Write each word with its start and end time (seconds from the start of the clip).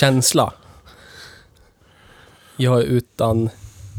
Känsla. 0.00 0.52
Jag 2.56 2.80
är 2.80 2.84
utan 2.84 3.50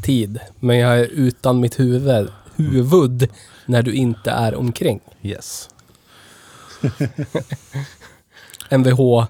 tid, 0.04 0.40
men 0.60 0.78
jag 0.78 1.00
är 1.00 1.06
utan 1.06 1.60
mitt 1.60 1.80
huvud, 1.80 2.30
huvud 2.56 3.30
när 3.66 3.84
du 3.84 3.94
inte 3.94 4.32
är 4.32 4.56
omkring. 4.56 5.00
Yes. 5.22 5.70
Mvh 8.70 9.26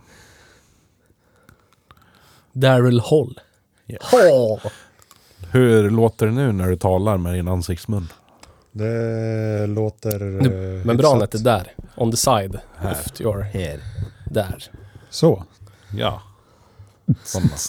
Daryl 2.54 3.00
Hall. 3.00 3.40
Hall. 4.02 4.60
Hur 5.52 5.90
låter 5.90 6.26
det 6.26 6.32
nu 6.32 6.52
när 6.52 6.68
du 6.68 6.76
talar 6.76 7.18
med 7.18 7.34
din 7.34 7.48
ansiktsmun? 7.48 8.08
Det 8.72 9.68
låter... 9.68 10.20
Nu, 10.20 10.80
eh, 10.80 10.86
membranet 10.86 11.36
är 11.36 11.40
där. 11.40 11.76
On 11.96 12.12
the 12.12 12.18
side. 12.18 12.60
Här. 12.76 13.22
Your, 13.22 13.42
Här. 13.42 13.80
där. 14.26 14.72
Så. 15.10 15.44
Ja. 15.98 16.22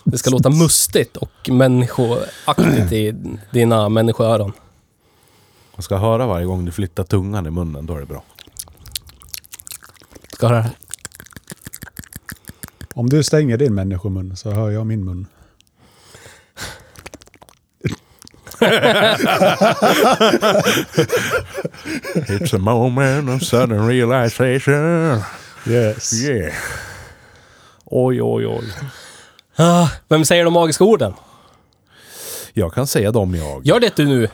Det 0.04 0.18
ska 0.18 0.30
låta 0.30 0.50
mustigt 0.50 1.16
och 1.16 1.48
människoaktigt 1.48 2.92
i 2.92 3.14
dina 3.50 3.88
människoöron. 3.88 4.52
Man 5.76 5.82
ska 5.82 5.96
höra 5.96 6.26
varje 6.26 6.46
gång 6.46 6.64
du 6.64 6.72
flyttar 6.72 7.04
tungan 7.04 7.46
i 7.46 7.50
munnen, 7.50 7.86
då 7.86 7.96
är 7.96 8.00
det 8.00 8.06
bra. 8.06 8.22
Ska 10.32 10.46
höra 10.46 10.56
det 10.56 10.62
här. 10.62 10.72
Om 12.94 13.08
du 13.08 13.22
stänger 13.22 13.56
din 13.56 13.74
människomun 13.74 14.36
så 14.36 14.50
hör 14.50 14.70
jag 14.70 14.86
min 14.86 15.04
mun. 15.04 15.26
It's 22.14 22.54
a 22.54 22.58
moment 22.58 23.28
of 23.28 23.42
sudden 23.42 23.88
realization. 23.88 25.22
Yes. 25.66 26.12
Yeah. 26.12 26.54
Oj, 27.84 28.22
oj, 28.22 28.46
oj. 28.46 28.64
Ah, 29.56 29.89
vem 30.08 30.25
säger 30.25 30.45
de 30.45 30.53
magiska 30.53 30.84
orden? 30.84 31.14
Jag 32.53 32.72
kan 32.75 32.86
säga 32.86 33.12
dem 33.12 33.34
jag. 33.34 33.67
Gör 33.67 33.81
det 33.81 33.97
du 33.97 34.06
nu. 34.06 34.28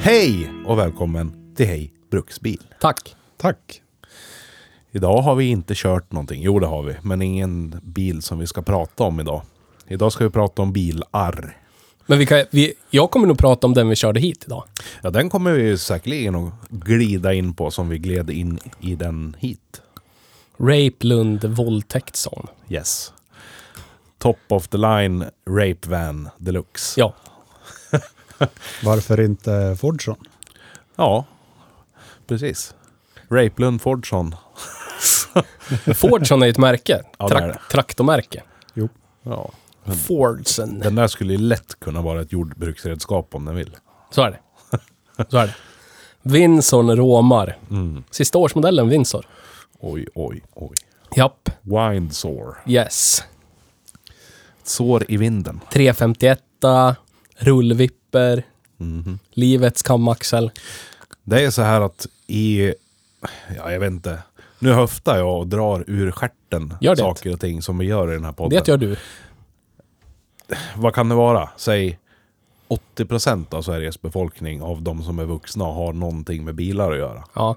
Hej 0.00 0.50
och 0.66 0.78
välkommen 0.78 1.54
till 1.56 1.66
Hej 1.66 1.92
Bruksbil. 2.10 2.62
Tack. 2.80 3.16
Tack. 3.36 3.82
Idag 4.90 5.22
har 5.22 5.34
vi 5.34 5.44
inte 5.44 5.74
kört 5.76 6.12
någonting. 6.12 6.42
Jo, 6.42 6.58
det 6.58 6.66
har 6.66 6.82
vi. 6.82 6.96
Men 7.02 7.22
ingen 7.22 7.80
bil 7.82 8.22
som 8.22 8.38
vi 8.38 8.46
ska 8.46 8.62
prata 8.62 9.04
om 9.04 9.20
idag. 9.20 9.42
Idag 9.88 10.12
ska 10.12 10.24
vi 10.24 10.30
prata 10.30 10.62
om 10.62 10.72
bilar. 10.72 11.56
Men 12.12 12.18
vi 12.18 12.26
kan, 12.26 12.44
vi, 12.50 12.74
jag 12.90 13.10
kommer 13.10 13.26
nog 13.26 13.38
prata 13.38 13.66
om 13.66 13.74
den 13.74 13.88
vi 13.88 13.96
körde 13.96 14.20
hit 14.20 14.44
idag. 14.46 14.64
Ja, 15.02 15.10
den 15.10 15.30
kommer 15.30 15.52
vi 15.52 15.62
ju 15.62 15.78
säkerligen 15.78 16.34
att 16.34 16.52
glida 16.70 17.32
in 17.34 17.54
på 17.54 17.70
som 17.70 17.88
vi 17.88 17.98
gled 17.98 18.30
in 18.30 18.58
i 18.80 18.94
den 18.94 19.36
hit. 19.38 19.82
Rape 20.58 20.96
Lund 21.06 21.44
våldtäktszon. 21.44 22.46
Yes. 22.68 23.12
Top 24.18 24.38
of 24.48 24.68
the 24.68 24.76
line 24.78 25.24
Rape 25.50 25.88
Van 25.88 26.28
Deluxe. 26.38 27.00
Ja. 27.00 27.14
Varför 28.84 29.20
inte 29.20 29.76
Fordson? 29.80 30.16
Ja, 30.96 31.24
precis. 32.26 32.74
Rape-Lund 33.28 33.82
Fordson. 33.82 34.34
Fordson 35.94 36.42
är 36.42 36.48
ett 36.48 36.58
märke. 36.58 37.02
Ja, 37.18 37.28
det 37.28 37.34
är 37.34 37.40
Trak- 37.40 37.46
det. 37.52 37.58
traktormärke. 37.70 38.42
Jo. 38.74 38.88
Ja. 39.22 39.50
Fordson. 40.06 40.78
Den 40.78 40.94
där 40.94 41.06
skulle 41.08 41.32
ju 41.32 41.38
lätt 41.38 41.80
kunna 41.80 42.02
vara 42.02 42.20
ett 42.20 42.32
jordbruksredskap 42.32 43.34
om 43.34 43.44
den 43.44 43.54
vill. 43.56 43.76
Så 44.10 44.22
är 44.22 44.30
det. 44.30 44.38
Så 45.30 45.38
är 45.38 45.46
det. 45.46 45.54
Windsor 46.22 46.96
råmar. 46.96 47.58
Mm. 47.70 48.04
Sista 48.10 48.38
årsmodellen 48.38 48.88
Windsor. 48.88 49.26
Oj, 49.80 50.06
oj, 50.14 50.42
oj. 50.54 50.76
Japp. 51.16 51.48
Windsore. 51.62 52.54
Yes. 52.66 53.22
Sår 54.64 55.04
i 55.08 55.16
vinden. 55.16 55.60
351, 55.72 56.38
rullvipper, 57.36 58.42
Mhm. 58.76 59.18
livets 59.30 59.82
kamaxel. 59.82 60.50
Det 61.24 61.44
är 61.44 61.50
så 61.50 61.62
här 61.62 61.80
att 61.80 62.06
i... 62.26 62.74
Ja, 63.56 63.72
jag 63.72 63.80
vet 63.80 63.90
inte. 63.90 64.18
Nu 64.58 64.72
höftar 64.72 65.18
jag 65.18 65.38
och 65.38 65.46
drar 65.46 65.84
ur 65.86 66.10
det. 66.94 67.00
saker 67.00 67.32
och 67.32 67.40
ting 67.40 67.62
som 67.62 67.78
vi 67.78 67.86
gör 67.86 68.10
i 68.10 68.14
den 68.14 68.24
här 68.24 68.32
podden. 68.32 68.62
Det 68.64 68.68
gör 68.68 68.76
du. 68.76 68.96
Vad 70.76 70.94
kan 70.94 71.08
det 71.08 71.14
vara? 71.14 71.48
Säg 71.56 71.98
80% 72.96 73.54
av 73.54 73.62
Sveriges 73.62 74.02
befolkning 74.02 74.62
av 74.62 74.82
de 74.82 75.02
som 75.02 75.18
är 75.18 75.24
vuxna 75.24 75.64
har 75.64 75.92
någonting 75.92 76.44
med 76.44 76.54
bilar 76.54 76.92
att 76.92 76.98
göra. 76.98 77.24
Ja. 77.34 77.56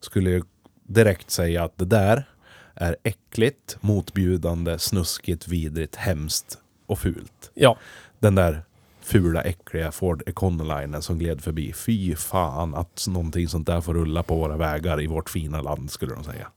Skulle 0.00 0.30
jag 0.30 0.44
direkt 0.82 1.30
säga 1.30 1.64
att 1.64 1.78
det 1.78 1.84
där 1.84 2.28
är 2.74 2.96
äckligt, 3.02 3.76
motbjudande, 3.80 4.78
snuskigt, 4.78 5.48
vidrigt, 5.48 5.96
hemskt 5.96 6.58
och 6.86 6.98
fult. 6.98 7.50
Ja. 7.54 7.76
Den 8.18 8.34
där 8.34 8.62
fula, 9.00 9.42
äckliga 9.42 9.92
Ford 9.92 10.22
Econolinen 10.26 11.02
som 11.02 11.18
gled 11.18 11.40
förbi. 11.40 11.72
Fy 11.72 12.16
fan 12.16 12.74
att 12.74 13.06
någonting 13.08 13.48
sånt 13.48 13.66
där 13.66 13.80
får 13.80 13.94
rulla 13.94 14.22
på 14.22 14.36
våra 14.36 14.56
vägar 14.56 15.02
i 15.02 15.06
vårt 15.06 15.30
fina 15.30 15.62
land, 15.62 15.90
skulle 15.90 16.14
de 16.14 16.24
säga. 16.24 16.48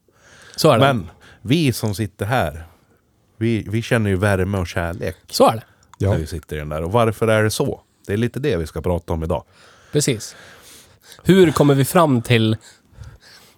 Men 0.80 1.10
vi 1.42 1.74
som 1.74 1.96
sitter 1.96 2.26
här, 2.26 2.64
vi, 3.38 3.66
vi 3.70 3.82
känner 3.82 4.10
ju 4.10 4.16
värme 4.16 4.58
och 4.58 4.68
kärlek 4.68 5.16
Så 5.30 5.48
är 5.50 5.56
det. 5.56 5.64
Ja. 5.98 6.12
när 6.12 6.18
vi 6.18 6.28
sitter 6.28 6.56
i 6.56 6.60
den 6.60 6.70
där. 6.70 6.82
Och 6.82 6.92
varför 6.92 7.28
är 7.28 7.44
det 7.44 7.52
så? 7.52 7.82
Det 8.08 8.14
är 8.14 8.18
lite 8.18 8.40
det 8.40 8.58
vi 8.58 8.68
ska 8.68 8.82
prata 8.82 9.14
om 9.14 9.24
idag. 9.24 9.44
Precis. 9.92 10.36
Hur 11.24 11.52
kommer 11.52 11.76
vi 11.76 11.86
fram 11.86 12.22
till 12.22 12.58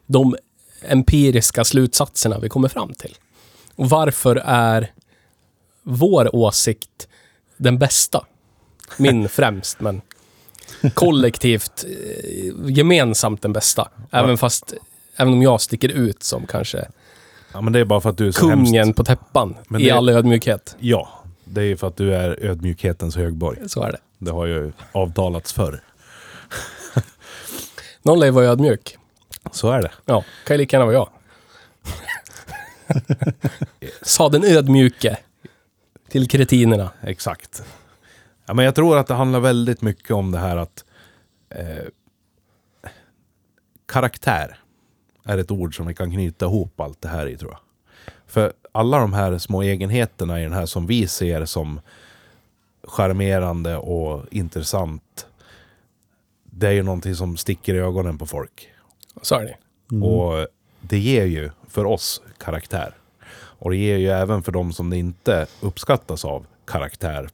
de 0.05 0.35
empiriska 0.81 1.63
slutsatserna 1.63 2.39
vi 2.39 2.49
kommer 2.49 2.67
fram 2.67 2.93
till? 2.93 3.15
Och 3.75 3.89
varför 3.89 4.35
är 4.45 4.91
vår 5.83 6.35
åsikt 6.35 7.07
den 7.57 7.79
bästa? 7.79 8.25
Min 8.97 9.29
främst, 9.29 9.79
men 9.79 10.01
kollektivt, 10.93 11.85
eh, 11.87 12.71
gemensamt 12.71 13.41
den 13.41 13.53
bästa. 13.53 13.91
Även 14.11 14.37
fast, 14.37 14.73
även 15.15 15.33
om 15.33 15.41
jag 15.41 15.61
sticker 15.61 15.89
ut 15.89 16.23
som 16.23 16.47
kanske 16.47 16.87
Ja, 17.53 17.61
men 17.61 17.73
det 17.73 17.79
är 17.79 17.85
bara 17.85 18.01
för 18.01 18.09
att 18.09 18.17
du 18.17 18.27
är 18.27 18.31
så 18.31 18.39
kungen 18.49 18.73
hemskt. 18.73 18.97
på 18.97 19.03
täppan 19.03 19.55
Men 19.67 19.81
i 19.81 19.83
det- 19.85 19.91
all 19.91 20.09
ödmjukhet. 20.09 20.75
Ja, 20.79 21.09
det 21.45 21.61
är 21.61 21.75
för 21.75 21.87
att 21.87 21.97
du 21.97 22.15
är 22.15 22.45
ödmjukhetens 22.45 23.15
högborg. 23.15 23.69
Så 23.69 23.83
är 23.83 23.91
det. 23.91 23.97
Det 24.17 24.31
har 24.31 24.45
ju 24.45 24.71
avtalats 24.91 25.53
förr. 25.53 25.83
Någon 28.01 28.19
lär 28.19 28.25
ju 28.27 28.31
vara 28.31 28.45
ödmjuk. 28.45 28.97
Så 29.51 29.71
är 29.71 29.81
det. 29.81 29.91
Ja, 30.05 30.23
kan 30.45 30.53
ju 30.53 30.57
lika 30.57 30.77
gärna 30.77 30.85
vara 30.85 30.95
jag. 30.95 31.09
Sa 34.01 34.29
den 34.29 34.43
ödmjuke. 34.43 35.17
Till 36.09 36.27
kretinerna. 36.27 36.89
Exakt. 37.01 37.63
Ja, 38.45 38.53
men 38.53 38.65
jag 38.65 38.75
tror 38.75 38.97
att 38.97 39.07
det 39.07 39.13
handlar 39.13 39.39
väldigt 39.39 39.81
mycket 39.81 40.11
om 40.11 40.31
det 40.31 40.37
här 40.37 40.57
att 40.57 40.83
eh, 41.49 41.85
karaktär 43.85 44.57
är 45.29 45.37
ett 45.37 45.51
ord 45.51 45.75
som 45.75 45.87
vi 45.87 45.93
kan 45.93 46.11
knyta 46.11 46.45
ihop 46.45 46.79
allt 46.79 47.01
det 47.01 47.07
här 47.07 47.27
i 47.27 47.37
tror 47.37 47.51
jag. 47.51 47.59
För 48.27 48.53
alla 48.71 48.99
de 48.99 49.13
här 49.13 49.37
små 49.37 49.61
egenheterna 49.61 50.39
i 50.39 50.43
den 50.43 50.53
här 50.53 50.65
som 50.65 50.87
vi 50.87 51.07
ser 51.07 51.45
som 51.45 51.79
charmerande 52.83 53.77
och 53.77 54.25
intressant. 54.31 55.27
Det 56.43 56.67
är 56.67 56.71
ju 56.71 56.83
någonting 56.83 57.15
som 57.15 57.37
sticker 57.37 57.73
i 57.75 57.77
ögonen 57.79 58.17
på 58.17 58.25
folk. 58.25 58.69
Så 59.21 59.35
är 59.35 59.43
det. 59.43 59.57
Och 60.05 60.47
det 60.81 60.99
ger 60.99 61.25
ju 61.25 61.49
för 61.67 61.85
oss 61.85 62.21
karaktär. 62.37 62.93
Och 63.31 63.69
det 63.69 63.77
ger 63.77 63.97
ju 63.97 64.09
även 64.09 64.43
för 64.43 64.51
de 64.51 64.73
som 64.73 64.89
det 64.89 64.97
inte 64.97 65.47
uppskattas 65.61 66.25
av 66.25 66.45
karaktär 66.65 67.29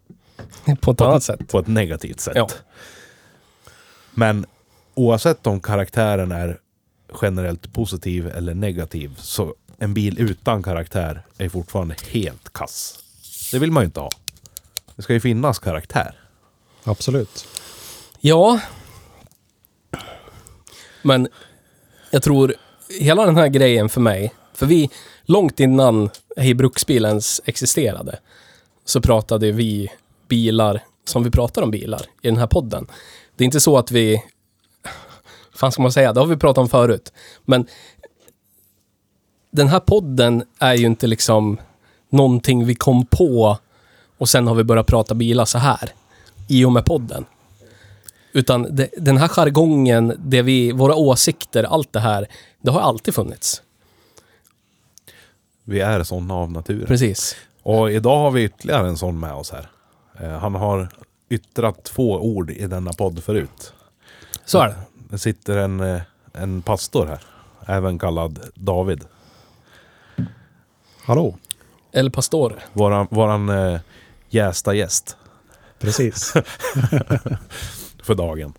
På 0.82 0.92
ett 0.92 1.02
annat 1.02 1.24
sätt. 1.24 1.48
på 1.52 1.60
ett 1.60 1.68
negativt 1.68 2.20
sätt. 2.20 2.36
Ja. 2.36 2.48
Men 4.12 4.46
oavsett 4.94 5.48
om 5.48 5.60
karaktären 5.60 6.32
är 6.32 6.60
generellt 7.22 7.74
positiv 7.74 8.28
eller 8.28 8.54
negativ. 8.54 9.16
Så 9.18 9.56
en 9.78 9.94
bil 9.94 10.20
utan 10.20 10.64
karaktär 10.64 11.22
är 11.38 11.50
fortfarande 11.50 11.96
helt 12.10 12.54
kass. 12.54 13.00
Det 13.52 13.60
vill 13.60 13.72
man 13.72 13.84
ju 13.84 13.86
inte 13.86 14.00
ha. 14.00 14.10
Det 14.96 15.02
ska 15.02 15.14
ju 15.14 15.20
finnas 15.20 15.60
karaktär. 15.60 16.20
Absolut. 16.84 17.48
Ja. 18.20 18.60
Men 21.02 21.28
jag 22.12 22.24
tror 22.24 22.56
hela 23.00 23.26
den 23.26 23.38
här 23.38 23.48
grejen 23.48 23.90
för 23.90 24.02
mig, 24.02 24.34
för 24.54 24.66
vi, 24.66 24.90
långt 25.26 25.60
innan 25.60 26.10
Hej 26.38 26.54
Bruksbil 26.54 27.06
ens 27.06 27.42
existerade, 27.46 28.20
så 28.86 29.02
pratade 29.02 29.52
vi 29.52 29.92
bilar 30.28 30.82
som 31.06 31.24
vi 31.24 31.32
pratar 31.32 31.62
om 31.62 31.72
bilar 31.72 32.02
i 32.22 32.28
den 32.28 32.38
här 32.38 32.48
podden. 32.48 32.88
Det 33.36 33.44
är 33.44 33.46
inte 33.46 33.60
så 33.60 33.78
att 33.78 33.92
vi, 33.92 34.24
fan 35.56 35.72
ska 35.72 35.82
man 35.82 35.92
säga, 35.92 36.14
det 36.14 36.20
har 36.20 36.28
vi 36.28 36.38
pratat 36.38 36.62
om 36.62 36.70
förut. 36.70 37.14
Men 37.46 37.68
den 39.52 39.68
här 39.68 39.80
podden 39.80 40.44
är 40.60 40.74
ju 40.74 40.86
inte 40.86 41.08
liksom 41.08 41.58
någonting 42.10 42.66
vi 42.66 42.76
kom 42.76 43.06
på 43.06 43.58
och 44.18 44.30
sen 44.30 44.48
har 44.48 44.56
vi 44.56 44.64
börjat 44.64 44.88
prata 44.88 45.16
bilar 45.16 45.46
så 45.46 45.58
här 45.58 45.92
i 46.48 46.66
och 46.66 46.72
med 46.72 46.86
podden. 46.86 47.26
Utan 48.34 48.76
det, 48.76 48.90
den 48.98 49.18
här 49.18 49.28
jargongen, 49.28 50.14
det 50.18 50.42
vi, 50.42 50.72
våra 50.72 50.96
åsikter, 50.96 51.64
allt 51.64 51.94
det 51.94 52.00
här, 52.00 52.28
det 52.62 52.72
har 52.72 52.82
alltid 52.82 53.16
funnits. 53.16 53.62
Vi 55.64 55.80
är 55.80 56.04
sådana 56.04 56.34
av 56.34 56.52
naturen. 56.52 56.88
Precis. 56.88 57.36
Och 57.64 57.92
idag 57.92 58.18
har 58.18 58.32
vi 58.32 58.44
ytterligare 58.44 58.88
en 58.88 58.98
sån 58.98 59.20
med 59.20 59.34
oss 59.34 59.52
här. 59.52 59.70
Eh, 60.20 60.40
Han 60.40 60.56
har 60.56 60.90
yttrat 61.30 61.84
två 61.84 62.12
ord 62.12 62.52
i 62.52 62.68
denna 62.68 62.94
podd 62.94 63.24
förut. 63.24 63.74
Så 64.46 64.60
är 64.60 64.68
det. 64.68 64.76
Det 65.16 65.20
sitter 65.20 65.58
en, 65.58 65.80
eh, 65.80 66.02
en 66.34 66.62
pastor 66.62 67.06
här. 67.06 67.24
Även 67.66 68.00
kallad 68.00 68.40
David. 68.56 69.06
Hallå. 71.04 71.38
El 71.92 72.12
Pastor. 72.12 72.60
Våran, 72.74 73.08
våran 73.12 73.50
eh, 73.50 73.80
jästa 74.30 74.74
gäst 74.74 75.18
Precis. 75.80 76.34
för 78.04 78.16
dagen. 78.16 78.54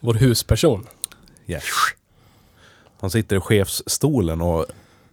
Vår 0.00 0.14
husperson. 0.14 0.86
Yes. 1.46 1.64
Han 3.00 3.10
sitter 3.10 3.36
i 3.36 3.40
chefsstolen 3.40 4.40
och 4.40 4.66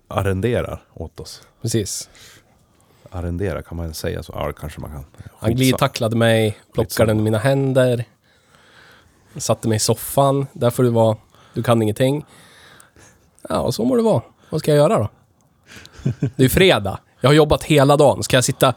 arrenderar 0.07 0.83
åt 0.93 1.19
oss. 1.19 1.41
Precis. 1.61 2.09
Arrendera, 3.09 3.61
kan 3.61 3.77
man 3.77 3.93
säga 3.93 4.23
så? 4.23 4.33
Ja, 4.35 4.47
det 4.47 4.53
kanske 4.53 4.81
man 4.81 4.89
kan. 4.89 4.99
Han 4.99 5.05
Skitsamma. 5.29 5.53
glidtacklade 5.53 6.15
mig, 6.15 6.57
plockade 6.73 7.09
den 7.09 7.19
i 7.19 7.23
mina 7.23 7.37
händer. 7.37 8.05
Satte 9.39 9.67
mig 9.67 9.75
i 9.75 9.79
soffan. 9.79 10.47
Där 10.53 10.69
får 10.69 10.83
du 10.83 10.89
vara. 10.89 11.17
Du 11.53 11.63
kan 11.63 11.81
ingenting. 11.81 12.25
Ja, 13.49 13.59
och 13.59 13.75
så 13.75 13.85
må 13.85 13.95
det 13.95 14.01
vara. 14.01 14.21
Vad 14.49 14.61
ska 14.61 14.71
jag 14.71 14.77
göra 14.77 14.97
då? 14.97 15.09
Det 16.35 16.45
är 16.45 16.49
fredag. 16.49 16.99
Jag 17.21 17.29
har 17.29 17.33
jobbat 17.33 17.63
hela 17.63 17.97
dagen. 17.97 18.23
Ska 18.23 18.37
jag 18.37 18.43
sitta... 18.43 18.73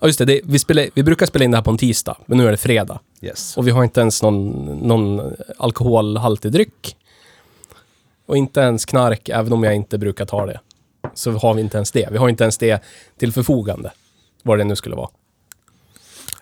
Ja, 0.00 0.06
just 0.06 0.18
det. 0.18 0.24
det 0.24 0.40
vi, 0.44 0.58
spelar, 0.58 0.86
vi 0.94 1.02
brukar 1.02 1.26
spela 1.26 1.44
in 1.44 1.50
det 1.50 1.56
här 1.56 1.64
på 1.64 1.70
en 1.70 1.78
tisdag, 1.78 2.16
men 2.26 2.38
nu 2.38 2.46
är 2.46 2.50
det 2.50 2.56
fredag. 2.56 3.00
Yes. 3.20 3.56
Och 3.56 3.66
vi 3.66 3.70
har 3.70 3.84
inte 3.84 4.00
ens 4.00 4.22
någon, 4.22 4.64
någon 4.82 5.34
alkoholhaltig 5.58 6.52
dryck. 6.52 6.96
Och 8.26 8.36
inte 8.36 8.60
ens 8.60 8.84
knark, 8.84 9.28
även 9.28 9.52
om 9.52 9.64
jag 9.64 9.74
inte 9.74 9.98
brukar 9.98 10.26
ta 10.26 10.46
det. 10.46 10.60
Så 11.14 11.30
har 11.30 11.54
vi 11.54 11.60
inte 11.60 11.76
ens 11.76 11.92
det. 11.92 12.08
Vi 12.12 12.18
har 12.18 12.28
inte 12.28 12.44
ens 12.44 12.58
det 12.58 12.82
till 13.18 13.32
förfogande. 13.32 13.92
Vad 14.42 14.58
det 14.58 14.64
nu 14.64 14.76
skulle 14.76 14.96
vara. 14.96 15.08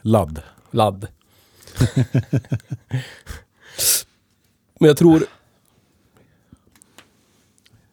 Ladd. 0.02 0.42
Ladd. 0.70 1.06
Men 4.80 4.88
jag 4.88 4.96
tror... 4.96 5.26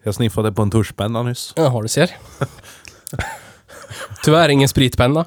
Jag 0.03 0.15
sniffade 0.15 0.51
på 0.51 0.61
en 0.61 0.71
tuschpenna 0.71 1.23
nyss. 1.23 1.53
Jaha, 1.55 1.81
du 1.81 1.87
ser. 1.87 2.11
Tyvärr 4.23 4.49
ingen 4.49 4.69
spritpenna. 4.69 5.25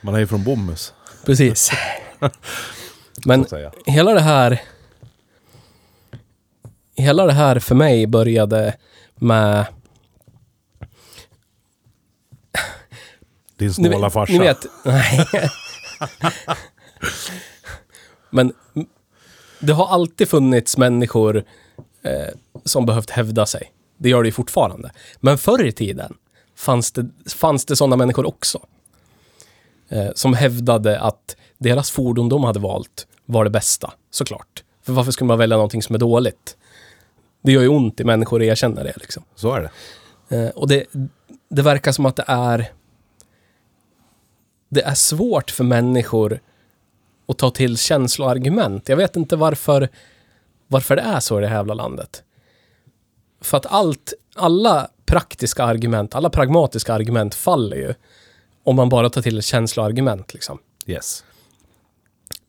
Man 0.00 0.14
är 0.14 0.18
ju 0.18 0.26
från 0.26 0.44
Bomhus. 0.44 0.94
Precis. 1.26 1.70
Men 3.24 3.46
hela 3.86 4.14
det 4.14 4.20
här... 4.20 4.62
Hela 6.96 7.26
det 7.26 7.32
här 7.32 7.58
för 7.58 7.74
mig 7.74 8.06
började 8.06 8.76
med... 9.14 9.66
Din 13.56 13.74
snåla 13.74 14.10
farsa. 14.10 14.32
ni 14.32 14.38
vet... 14.38 14.66
Nej. 14.84 15.26
Men 18.30 18.52
det 19.60 19.72
har 19.72 19.86
alltid 19.86 20.28
funnits 20.28 20.76
människor 20.76 21.44
eh, 22.02 22.34
som 22.64 22.86
behövt 22.86 23.10
hävda 23.10 23.46
sig. 23.46 23.72
Det 23.98 24.08
gör 24.08 24.22
det 24.22 24.28
ju 24.28 24.32
fortfarande. 24.32 24.90
Men 25.20 25.38
förr 25.38 25.66
i 25.66 25.72
tiden 25.72 26.14
fanns 26.56 26.92
det, 26.92 27.08
fanns 27.36 27.64
det 27.64 27.76
sådana 27.76 27.96
människor 27.96 28.26
också. 28.26 28.60
Eh, 29.88 30.10
som 30.14 30.34
hävdade 30.34 31.00
att 31.00 31.36
deras 31.58 31.90
fordon 31.90 32.28
de 32.28 32.44
hade 32.44 32.60
valt 32.60 33.06
var 33.26 33.44
det 33.44 33.50
bästa, 33.50 33.92
såklart. 34.10 34.64
För 34.82 34.92
varför 34.92 35.12
skulle 35.12 35.28
man 35.28 35.38
välja 35.38 35.56
någonting 35.56 35.82
som 35.82 35.94
är 35.94 35.98
dåligt? 35.98 36.56
Det 37.42 37.52
gör 37.52 37.62
ju 37.62 37.68
ont 37.68 38.00
i 38.00 38.04
människor 38.04 38.40
att 38.40 38.46
erkänna 38.46 38.82
det. 38.82 38.94
Liksom. 38.96 39.22
Så 39.34 39.52
är 39.52 39.60
det. 39.60 40.36
Eh, 40.36 40.50
och 40.50 40.68
det, 40.68 40.84
det 41.48 41.62
verkar 41.62 41.92
som 41.92 42.06
att 42.06 42.16
det 42.16 42.24
är... 42.26 42.72
Det 44.68 44.82
är 44.82 44.94
svårt 44.94 45.50
för 45.50 45.64
människor 45.64 46.40
att 47.30 47.38
ta 47.38 47.50
till 47.50 47.78
känsloargument. 47.78 48.88
Jag 48.88 48.96
vet 48.96 49.16
inte 49.16 49.36
varför, 49.36 49.88
varför 50.68 50.96
det 50.96 51.02
är 51.02 51.20
så 51.20 51.38
i 51.38 51.40
det 51.40 51.48
här 51.48 51.56
jävla 51.56 51.74
landet. 51.74 52.22
För 53.40 53.56
att 53.56 53.66
allt, 53.66 54.12
alla 54.34 54.88
praktiska 55.06 55.64
argument, 55.64 56.14
alla 56.14 56.30
pragmatiska 56.30 56.94
argument 56.94 57.34
faller 57.34 57.76
ju 57.76 57.94
om 58.64 58.76
man 58.76 58.88
bara 58.88 59.10
tar 59.10 59.22
till 59.22 59.38
ett 59.38 59.44
känsloargument. 59.44 60.34
Liksom. 60.34 60.58
Yes. 60.86 61.24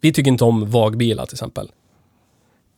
Vi 0.01 0.13
tycker 0.13 0.31
inte 0.31 0.43
om 0.43 0.71
vagbilar 0.71 1.25
till 1.25 1.35
exempel. 1.35 1.71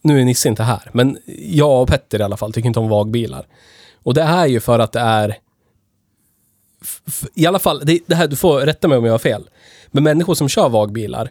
Nu 0.02 0.22
är 0.22 0.26
Nisse 0.26 0.50
inte 0.50 0.64
här, 0.64 0.90
men 0.92 1.18
jag 1.38 1.82
och 1.82 1.88
Petter 1.88 2.20
i 2.20 2.24
alla 2.24 2.38
fall 2.38 2.54
tycker 2.54 2.68
inte 2.68 2.80
om 2.80 2.90
vagbilar. 2.90 3.48
Och 4.04 4.14
det 4.14 4.22
är 4.22 4.46
ju 4.46 4.60
för 4.60 4.80
att 4.80 4.92
det 4.92 5.00
är... 5.00 5.38
I 7.34 7.46
alla 7.46 7.60
fall, 7.60 7.82
det, 7.86 8.00
det 8.06 8.16
här, 8.16 8.28
du 8.28 8.36
får 8.36 8.60
rätta 8.60 8.88
mig 8.88 8.98
om 8.98 9.06
jag 9.06 9.14
har 9.14 9.20
fel. 9.20 9.50
Men 9.88 10.04
människor 10.04 10.36
som 10.36 10.50
kör 10.50 10.70
vagbilar 10.70 11.30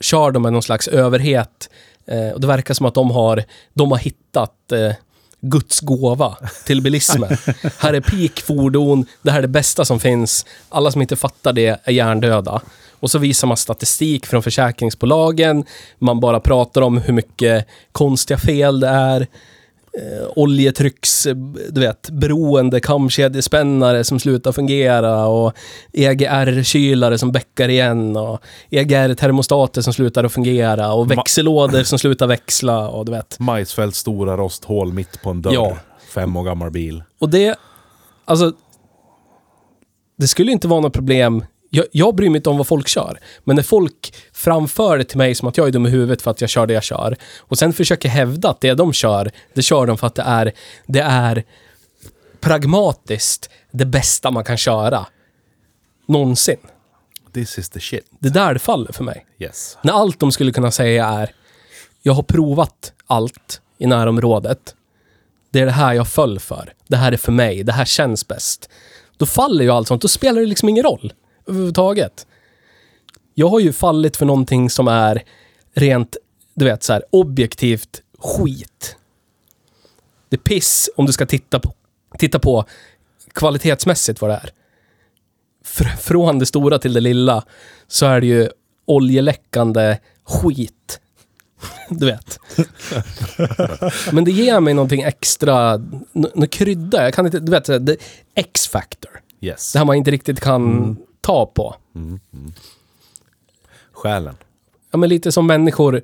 kör 0.00 0.30
de 0.30 0.42
med 0.42 0.52
någon 0.52 0.62
slags 0.62 0.88
överhet. 0.88 1.70
Eh, 2.06 2.30
och 2.30 2.40
det 2.40 2.46
verkar 2.46 2.74
som 2.74 2.86
att 2.86 2.94
de 2.94 3.10
har, 3.10 3.44
de 3.74 3.90
har 3.90 3.98
hittat 3.98 4.72
eh, 4.72 4.92
Guds 5.40 5.80
gåva 5.80 6.36
till 6.64 6.82
bilismen. 6.82 7.36
här 7.78 7.94
är 7.94 8.00
peak-fordon, 8.00 9.06
det 9.22 9.30
här 9.30 9.38
är 9.38 9.42
det 9.42 9.48
bästa 9.48 9.84
som 9.84 10.00
finns. 10.00 10.46
Alla 10.68 10.90
som 10.90 11.02
inte 11.02 11.16
fattar 11.16 11.52
det 11.52 11.80
är 11.84 11.92
hjärndöda. 11.92 12.60
Och 13.00 13.10
så 13.10 13.18
visar 13.18 13.48
man 13.48 13.56
statistik 13.56 14.26
från 14.26 14.42
försäkringsbolagen. 14.42 15.64
Man 15.98 16.20
bara 16.20 16.40
pratar 16.40 16.80
om 16.80 16.98
hur 16.98 17.12
mycket 17.12 17.66
konstiga 17.92 18.38
fel 18.38 18.80
det 18.80 18.88
är. 18.88 19.26
Eh, 19.98 20.28
oljetrycks, 20.36 21.26
eh, 21.26 21.36
du 21.70 21.80
vet, 21.80 22.10
beroende 22.10 22.80
kamkedjespännare 22.80 24.04
som 24.04 24.20
slutar 24.20 24.52
fungera 24.52 25.26
och 25.26 25.52
EGR-kylare 25.92 27.18
som 27.18 27.32
bäckar 27.32 27.68
igen 27.68 28.16
och 28.16 28.40
EGR-termostater 28.70 29.82
som 29.82 29.92
slutar 29.92 30.24
att 30.24 30.32
fungera 30.32 30.92
och 30.92 31.10
växellådor 31.10 31.82
som 31.82 31.98
slutar 31.98 32.26
växla 32.26 32.88
och 32.88 33.04
du 33.04 33.12
vet. 33.12 33.38
Majsfälts 33.38 33.98
stora 33.98 34.36
rosthål 34.36 34.92
mitt 34.92 35.22
på 35.22 35.30
en 35.30 35.42
dörr. 35.42 35.54
Ja. 35.54 35.76
Fem 36.14 36.36
år 36.36 36.44
gammal 36.44 36.70
bil. 36.70 37.02
Och 37.18 37.28
det, 37.28 37.56
alltså, 38.24 38.52
det 40.16 40.28
skulle 40.28 40.52
inte 40.52 40.68
vara 40.68 40.80
något 40.80 40.92
problem. 40.92 41.44
Jag, 41.76 41.86
jag 41.92 42.14
bryr 42.14 42.30
mig 42.30 42.36
inte 42.36 42.50
om 42.50 42.56
vad 42.56 42.66
folk 42.66 42.88
kör. 42.88 43.20
Men 43.44 43.56
när 43.56 43.62
folk 43.62 44.14
framför 44.32 44.98
det 44.98 45.04
till 45.04 45.18
mig 45.18 45.34
som 45.34 45.48
att 45.48 45.56
jag 45.56 45.68
är 45.68 45.72
dum 45.72 45.86
i 45.86 45.90
huvudet 45.90 46.22
för 46.22 46.30
att 46.30 46.40
jag 46.40 46.50
kör 46.50 46.66
det 46.66 46.74
jag 46.74 46.82
kör. 46.82 47.16
Och 47.38 47.58
sen 47.58 47.72
försöker 47.72 48.08
hävda 48.08 48.50
att 48.50 48.60
det 48.60 48.74
de 48.74 48.92
kör, 48.92 49.30
det 49.54 49.62
kör 49.62 49.86
de 49.86 49.98
för 49.98 50.06
att 50.06 50.14
det 50.14 50.22
är, 50.22 50.52
det 50.86 51.00
är 51.00 51.44
pragmatiskt 52.40 53.50
det 53.70 53.84
bästa 53.84 54.30
man 54.30 54.44
kan 54.44 54.56
köra. 54.56 55.06
Någonsin. 56.06 56.56
This 57.34 57.58
is 57.58 57.68
the 57.68 57.80
shit. 57.80 58.06
Det 58.18 58.28
är 58.28 58.32
där 58.32 58.54
det 58.54 58.60
faller 58.60 58.92
för 58.92 59.04
mig. 59.04 59.26
Yes. 59.38 59.78
När 59.82 59.92
allt 59.92 60.20
de 60.20 60.32
skulle 60.32 60.52
kunna 60.52 60.70
säga 60.70 61.06
är 61.06 61.34
Jag 62.02 62.12
har 62.12 62.22
provat 62.22 62.92
allt 63.06 63.60
i 63.78 63.86
närområdet. 63.86 64.74
Det 65.50 65.60
är 65.60 65.66
det 65.66 65.72
här 65.72 65.94
jag 65.94 66.08
föll 66.08 66.38
för. 66.38 66.72
Det 66.88 66.96
här 66.96 67.12
är 67.12 67.16
för 67.16 67.32
mig. 67.32 67.64
Det 67.64 67.72
här 67.72 67.84
känns 67.84 68.28
bäst. 68.28 68.70
Då 69.16 69.26
faller 69.26 69.64
ju 69.64 69.70
allt 69.70 69.88
sånt. 69.88 70.02
Då 70.02 70.08
spelar 70.08 70.40
det 70.40 70.46
liksom 70.46 70.68
ingen 70.68 70.84
roll 70.84 71.12
överhuvudtaget. 71.46 72.26
Jag 73.34 73.48
har 73.48 73.60
ju 73.60 73.72
fallit 73.72 74.16
för 74.16 74.26
någonting 74.26 74.70
som 74.70 74.88
är 74.88 75.22
rent, 75.74 76.16
du 76.54 76.64
vet, 76.64 76.82
så 76.82 76.92
här 76.92 77.02
objektivt 77.10 78.02
skit. 78.18 78.96
Det 80.28 80.36
är 80.36 80.40
piss 80.40 80.90
om 80.96 81.06
du 81.06 81.12
ska 81.12 81.26
titta 81.26 81.60
på, 81.60 81.74
titta 82.18 82.38
på 82.38 82.64
kvalitetsmässigt 83.32 84.20
vad 84.20 84.30
det 84.30 84.34
är. 84.34 84.50
Fr- 85.64 85.96
från 85.96 86.38
det 86.38 86.46
stora 86.46 86.78
till 86.78 86.92
det 86.92 87.00
lilla 87.00 87.44
så 87.86 88.06
är 88.06 88.20
det 88.20 88.26
ju 88.26 88.48
oljeläckande 88.84 89.98
skit. 90.24 91.00
Du 91.90 92.06
vet. 92.06 92.38
Men 94.12 94.24
det 94.24 94.30
ger 94.30 94.60
mig 94.60 94.74
någonting 94.74 95.02
extra, 95.02 95.74
n- 95.74 96.02
något 96.34 96.50
krydda. 96.50 97.04
Jag 97.04 97.14
kan 97.14 97.26
inte, 97.26 97.40
du 97.40 97.50
vet, 97.52 97.68
X-factor. 98.34 99.10
Yes. 99.40 99.72
Det 99.72 99.78
här 99.78 99.86
man 99.86 99.96
inte 99.96 100.10
riktigt 100.10 100.40
kan 100.40 100.96
ta 101.26 101.46
på. 101.46 101.74
Mm, 101.94 102.20
mm. 102.32 102.52
Själen. 103.92 104.36
Ja, 104.90 104.98
men 104.98 105.08
lite 105.08 105.32
som 105.32 105.46
människor. 105.46 106.02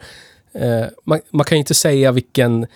Eh, 0.53 0.85
man, 1.05 1.21
man 1.31 1.45
kan 1.45 1.57
ju 1.57 1.61
inte 1.61 1.75
säga 1.75 2.13
vilken, 2.13 2.67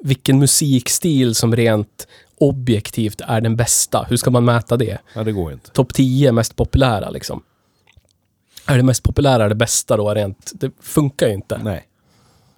vilken 0.00 0.38
musikstil 0.38 1.34
som 1.34 1.56
rent 1.56 2.08
objektivt 2.38 3.20
är 3.20 3.40
den 3.40 3.56
bästa. 3.56 4.06
Hur 4.08 4.16
ska 4.16 4.30
man 4.30 4.44
mäta 4.44 4.76
det? 4.76 4.98
Ja, 5.14 5.24
det 5.24 5.32
går 5.32 5.52
inte. 5.52 5.70
Topp 5.70 5.94
10 5.94 6.32
mest 6.32 6.56
populära 6.56 7.10
liksom. 7.10 7.42
Är 8.66 8.76
det 8.76 8.82
mest 8.82 9.02
populära 9.02 9.48
det 9.48 9.54
bästa 9.54 9.96
då 9.96 10.14
rent? 10.14 10.52
Det 10.54 10.70
funkar 10.80 11.28
ju 11.28 11.34
inte. 11.34 11.58
Nej. 11.58 11.88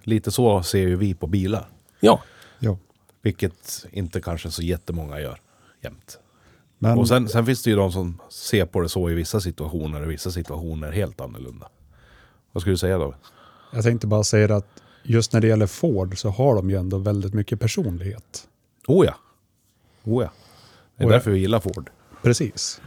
Lite 0.03 0.31
så 0.31 0.63
ser 0.63 0.79
ju 0.79 0.97
vi 0.97 1.15
på 1.15 1.27
bilar. 1.27 1.69
Ja. 2.01 2.23
Ja. 2.59 2.79
Vilket 3.23 3.87
inte 3.93 4.21
kanske 4.21 4.51
så 4.51 4.63
jättemånga 4.63 5.21
gör 5.21 5.41
jämt. 5.83 6.19
Men 6.85 6.99
Och 6.99 7.09
sen, 7.09 7.29
sen 7.29 7.47
finns 7.47 7.63
det 7.63 7.71
ju 7.71 7.77
de 7.77 7.93
som 7.93 8.21
ser 8.31 8.67
på 8.67 8.81
det 8.81 8.89
så 8.89 9.11
i 9.11 9.15
vissa 9.15 9.41
situationer 9.41 10.03
och 10.03 10.11
vissa 10.11 10.31
situationer 10.31 10.93
helt 10.93 11.21
annorlunda. 11.21 11.69
Vad 12.53 12.61
skulle 12.61 12.73
du 12.73 12.79
säga 12.79 12.99
då? 12.99 13.15
jag 13.73 13.85
tänkte 13.85 14.07
bara 14.07 14.25
säga 14.25 14.57
att 14.57 14.83
just 15.03 15.33
när 15.33 15.41
det 15.41 15.47
gäller 15.47 15.67
Ford 15.67 16.19
så 16.19 16.29
har 16.29 16.55
de 16.55 16.71
ju 16.71 16.77
ändå 16.77 16.99
väldigt 16.99 17.35
mycket 17.35 17.61
personlighet. 17.61 18.49
Oh 18.87 19.07
ja. 19.07 19.15
Oh 20.05 20.23
ja. 20.23 20.31
Det 20.97 21.03
är 21.03 21.07
Oh 21.07 21.11
ja. 21.11 21.17
därför 21.17 21.31
vi 21.31 21.39
gillar 21.39 21.61
Ford. 21.61 21.91
Precis. 22.23 22.81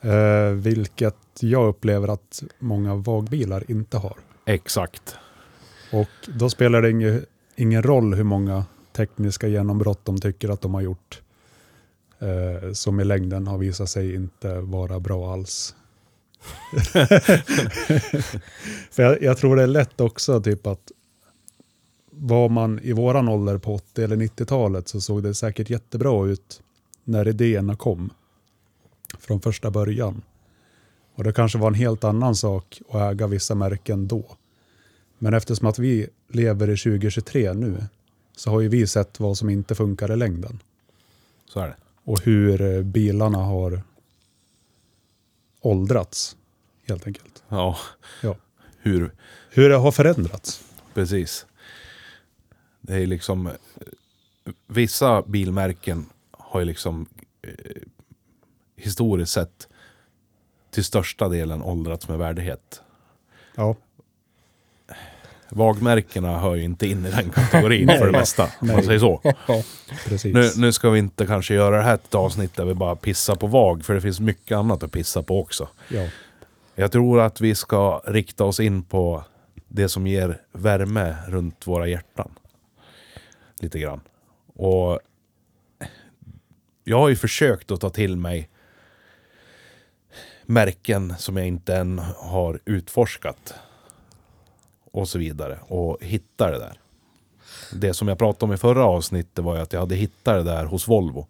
Eh, 0.00 0.50
vilket 0.50 1.16
jag 1.40 1.68
upplever 1.68 2.08
att 2.08 2.42
många 2.58 2.94
vagbilar 2.94 3.70
inte 3.70 3.98
har. 3.98 4.16
Exakt. 4.44 5.16
Och 5.92 6.08
då 6.26 6.50
spelar 6.50 6.82
det 6.82 6.90
ingen, 6.90 7.26
ingen 7.56 7.82
roll 7.82 8.14
hur 8.14 8.24
många 8.24 8.64
tekniska 8.92 9.48
genombrott 9.48 10.04
de 10.04 10.20
tycker 10.20 10.48
att 10.48 10.60
de 10.60 10.74
har 10.74 10.80
gjort. 10.80 11.22
Eh, 12.18 12.72
som 12.72 13.00
i 13.00 13.04
längden 13.04 13.46
har 13.46 13.58
visat 13.58 13.90
sig 13.90 14.14
inte 14.14 14.60
vara 14.60 15.00
bra 15.00 15.32
alls. 15.32 15.74
För 18.90 19.02
jag, 19.02 19.22
jag 19.22 19.38
tror 19.38 19.56
det 19.56 19.62
är 19.62 19.66
lätt 19.66 20.00
också 20.00 20.42
typ 20.42 20.66
att 20.66 20.92
var 22.10 22.48
man 22.48 22.80
i 22.82 22.92
våran 22.92 23.28
ålder 23.28 23.58
på 23.58 23.74
80 23.74 24.02
eller 24.02 24.16
90-talet 24.16 24.88
så 24.88 25.00
såg 25.00 25.22
det 25.22 25.34
säkert 25.34 25.70
jättebra 25.70 26.26
ut 26.26 26.62
när 27.04 27.28
idéerna 27.28 27.76
kom. 27.76 28.10
Från 29.18 29.40
första 29.40 29.70
början. 29.70 30.22
Och 31.14 31.24
det 31.24 31.32
kanske 31.32 31.58
var 31.58 31.68
en 31.68 31.74
helt 31.74 32.04
annan 32.04 32.34
sak 32.34 32.80
att 32.88 33.12
äga 33.12 33.26
vissa 33.26 33.54
märken 33.54 34.08
då. 34.08 34.36
Men 35.18 35.34
eftersom 35.34 35.68
att 35.68 35.78
vi 35.78 36.08
lever 36.28 36.70
i 36.70 36.76
2023 36.76 37.52
nu 37.52 37.84
så 38.36 38.50
har 38.50 38.60
ju 38.60 38.68
vi 38.68 38.86
sett 38.86 39.20
vad 39.20 39.38
som 39.38 39.50
inte 39.50 39.74
funkar 39.74 40.12
i 40.12 40.16
längden. 40.16 40.62
Så 41.48 41.60
är 41.60 41.66
det. 41.66 41.76
Och 42.04 42.20
hur 42.20 42.60
eh, 42.76 42.82
bilarna 42.82 43.38
har 43.38 43.82
åldrats 45.60 46.36
helt 46.88 47.06
enkelt. 47.06 47.42
Ja. 47.48 47.76
Ja. 48.22 48.36
Hur, 48.78 49.14
Hur 49.50 49.68
det 49.68 49.76
har 49.76 49.92
förändrats. 49.92 50.64
precis. 50.94 51.46
Det 52.80 52.94
är 52.94 53.06
liksom... 53.06 53.46
eh, 53.46 53.52
Vissa 54.66 55.22
bilmärken 55.22 56.06
har 56.30 56.60
ju 56.60 56.66
liksom 56.66 57.06
eh, 57.42 57.82
historiskt 58.76 59.32
sett 59.32 59.68
till 60.70 60.84
största 60.84 61.28
delen 61.28 61.62
åldrats 61.62 62.08
med 62.08 62.18
värdighet. 62.18 62.82
Ja, 63.54 63.76
Vagmärkena 65.54 66.38
hör 66.38 66.54
ju 66.54 66.62
inte 66.62 66.86
in 66.86 67.06
i 67.06 67.10
den 67.10 67.30
kategorin 67.34 67.88
för 67.88 68.06
det 68.06 68.12
mesta. 68.12 68.48
Om 68.60 68.68
man 68.68 68.82
säger 68.82 68.98
så. 68.98 69.20
Nu, 70.24 70.50
nu 70.56 70.72
ska 70.72 70.90
vi 70.90 70.98
inte 70.98 71.26
kanske 71.26 71.54
göra 71.54 71.76
det 71.76 71.82
här 71.82 71.96
till 71.96 72.06
ett 72.06 72.14
avsnitt 72.14 72.56
där 72.56 72.64
vi 72.64 72.74
bara 72.74 72.96
pissar 72.96 73.34
på 73.34 73.46
VAG, 73.46 73.84
för 73.84 73.94
det 73.94 74.00
finns 74.00 74.20
mycket 74.20 74.56
annat 74.56 74.82
att 74.82 74.92
pissa 74.92 75.22
på 75.22 75.40
också. 75.40 75.68
Ja. 75.88 76.06
Jag 76.74 76.92
tror 76.92 77.20
att 77.20 77.40
vi 77.40 77.54
ska 77.54 78.02
rikta 78.06 78.44
oss 78.44 78.60
in 78.60 78.82
på 78.82 79.24
det 79.68 79.88
som 79.88 80.06
ger 80.06 80.40
värme 80.52 81.16
runt 81.28 81.66
våra 81.66 81.86
hjärtan. 81.86 82.30
Lite 83.60 83.78
grann. 83.78 84.00
Och 84.54 85.00
jag 86.84 86.98
har 86.98 87.08
ju 87.08 87.16
försökt 87.16 87.70
att 87.70 87.80
ta 87.80 87.90
till 87.90 88.16
mig 88.16 88.48
märken 90.46 91.14
som 91.18 91.36
jag 91.36 91.46
inte 91.46 91.76
än 91.76 91.98
har 92.16 92.60
utforskat. 92.64 93.54
Och 94.94 95.08
så 95.08 95.18
vidare. 95.18 95.58
Och 95.68 95.98
hitta 96.00 96.50
det 96.50 96.58
där. 96.58 96.80
Det 97.72 97.94
som 97.94 98.08
jag 98.08 98.18
pratade 98.18 98.44
om 98.44 98.54
i 98.54 98.56
förra 98.56 98.84
avsnittet 98.84 99.44
var 99.44 99.56
ju 99.56 99.62
att 99.62 99.72
jag 99.72 99.80
hade 99.80 99.94
hittat 99.94 100.34
det 100.34 100.42
där 100.42 100.64
hos 100.64 100.88
Volvo. 100.88 101.26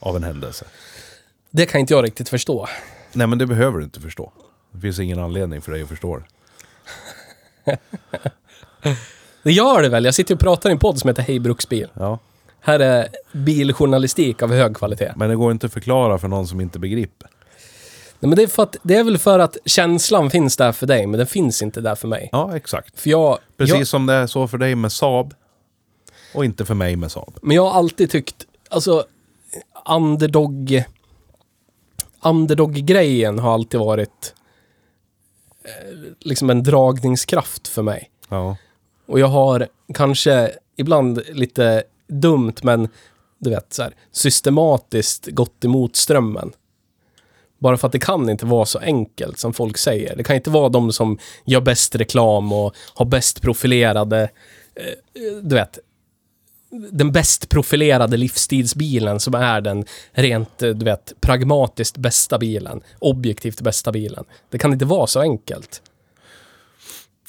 Av 0.00 0.16
en 0.16 0.24
händelse. 0.24 0.64
Det 1.50 1.66
kan 1.66 1.80
inte 1.80 1.94
jag 1.94 2.04
riktigt 2.04 2.28
förstå. 2.28 2.68
Nej 3.12 3.26
men 3.26 3.38
det 3.38 3.46
behöver 3.46 3.78
du 3.78 3.84
inte 3.84 4.00
förstå. 4.00 4.32
Det 4.72 4.80
finns 4.80 4.98
ingen 4.98 5.18
anledning 5.18 5.60
för 5.60 5.72
dig 5.72 5.82
att 5.82 5.88
förstå 5.88 6.16
det. 6.16 7.78
Det 9.42 9.52
gör 9.52 9.82
det 9.82 9.88
väl? 9.88 10.04
Jag 10.04 10.14
sitter 10.14 10.34
och 10.34 10.40
pratar 10.40 10.70
i 10.70 10.72
en 10.72 10.78
podd 10.78 10.98
som 10.98 11.08
heter 11.08 11.22
Hej 11.22 11.38
Bruksbil. 11.38 11.88
Ja. 11.94 12.18
Här 12.60 12.80
är 12.80 13.08
biljournalistik 13.32 14.42
av 14.42 14.52
hög 14.52 14.76
kvalitet. 14.76 15.12
Men 15.16 15.30
det 15.30 15.36
går 15.36 15.52
inte 15.52 15.66
att 15.66 15.72
förklara 15.72 16.18
för 16.18 16.28
någon 16.28 16.46
som 16.46 16.60
inte 16.60 16.78
begriper. 16.78 17.27
Nej, 18.20 18.28
men 18.28 18.36
det, 18.36 18.42
är 18.42 18.46
för 18.46 18.62
att, 18.62 18.76
det 18.82 18.94
är 18.94 19.04
väl 19.04 19.18
för 19.18 19.38
att 19.38 19.56
känslan 19.64 20.30
finns 20.30 20.56
där 20.56 20.72
för 20.72 20.86
dig, 20.86 21.06
men 21.06 21.18
den 21.18 21.26
finns 21.26 21.62
inte 21.62 21.80
där 21.80 21.94
för 21.94 22.08
mig. 22.08 22.28
Ja, 22.32 22.56
exakt. 22.56 23.00
För 23.00 23.10
jag, 23.10 23.38
Precis 23.56 23.76
jag, 23.76 23.86
som 23.86 24.06
det 24.06 24.14
är 24.14 24.26
så 24.26 24.48
för 24.48 24.58
dig 24.58 24.74
med 24.74 24.92
Saab. 24.92 25.34
Och 26.34 26.44
inte 26.44 26.64
för 26.64 26.74
mig 26.74 26.96
med 26.96 27.12
Saab. 27.12 27.38
men 27.42 27.56
jag 27.56 27.62
har 27.62 27.78
alltid 27.78 28.10
tyckt, 28.10 28.46
alltså, 28.70 29.04
underdog... 29.88 30.84
Underdog-grejen 32.22 33.38
har 33.38 33.54
alltid 33.54 33.80
varit 33.80 34.34
eh, 35.64 35.98
liksom 36.20 36.50
en 36.50 36.62
dragningskraft 36.62 37.68
för 37.68 37.82
mig. 37.82 38.10
Ja. 38.28 38.56
Och 39.06 39.20
jag 39.20 39.26
har 39.26 39.68
kanske 39.94 40.50
ibland 40.76 41.22
lite 41.28 41.82
dumt, 42.08 42.54
men 42.62 42.88
du 43.38 43.50
vet, 43.50 43.72
så 43.72 43.82
här, 43.82 43.94
systematiskt 44.12 45.26
gått 45.26 45.64
emot 45.64 45.96
strömmen. 45.96 46.52
Bara 47.58 47.76
för 47.76 47.86
att 47.86 47.92
det 47.92 47.98
kan 47.98 48.28
inte 48.28 48.46
vara 48.46 48.66
så 48.66 48.78
enkelt 48.78 49.38
som 49.38 49.52
folk 49.52 49.78
säger. 49.78 50.16
Det 50.16 50.24
kan 50.24 50.36
inte 50.36 50.50
vara 50.50 50.68
de 50.68 50.92
som 50.92 51.18
gör 51.44 51.60
bäst 51.60 51.94
reklam 51.94 52.52
och 52.52 52.74
har 52.94 53.06
bäst 53.06 53.42
profilerade, 53.42 54.22
eh, 54.74 55.22
du 55.42 55.54
vet, 55.54 55.78
den 56.70 57.12
bäst 57.12 57.48
profilerade 57.48 58.16
livsstilsbilen 58.16 59.20
som 59.20 59.34
är 59.34 59.60
den 59.60 59.84
rent, 60.12 60.62
eh, 60.62 60.70
du 60.70 60.84
vet, 60.84 61.12
pragmatiskt 61.20 61.96
bästa 61.96 62.38
bilen. 62.38 62.80
Objektivt 62.98 63.60
bästa 63.60 63.92
bilen. 63.92 64.24
Det 64.50 64.58
kan 64.58 64.72
inte 64.72 64.84
vara 64.84 65.06
så 65.06 65.20
enkelt. 65.20 65.82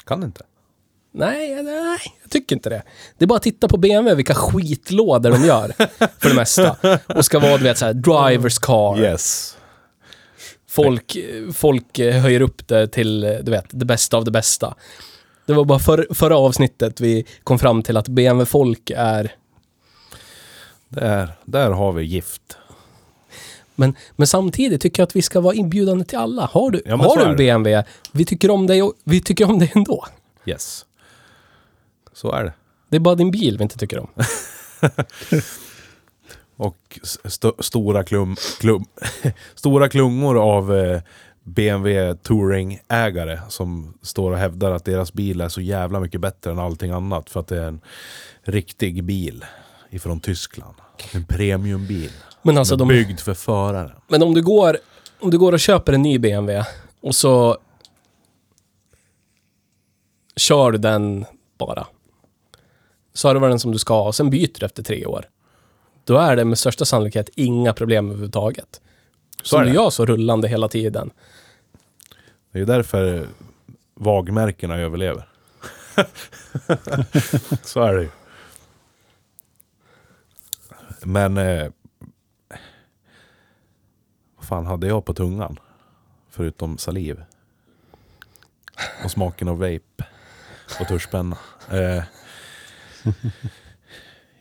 Kan 0.05 0.23
inte. 0.23 0.43
Nej, 1.11 1.63
nej, 1.63 1.99
jag 2.21 2.31
tycker 2.31 2.55
inte 2.55 2.69
det. 2.69 2.83
Det 3.17 3.25
är 3.25 3.27
bara 3.27 3.35
att 3.35 3.43
titta 3.43 3.67
på 3.67 3.77
BMW, 3.77 4.15
vilka 4.15 4.35
skitlådor 4.35 5.31
de 5.31 5.45
gör. 5.45 5.73
för 6.19 6.29
det 6.29 6.35
mesta. 6.35 6.75
Och 7.15 7.25
ska 7.25 7.39
vara, 7.39 7.57
du 7.57 7.63
vet, 7.63 7.77
så 7.77 7.85
här, 7.85 7.93
drivers 7.93 8.59
car. 8.59 8.99
Yes. 8.99 9.57
Folk, 10.83 11.17
folk 11.53 11.99
eh, 11.99 12.21
höjer 12.21 12.41
upp 12.41 12.67
det 12.67 12.87
till, 12.87 13.23
eh, 13.23 13.31
du 13.41 13.51
vet, 13.51 13.65
det 13.69 13.85
bästa 13.85 14.17
av 14.17 14.25
det 14.25 14.31
bästa. 14.31 14.75
Det 15.45 15.53
var 15.53 15.65
bara 15.65 15.79
för, 15.79 16.07
förra 16.13 16.37
avsnittet 16.37 17.01
vi 17.01 17.25
kom 17.43 17.59
fram 17.59 17.83
till 17.83 17.97
att 17.97 18.07
BMW-folk 18.07 18.91
är... 18.95 19.35
Där, 20.89 21.31
där 21.45 21.71
har 21.71 21.91
vi 21.91 22.03
gift. 22.03 22.57
Men, 23.75 23.95
men 24.15 24.27
samtidigt 24.27 24.81
tycker 24.81 25.01
jag 25.01 25.07
att 25.07 25.15
vi 25.15 25.21
ska 25.21 25.39
vara 25.39 25.53
inbjudande 25.53 26.05
till 26.05 26.17
alla. 26.17 26.45
Har 26.45 26.71
du, 26.71 26.81
Ja, 26.85 26.95
har 26.95 27.17
du 27.17 27.23
en. 27.23 27.35
BMW, 27.35 27.89
vi 28.11 28.25
tycker 28.25 28.51
om 28.51 28.67
dig 28.67 28.83
och 28.83 28.93
vi 29.03 29.21
tycker 29.21 29.49
om 29.49 29.59
dig 29.59 29.71
ändå. 29.75 30.05
Yes. 30.45 30.85
Så 32.13 32.31
är 32.31 32.43
det. 32.43 32.53
Det 32.89 32.95
är 32.95 32.99
bara 32.99 33.15
din 33.15 33.31
bil 33.31 33.57
vi 33.57 33.63
inte 33.63 33.77
tycker 33.77 33.99
om. 33.99 34.09
Och 36.59 36.99
st 37.03 37.51
stora 37.59 38.03
klum, 38.03 38.35
klum 38.59 38.85
stora 39.55 39.89
klungor 39.89 40.37
av 40.37 40.75
eh, 40.75 41.01
BMW 41.43 42.15
Touring-ägare 42.23 43.39
som 43.49 43.93
står 44.01 44.31
och 44.31 44.37
hävdar 44.37 44.71
att 44.71 44.85
deras 44.85 45.13
bil 45.13 45.41
är 45.41 45.49
så 45.49 45.61
jävla 45.61 45.99
mycket 45.99 46.21
bättre 46.21 46.51
än 46.51 46.59
allting 46.59 46.91
annat 46.91 47.29
för 47.29 47.39
att 47.39 47.47
det 47.47 47.57
är 47.57 47.67
en 47.67 47.81
riktig 48.41 49.03
bil 49.03 49.45
ifrån 49.89 50.19
Tyskland. 50.19 50.75
En 51.13 51.25
premiumbil. 51.25 52.11
Men 52.41 52.57
alltså 52.57 52.75
de... 52.75 52.87
Byggd 52.87 53.19
för 53.19 53.33
föraren. 53.33 53.91
Men 54.07 54.23
om 54.23 54.33
du 54.33 54.41
går, 54.41 54.77
om 55.19 55.31
du 55.31 55.37
går 55.37 55.51
och 55.51 55.59
köper 55.59 55.93
en 55.93 56.01
ny 56.01 56.19
BMW 56.19 56.65
och 57.01 57.15
så 57.15 57.57
kör 60.35 60.71
du 60.71 60.77
den 60.77 61.25
bara. 61.57 61.87
Servar 63.13 63.49
den 63.49 63.59
som 63.59 63.71
du 63.71 63.77
ska 63.77 64.03
och 64.03 64.15
sen 64.15 64.29
byter 64.29 64.59
du 64.59 64.65
efter 64.65 64.83
tre 64.83 65.05
år. 65.05 65.25
Då 66.03 66.17
är 66.17 66.35
det 66.35 66.45
med 66.45 66.59
största 66.59 66.85
sannolikhet 66.85 67.29
inga 67.35 67.73
problem 67.73 68.05
överhuvudtaget. 68.05 68.81
Så 69.43 69.47
Som 69.49 69.61
är 69.61 69.65
du 69.65 69.73
gör 69.73 69.89
så 69.89 70.05
rullande 70.05 70.47
hela 70.47 70.67
tiden. 70.67 71.11
Det 72.51 72.57
är 72.57 72.59
ju 72.59 72.65
därför 72.65 73.27
vagmärkena 73.93 74.77
överlever. 74.77 75.29
Så 77.63 77.81
är 77.81 77.93
det 77.93 78.01
ju. 78.01 78.09
Men... 81.03 81.37
Eh, 81.37 81.71
vad 84.37 84.47
fan 84.47 84.65
hade 84.65 84.87
jag 84.87 85.05
på 85.05 85.13
tungan? 85.13 85.59
Förutom 86.29 86.77
saliv. 86.77 87.23
Och 89.03 89.11
smaken 89.11 89.47
av 89.47 89.59
vape. 89.59 90.05
Och 90.79 90.87
tuschpenna. 90.87 91.37
Eh, 91.71 92.03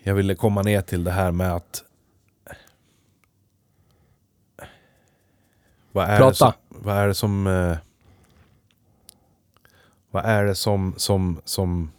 jag 0.08 0.14
ville 0.14 0.34
komma 0.34 0.62
ner 0.62 0.82
till 0.82 1.04
det 1.04 1.10
här 1.10 1.32
med 1.32 1.52
att... 1.54 1.84
Vad 5.92 6.08
är 6.08 6.18
Prata. 6.18 6.28
det 6.28 6.34
som... 6.34 6.52
Vad 6.68 6.96
är 6.96 7.08
det 7.08 7.14
som... 7.14 7.46
Eh, 7.46 7.76
vad 10.10 10.24
är 10.24 10.44
det 10.44 10.54
som, 10.54 10.94
som, 10.96 11.40
som, 11.44 11.92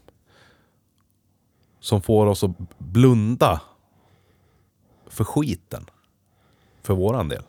som 1.79 2.01
får 2.01 2.25
oss 2.25 2.43
att 2.43 2.51
blunda 2.77 3.61
för 5.07 5.23
skiten? 5.23 5.85
För 6.81 6.93
våran 6.93 7.29
del. 7.29 7.43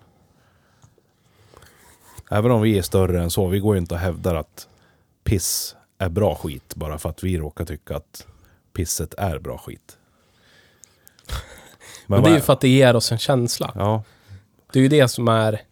Även 2.30 2.50
om 2.50 2.62
vi 2.62 2.78
är 2.78 2.82
större 2.82 3.22
än 3.22 3.30
så, 3.30 3.46
vi 3.46 3.58
går 3.58 3.74
ju 3.74 3.80
inte 3.80 3.94
och 3.94 4.00
hävdar 4.00 4.34
att 4.34 4.68
piss 5.24 5.76
är 5.98 6.08
bra 6.08 6.34
skit 6.34 6.74
bara 6.74 6.98
för 6.98 7.08
att 7.08 7.24
vi 7.24 7.38
råkar 7.38 7.64
tycka 7.64 7.96
att 7.96 8.26
pisset 8.72 9.14
är 9.14 9.38
bra 9.38 9.58
skit. 9.58 9.96
Men 12.06 12.22
det 12.22 12.30
är 12.30 12.34
ju 12.34 12.40
för 12.40 12.52
att 12.52 12.60
det 12.60 12.68
ger 12.68 12.96
oss 12.96 13.12
en 13.12 13.18
känsla. 13.18 13.72
Ja, 13.74 14.02
Det 14.72 14.78
är 14.78 14.82
ju 14.82 14.88
det 14.88 15.08
som 15.08 15.28
är 15.28 15.62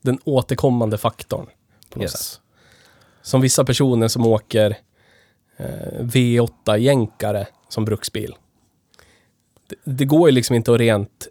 den 0.00 0.18
återkommande 0.24 0.98
faktorn. 0.98 1.46
På 1.90 1.98
något 1.98 2.10
sätt. 2.10 2.20
yes. 2.20 2.40
Som 3.22 3.40
vissa 3.40 3.64
personer 3.64 4.08
som 4.08 4.26
åker 4.26 4.76
eh, 5.56 6.00
V8-jänkare 6.00 7.46
som 7.68 7.84
bruksbil. 7.84 8.34
Det, 9.66 9.76
det 9.84 10.04
går 10.04 10.28
ju 10.28 10.34
liksom 10.34 10.56
inte 10.56 10.72
att 10.72 10.78
rent, 10.80 11.28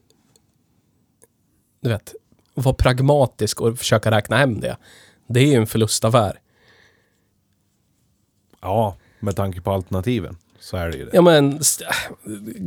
du 1.81 1.89
vet, 1.89 2.15
vara 2.53 2.75
pragmatisk 2.75 3.61
och 3.61 3.77
försöka 3.77 4.11
räkna 4.11 4.37
hem 4.37 4.59
det. 4.59 4.77
Det 5.27 5.39
är 5.39 5.47
ju 5.47 5.55
en 5.55 5.67
förlustaffär. 5.67 6.39
Ja, 8.61 8.95
med 9.19 9.35
tanke 9.35 9.61
på 9.61 9.71
alternativen 9.71 10.37
så 10.59 10.77
är 10.77 10.89
det 10.91 10.97
ju 10.97 11.05
det. 11.05 11.11
Ja 11.13 11.21
men, 11.21 11.59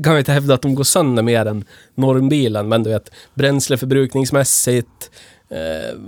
kan 0.05 0.13
vi 0.15 0.19
inte 0.19 0.33
hävda 0.33 0.55
att 0.55 0.63
de 0.63 0.75
går 0.75 0.85
sönder 0.85 1.23
mer 1.23 1.47
än 1.47 1.65
normbilen, 1.95 2.69
men 2.69 2.83
du 2.83 2.91
vet, 2.91 3.11
bränsleförbrukningsmässigt, 3.35 5.11
eh, 5.49 5.99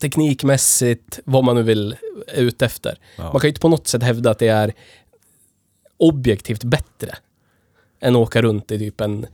teknikmässigt, 0.00 1.20
vad 1.24 1.44
man 1.44 1.56
nu 1.56 1.62
vill 1.62 1.96
är 2.26 2.42
ute 2.42 2.66
efter. 2.66 2.98
Ja. 3.16 3.22
Man 3.22 3.32
kan 3.32 3.42
ju 3.42 3.48
inte 3.48 3.60
på 3.60 3.68
något 3.68 3.86
sätt 3.86 4.02
hävda 4.02 4.30
att 4.30 4.38
det 4.38 4.48
är 4.48 4.72
objektivt 5.96 6.64
bättre 6.64 7.16
än 8.00 8.16
att 8.16 8.20
åka 8.20 8.42
runt 8.42 8.70
i 8.70 8.78
typ 8.78 9.00
en 9.00 9.26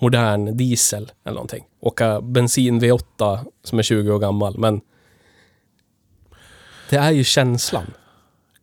modern 0.00 0.56
diesel 0.56 1.12
eller 1.24 1.34
någonting. 1.34 1.64
Åka 1.80 2.20
bensin 2.20 2.80
V8 2.80 3.38
som 3.64 3.78
är 3.78 3.82
20 3.82 4.12
år 4.12 4.18
gammal, 4.18 4.58
men 4.58 4.80
det 6.90 6.96
är 6.96 7.10
ju 7.10 7.24
känslan. 7.24 7.86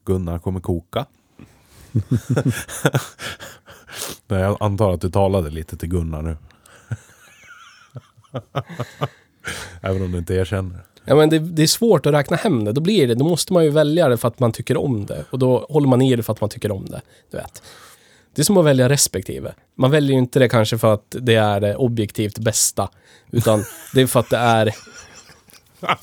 Gunnar 0.06 0.40
kommer 0.40 0.60
koka. 0.60 1.06
Nej, 4.28 4.42
jag 4.42 4.58
antar 4.60 4.94
att 4.94 5.02
du 5.02 5.10
talade 5.10 5.50
lite 5.50 5.78
till 5.78 5.90
Gunnar 5.90 6.22
nu. 6.22 6.38
Även 9.82 10.02
om 10.02 10.12
du 10.12 10.18
inte 10.18 10.34
erkänner. 10.34 10.80
Ja, 11.06 11.16
men 11.16 11.30
det, 11.30 11.40
det 11.40 11.64
är 11.64 11.68
svårt 11.68 12.06
att 12.06 12.14
räkna 12.14 12.38
hem 12.38 12.66
det. 12.66 12.72
Då 12.72 12.82
blir 12.82 13.08
det, 13.08 13.16
då 13.16 13.26
måste 13.26 13.54
man 13.54 13.64
ju 13.64 13.70
välja 13.70 14.10
det 14.10 14.18
för 14.18 14.28
att 14.28 14.40
man 14.40 14.52
tycker 14.52 14.78
om 14.78 15.06
det. 15.06 15.26
Och 15.30 15.40
då 15.40 15.66
håller 15.70 15.88
man 15.88 16.02
i 16.02 16.16
det 16.16 16.24
för 16.24 16.34
att 16.34 16.42
man 16.42 16.50
tycker 16.50 16.72
om 16.72 16.86
det. 16.86 17.02
Du 17.32 17.38
vet. 17.38 17.64
Det 18.36 18.42
är 18.42 18.44
som 18.44 18.58
att 18.58 18.66
välja 18.66 18.90
respektive. 18.90 19.54
Man 19.76 19.92
väljer 19.92 20.12
ju 20.12 20.18
inte 20.18 20.40
det 20.40 20.50
kanske 20.50 20.78
för 20.78 20.94
att 20.94 21.16
det 21.22 21.36
är 21.36 21.60
det 21.60 21.76
objektivt 21.76 22.38
bästa. 22.38 22.90
Utan 23.32 23.64
det 23.94 24.02
är 24.02 24.08
för 24.08 24.20
att 24.20 24.30
det 24.30 24.38
är... 24.38 24.76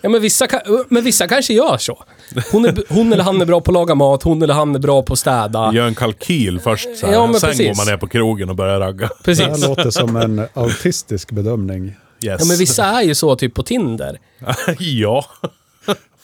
Ja, 0.00 0.08
men 0.08 0.22
vissa, 0.22 0.46
men 0.88 1.04
vissa 1.04 1.28
kanske 1.28 1.54
gör 1.54 1.78
så. 1.78 2.04
Hon, 2.52 2.64
är, 2.64 2.82
hon 2.94 3.12
eller 3.12 3.24
han 3.24 3.40
är 3.40 3.46
bra 3.46 3.60
på 3.60 3.70
att 3.70 3.74
laga 3.74 3.94
mat, 3.94 4.22
hon 4.22 4.42
eller 4.42 4.54
han 4.54 4.74
är 4.74 4.78
bra 4.78 5.02
på 5.02 5.12
att 5.12 5.18
städa. 5.18 5.72
Gör 5.74 5.86
en 5.86 5.94
kalkyl 5.94 6.60
först 6.60 6.96
så 6.98 7.06
här. 7.06 7.12
Ja, 7.12 7.26
men 7.26 7.40
Sen 7.40 7.50
precis. 7.50 7.66
går 7.68 7.74
man 7.76 7.86
ner 7.86 7.96
på 7.96 8.06
krogen 8.06 8.50
och 8.50 8.56
börjar 8.56 8.80
ragga. 8.80 9.06
Det 9.18 9.24
Precis. 9.24 9.46
här 9.46 9.68
låter 9.68 9.90
som 9.90 10.16
en 10.16 10.46
autistisk 10.54 11.30
bedömning. 11.30 11.84
Yes. 11.86 11.96
Ja, 12.40 12.44
men 12.48 12.56
vissa 12.56 12.84
är 12.84 13.02
ju 13.02 13.14
så 13.14 13.36
typ 13.36 13.54
på 13.54 13.62
Tinder. 13.62 14.18
ja, 14.78 15.24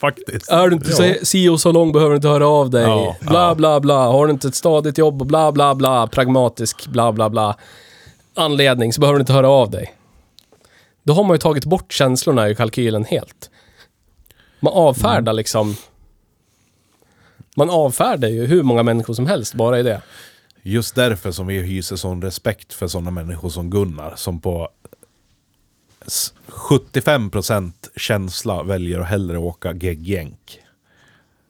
faktiskt. 0.01 0.51
Är 0.51 0.69
du 0.69 0.75
inte 0.77 0.91
Ja. 0.91 0.97
så, 1.21 1.27
si 1.27 1.49
och 1.49 1.61
så 1.61 1.73
lång 1.73 1.93
behöver 1.93 2.11
du 2.11 2.17
inte 2.17 2.29
höra 2.29 2.47
av 2.49 2.71
dig. 2.71 2.83
Ja, 2.83 3.17
bla, 3.21 3.41
ja. 3.49 3.55
bla, 3.55 3.81
bla. 3.81 3.95
Har 4.07 4.27
du 4.27 4.33
inte 4.33 4.49
ett 4.49 4.55
stadigt 4.55 4.99
jobb 4.99 5.21
och 5.23 5.27
bla, 5.27 5.53
bla, 5.53 5.75
bla. 5.75 6.07
Pragmatisk, 6.07 6.87
bla, 6.87 7.13
bla, 7.13 7.31
bla. 7.31 7.57
Anledning 8.37 8.93
så 8.93 9.01
behöver 9.01 9.19
du 9.19 9.23
inte 9.23 9.33
höra 9.33 9.49
av 9.49 9.71
dig. 9.71 9.95
Då 11.03 11.13
har 11.13 11.25
man 11.25 11.35
ju 11.35 11.39
tagit 11.39 11.65
bort 11.65 11.93
känslorna 11.93 12.49
i 12.49 12.55
kalkylen 12.55 13.05
helt. 13.05 13.51
Man 14.61 14.73
avfärdar 14.73 15.33
liksom... 15.33 15.77
Man 17.57 17.71
avfärdar 17.71 18.29
ju 18.29 18.47
hur 18.47 18.63
många 18.63 18.83
människor 18.83 19.15
som 19.15 19.27
helst 19.27 19.55
bara 19.55 19.79
i 19.81 19.83
det. 19.83 20.03
Just 20.63 20.95
därför 20.95 21.33
som 21.33 21.47
vi 21.47 21.59
hyser 21.63 21.97
sån 21.97 22.23
respekt 22.23 22.73
för 22.73 22.87
sådana 22.89 23.11
människor 23.11 23.49
som 23.51 23.71
Gunnar. 23.71 24.15
Som 24.17 24.41
på 24.41 24.69
s- 26.07 26.35
75% 26.47 27.73
känsla 27.97 28.63
väljer 28.63 29.01
att 29.01 29.07
hellre 29.09 29.39
åka 29.39 29.73
geggjänk. 29.73 30.59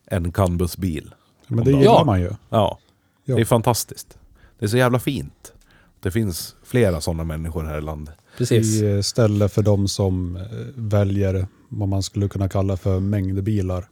Än 0.07 0.33
canbusbil. 0.33 1.15
Men 1.47 1.65
det 1.65 1.71
Ja. 1.71 1.79
gillar 1.79 2.05
man 2.05 2.21
ju. 2.21 2.31
Ja, 2.51 2.79
Ja. 3.25 3.35
det 3.35 3.41
är 3.41 3.45
fantastiskt. 3.45 4.19
Det 4.59 4.65
är 4.65 4.69
så 4.69 4.77
jävla 4.77 4.99
fint. 4.99 5.53
Det 6.01 6.11
finns 6.11 6.57
flera 6.65 7.01
sådana 7.01 7.25
människor 7.25 7.65
här 7.65 7.79
i 7.79 7.81
landet. 7.81 8.15
Precis. 8.48 8.83
I 8.83 9.02
ställe 9.02 9.48
för 9.48 9.62
de 9.62 9.88
som 9.88 10.37
eh, 10.37 10.42
väljer 10.74 11.46
vad 11.68 11.88
man 11.88 12.02
skulle 12.02 12.28
kunna 12.28 12.48
kalla 12.48 12.76
för 12.76 13.00
mängdbilar. 13.00 13.88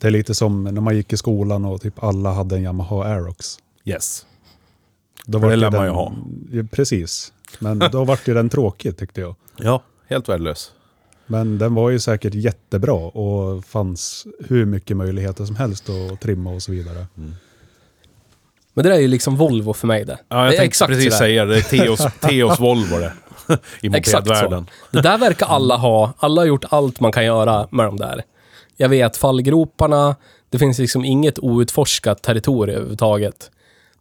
Det 0.00 0.06
är 0.06 0.10
lite 0.10 0.34
som 0.34 0.64
när 0.64 0.80
man 0.80 0.96
gick 0.96 1.12
i 1.12 1.16
skolan 1.16 1.64
och 1.64 1.80
typ 1.82 2.02
alla 2.04 2.32
hade 2.32 2.56
en 2.56 2.62
Yamaha 2.62 3.04
Aerox. 3.04 3.58
Yes. 3.84 4.26
Då 5.26 5.40
För 5.40 5.50
det 5.50 5.56
lär 5.56 5.70
man 5.70 5.80
ju 5.80 5.86
den- 5.86 5.94
ha. 5.94 6.12
Precis. 6.70 7.32
Men 7.58 7.78
då 7.78 8.04
vart 8.04 8.28
ju 8.28 8.34
den 8.34 8.48
tråkig 8.48 8.96
tyckte 8.96 9.20
jag. 9.20 9.34
Ja, 9.56 9.82
helt 10.08 10.28
värdelös. 10.28 10.70
Men 11.26 11.58
den 11.58 11.74
var 11.74 11.90
ju 11.90 11.98
säkert 11.98 12.34
jättebra 12.34 12.94
och 12.94 13.64
fanns 13.64 14.26
hur 14.48 14.64
mycket 14.64 14.96
möjligheter 14.96 15.44
som 15.44 15.56
helst 15.56 15.88
att 15.90 16.20
trimma 16.20 16.50
och 16.50 16.62
så 16.62 16.72
vidare. 16.72 17.06
Men 18.74 18.82
det 18.84 18.90
där 18.90 18.96
är 18.96 19.00
ju 19.00 19.08
liksom 19.08 19.36
Volvo 19.36 19.72
för 19.72 19.86
mig 19.86 20.04
det. 20.04 20.18
Ja, 20.28 20.44
jag 20.44 20.52
det 20.52 20.56
tänkte 20.58 20.86
precis 20.86 21.04
sådär. 21.04 21.16
säga 21.16 21.44
det. 21.44 21.54
Det 21.54 21.58
är 21.58 21.62
Teos, 21.84 22.00
Teos 22.20 22.60
Volvo 22.60 22.98
det. 22.98 23.12
I 23.80 23.96
Exakt 23.96 24.26
mopedvärlden. 24.26 24.66
så. 24.66 24.96
Det 24.96 25.02
där 25.02 25.18
verkar 25.18 25.46
alla 25.46 25.76
ha. 25.76 26.12
Alla 26.18 26.40
har 26.40 26.46
gjort 26.46 26.64
allt 26.68 27.00
man 27.00 27.12
kan 27.12 27.24
göra 27.24 27.68
med 27.70 27.86
de 27.86 27.96
där. 27.96 28.22
Jag 28.76 28.88
vet 28.88 29.16
fallgroparna. 29.16 30.16
Det 30.50 30.58
finns 30.58 30.78
liksom 30.78 31.04
inget 31.04 31.38
outforskat 31.38 32.22
territorium 32.22 32.76
överhuvudtaget. 32.76 33.50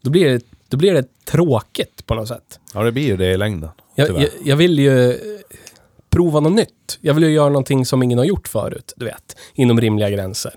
Då 0.02 0.10
blir 0.12 0.30
det, 0.30 0.46
då 0.70 0.78
blir 0.78 0.94
det 0.94 1.26
tråkigt 1.26 2.06
på 2.06 2.16
något 2.16 2.28
sätt. 2.28 2.60
Ja, 2.74 2.84
det 2.84 2.92
blir 2.92 3.06
ju 3.06 3.18
det 3.18 3.32
i 3.32 3.38
längden. 3.38 3.70
Jag, 3.96 4.10
jag, 4.10 4.30
jag 4.44 4.56
vill 4.56 4.80
ju 4.80 5.20
prova 6.10 6.40
något 6.40 6.54
nytt. 6.54 6.98
Jag 7.02 7.14
vill 7.14 7.24
ju 7.24 7.30
göra 7.30 7.50
någonting 7.50 7.86
som 7.86 8.04
ingen 8.04 8.18
har 8.18 8.26
gjort 8.26 8.48
förut, 8.48 8.94
du 8.96 9.06
vet. 9.06 9.38
Inom 9.54 9.82
rimliga 9.82 10.10
gränser. 10.10 10.54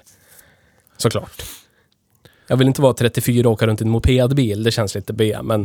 Såklart. 0.96 1.42
Jag 2.46 2.56
vill 2.56 2.66
inte 2.66 2.82
vara 2.82 2.94
34 2.94 3.48
och 3.48 3.52
åka 3.52 3.66
runt 3.66 3.80
i 3.80 3.84
en 3.84 3.90
mopedbil, 3.90 4.62
det 4.62 4.70
känns 4.70 4.94
lite 4.94 5.12
B, 5.12 5.38
men 5.42 5.62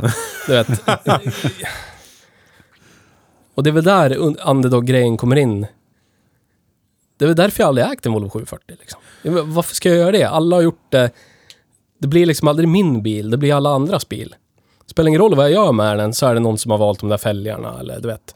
du 0.48 0.54
vet. 0.54 0.68
och 3.56 3.64
det 3.64 3.70
är 3.70 3.72
väl 3.72 3.84
där 3.84 4.18
underdog-grejen 4.48 5.18
kommer 5.18 5.36
in. 5.36 5.68
Det 7.18 7.26
är 7.26 7.28
väl 7.28 7.36
därför 7.36 7.64
jag 7.64 7.68
aldrig 7.68 7.88
ägt 7.88 8.06
en 8.06 8.14
Volvo 8.14 8.30
740 8.30 8.76
liksom. 8.80 9.02
Varför 9.54 9.76
ska 9.76 9.90
jag 9.90 9.98
göra 9.98 10.12
det? 10.12 10.24
Alla 10.24 10.56
har 10.56 10.64
gjort 10.64 10.86
det. 10.92 11.12
Det 12.00 12.08
blir 12.08 12.26
liksom 12.26 12.48
aldrig 12.48 12.70
min 12.70 13.04
bil, 13.04 13.30
det 13.30 13.38
blir 13.38 13.54
alla 13.54 13.70
andras 13.70 14.10
bil. 14.10 14.36
Spelar 14.86 15.08
ingen 15.08 15.22
roll 15.22 15.36
vad 15.36 15.46
jag 15.46 15.52
gör 15.52 15.72
med 15.72 15.98
den 15.98 16.14
så 16.14 16.26
är 16.26 16.34
det 16.34 16.40
någon 16.40 16.58
som 16.58 16.72
har 16.72 16.78
valt 16.78 17.00
de 17.00 17.10
där 17.10 17.18
fälgarna 17.18 17.80
eller 17.80 18.00
du 18.00 18.08
vet. 18.08 18.36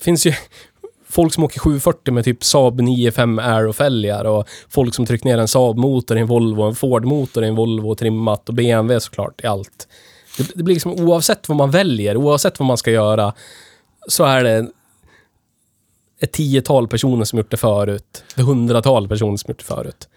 finns 0.00 0.26
ju 0.26 0.32
folk 1.08 1.32
som 1.32 1.44
åker 1.44 1.60
740 1.60 2.14
med 2.14 2.24
typ 2.24 2.44
Saab 2.44 2.80
95 2.80 3.38
Aero-fälgar 3.38 4.24
och 4.24 4.48
folk 4.68 4.94
som 4.94 5.06
tryckt 5.06 5.24
ner 5.24 5.38
en 5.38 5.48
Saab-motor 5.48 6.16
i 6.16 6.20
en 6.20 6.26
Volvo, 6.26 6.62
en 6.62 6.74
Ford-motor 6.74 7.44
i 7.44 7.48
en 7.48 7.54
Volvo 7.54 7.90
och 7.90 7.98
trimmat 7.98 8.48
och 8.48 8.54
BMW 8.54 9.00
såklart 9.00 9.44
i 9.44 9.46
allt. 9.46 9.88
Det, 10.38 10.50
det 10.54 10.62
blir 10.62 10.74
liksom 10.74 10.92
oavsett 10.92 11.48
vad 11.48 11.56
man 11.56 11.70
väljer, 11.70 12.16
oavsett 12.16 12.58
vad 12.58 12.66
man 12.66 12.78
ska 12.78 12.90
göra, 12.90 13.32
så 14.08 14.24
är 14.24 14.44
det 14.44 14.70
ett 16.18 16.32
tiotal 16.32 16.88
personer 16.88 17.24
som 17.24 17.38
gjort 17.38 17.50
det 17.50 17.56
förut. 17.56 18.24
Ett 18.36 18.44
hundratal 18.44 19.08
personer 19.08 19.36
som 19.36 19.48
gjort 19.50 19.58
det 19.58 19.64
förut. 19.64 20.08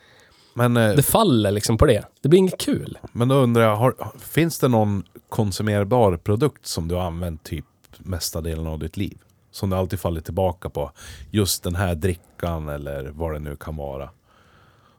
Men, 0.54 0.78
eh, 0.78 0.96
Det 0.96 1.04
faller 1.04 1.52
liksom 1.52 1.78
på 1.78 1.86
det. 1.86 2.06
Det 2.22 2.30
blir 2.30 2.40
inget 2.40 2.58
kul. 2.62 2.98
men 3.12 3.28
då 3.28 3.36
undrar 3.36 3.64
jag, 3.64 3.76
har, 3.76 3.96
finns 4.20 4.60
det 4.60 4.68
någon 4.68 5.04
konsumerbar 5.30 6.18
produkt 6.18 6.66
som 6.66 6.88
du 6.88 6.96
har 6.96 7.02
använt 7.02 7.44
typ 7.44 7.66
mesta 7.98 8.42
delen 8.42 8.68
av 8.68 8.80
ditt 8.80 8.98
liv? 8.98 9.18
Som 9.52 9.70
du 9.70 9.76
alltid 9.76 10.00
faller 10.00 10.22
tillbaka 10.22 10.70
på? 10.70 10.92
Just 11.32 11.64
den 11.64 11.76
här 11.76 11.96
drickan 11.96 12.70
eller 12.70 13.04
vad 13.16 13.34
det 13.34 13.40
nu 13.40 13.56
kan 13.56 13.76
vara. 13.76 14.10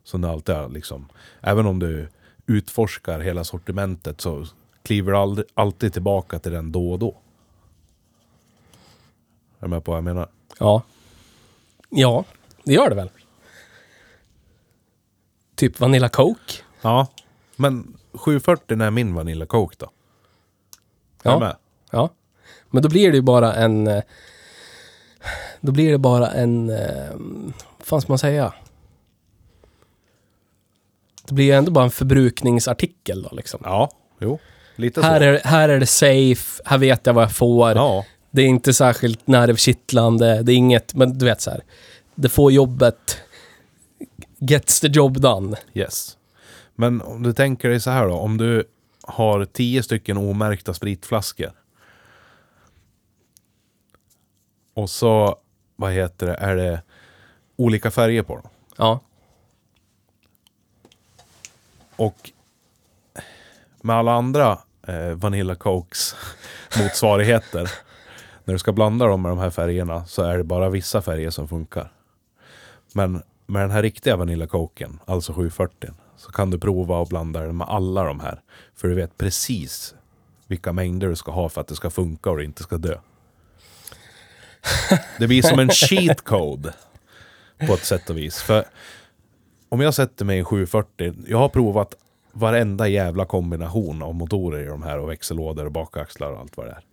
Som 0.04 0.20
du 0.20 0.28
alltid 0.28 0.54
har 0.54 0.68
liksom. 0.68 1.08
Även 1.40 1.66
om 1.66 1.78
du 1.78 2.08
utforskar 2.46 3.20
hela 3.20 3.44
sortimentet 3.44 4.20
så 4.20 4.46
kliver 4.82 5.12
du 5.12 5.18
aldrig, 5.18 5.46
alltid 5.54 5.92
tillbaka 5.92 6.38
till 6.38 6.52
den 6.52 6.72
då 6.72 6.92
och 6.92 6.98
då. 6.98 7.16
Är 9.66 9.68
du 9.68 9.74
med 9.76 9.84
på 9.84 9.90
vad 9.90 9.96
jag 9.98 10.04
menar? 10.04 10.28
Ja. 10.58 10.82
Ja, 11.90 12.24
det 12.64 12.72
gör 12.72 12.88
det 12.88 12.94
väl. 12.94 13.10
Typ 15.54 15.80
Vanilla 15.80 16.08
Coke. 16.08 16.52
Ja. 16.82 17.06
Men 17.56 17.96
740 18.12 18.82
är 18.82 18.90
min 18.90 19.14
Vanilla 19.14 19.46
Coke 19.46 19.76
då. 19.78 19.86
Är 21.22 21.30
Ja. 21.30 21.38
med? 21.38 21.56
Ja. 21.90 22.10
Men 22.70 22.82
då 22.82 22.88
blir 22.88 23.10
det 23.10 23.16
ju 23.16 23.22
bara 23.22 23.54
en... 23.54 23.86
eh, 23.86 24.02
Då 25.60 25.72
blir 25.72 25.90
det 25.92 25.98
bara 25.98 26.30
en... 26.30 26.70
eh, 26.70 27.10
Vad 27.78 27.86
fan 27.86 28.00
ska 28.00 28.12
man 28.12 28.18
säga? 28.18 28.54
Det 31.28 31.34
blir 31.34 31.44
ju 31.44 31.52
ändå 31.52 31.70
bara 31.70 31.84
en 31.84 31.90
förbrukningsartikel 31.90 33.22
då 33.22 33.28
liksom. 33.32 33.60
Ja, 33.64 33.90
jo. 34.20 34.38
Lite 34.76 35.02
Här 35.02 35.20
så. 35.20 35.24
är, 35.24 35.40
här 35.48 35.68
är 35.68 35.80
det 35.80 35.86
safe, 35.86 36.62
här 36.64 36.78
vet 36.78 37.06
jag 37.06 37.14
vad 37.14 37.24
jag 37.24 37.32
får. 37.36 37.70
Ja, 37.76 38.04
Det 38.36 38.42
är 38.42 38.46
inte 38.46 38.74
särskilt 38.74 39.26
nervkittlande, 39.26 40.42
det 40.42 40.52
är 40.52 40.56
inget, 40.56 40.94
men 40.94 41.18
du 41.18 41.24
vet 41.24 41.40
så 41.40 41.50
här. 41.50 41.60
Det 42.14 42.28
får 42.28 42.52
jobbet, 42.52 43.18
gets 44.38 44.80
the 44.80 44.86
job 44.86 45.20
done. 45.20 45.56
yes. 45.74 46.16
Men 46.74 47.02
om 47.02 47.22
du 47.22 47.32
tänker 47.32 47.68
dig 47.68 47.80
så 47.80 47.90
här 47.90 48.06
då. 48.06 48.14
Om 48.14 48.36
du 48.36 48.64
har 49.02 49.44
tio 49.44 49.82
stycken 49.82 50.16
omärkta 50.16 50.74
spritflaskor. 50.74 51.52
Och 54.74 54.90
så, 54.90 55.36
vad 55.76 55.92
heter 55.92 56.26
det, 56.26 56.34
är 56.34 56.56
det 56.56 56.82
olika 57.56 57.90
färger 57.90 58.22
på 58.22 58.36
dem. 58.36 58.48
Ja. 58.76 59.00
Och 61.96 62.30
med 63.80 63.96
alla 63.96 64.12
andra 64.12 64.58
eh, 64.86 65.10
Vanilla 65.10 65.54
Cokes 65.54 66.14
motsvarigheter. 66.78 67.70
när 68.46 68.54
du 68.54 68.58
ska 68.58 68.72
blanda 68.72 69.06
dem 69.06 69.22
med 69.22 69.30
de 69.30 69.38
här 69.38 69.50
färgerna 69.50 70.04
så 70.06 70.22
är 70.22 70.38
det 70.38 70.44
bara 70.44 70.70
vissa 70.70 71.02
färger 71.02 71.30
som 71.30 71.48
funkar. 71.48 71.92
Men 72.92 73.22
med 73.46 73.62
den 73.62 73.70
här 73.70 73.82
riktiga 73.82 74.16
Vanilla 74.16 74.46
Coken, 74.46 74.98
alltså 75.04 75.32
740, 75.32 75.90
så 76.16 76.32
kan 76.32 76.50
du 76.50 76.58
prova 76.58 77.02
att 77.02 77.08
blanda 77.08 77.40
den 77.40 77.56
med 77.56 77.68
alla 77.68 78.04
de 78.04 78.20
här. 78.20 78.40
För 78.74 78.88
du 78.88 78.94
vet 78.94 79.18
precis 79.18 79.94
vilka 80.46 80.72
mängder 80.72 81.08
du 81.08 81.16
ska 81.16 81.32
ha 81.32 81.48
för 81.48 81.60
att 81.60 81.66
det 81.66 81.74
ska 81.74 81.90
funka 81.90 82.30
och 82.30 82.36
det 82.36 82.44
inte 82.44 82.62
ska 82.62 82.78
dö. 82.78 82.98
Det 85.18 85.26
blir 85.26 85.42
som 85.42 85.58
en 85.58 85.70
cheat 85.70 86.20
code 86.20 86.74
på 87.66 87.74
ett 87.74 87.84
sätt 87.84 88.10
och 88.10 88.18
vis. 88.18 88.42
För 88.42 88.64
om 89.68 89.80
jag 89.80 89.94
sätter 89.94 90.24
mig 90.24 90.38
i 90.38 90.44
740, 90.44 91.14
jag 91.26 91.38
har 91.38 91.48
provat 91.48 91.94
varenda 92.32 92.88
jävla 92.88 93.24
kombination 93.24 94.02
av 94.02 94.14
motorer 94.14 94.62
i 94.62 94.66
de 94.66 94.82
här 94.82 94.98
och 94.98 95.10
växellådor 95.10 95.64
och 95.64 95.72
bakaxlar 95.72 96.30
och 96.30 96.40
allt 96.40 96.56
vad 96.56 96.66
det 96.66 96.72
är. 96.72 96.85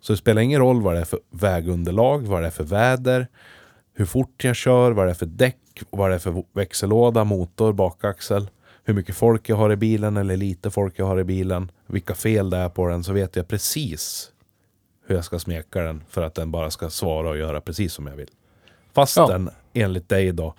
Så 0.00 0.12
det 0.12 0.16
spelar 0.16 0.42
ingen 0.42 0.60
roll 0.60 0.82
vad 0.82 0.94
det 0.94 1.00
är 1.00 1.04
för 1.04 1.20
vägunderlag, 1.30 2.26
vad 2.26 2.42
det 2.42 2.46
är 2.46 2.50
för 2.50 2.64
väder, 2.64 3.26
hur 3.94 4.04
fort 4.04 4.44
jag 4.44 4.56
kör, 4.56 4.90
vad 4.92 5.06
det 5.06 5.10
är 5.10 5.14
för 5.14 5.26
däck, 5.26 5.56
vad 5.90 6.10
det 6.10 6.14
är 6.14 6.18
för 6.18 6.44
växellåda, 6.52 7.24
motor, 7.24 7.72
bakaxel, 7.72 8.48
hur 8.84 8.94
mycket 8.94 9.16
folk 9.16 9.48
jag 9.48 9.56
har 9.56 9.72
i 9.72 9.76
bilen 9.76 10.16
eller 10.16 10.36
lite 10.36 10.70
folk 10.70 10.94
jag 10.98 11.06
har 11.06 11.18
i 11.20 11.24
bilen, 11.24 11.70
vilka 11.86 12.14
fel 12.14 12.50
det 12.50 12.56
är 12.56 12.68
på 12.68 12.86
den, 12.88 13.04
så 13.04 13.12
vet 13.12 13.36
jag 13.36 13.48
precis 13.48 14.32
hur 15.06 15.14
jag 15.14 15.24
ska 15.24 15.38
smeka 15.38 15.82
den 15.82 16.02
för 16.08 16.22
att 16.22 16.34
den 16.34 16.50
bara 16.50 16.70
ska 16.70 16.90
svara 16.90 17.28
och 17.28 17.36
göra 17.38 17.60
precis 17.60 17.92
som 17.92 18.06
jag 18.06 18.16
vill. 18.16 18.30
Fast 18.92 19.16
Ja. 19.16 19.26
den, 19.26 19.50
enligt 19.72 20.08
dig 20.08 20.32
då, 20.32 20.54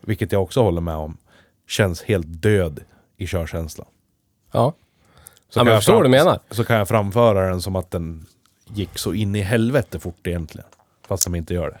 vilket 0.00 0.32
jag 0.32 0.42
också 0.42 0.62
håller 0.62 0.80
med 0.80 0.94
om, 0.96 1.16
känns 1.68 2.02
helt 2.02 2.26
död 2.42 2.80
i 3.16 3.26
körkänslan. 3.26 3.86
Ja. 4.52 4.74
Så 5.48 5.58
Ja, 5.60 5.64
men 5.64 5.72
jag 5.72 5.78
förstår 5.80 5.94
vad 5.94 6.04
du 6.04 6.08
menar. 6.08 6.38
Så 6.50 6.64
kan 6.64 6.76
jag 6.76 6.88
framföra 6.88 7.48
den 7.50 7.62
som 7.62 7.76
att 7.76 7.90
den 7.90 8.26
gick 8.74 8.98
så 8.98 9.14
in 9.14 9.36
i 9.36 9.40
helvete 9.40 9.98
fort 9.98 10.26
egentligen. 10.26 10.68
Fast 11.08 11.24
de 11.24 11.34
inte 11.34 11.54
gör 11.54 11.70
det. 11.70 11.78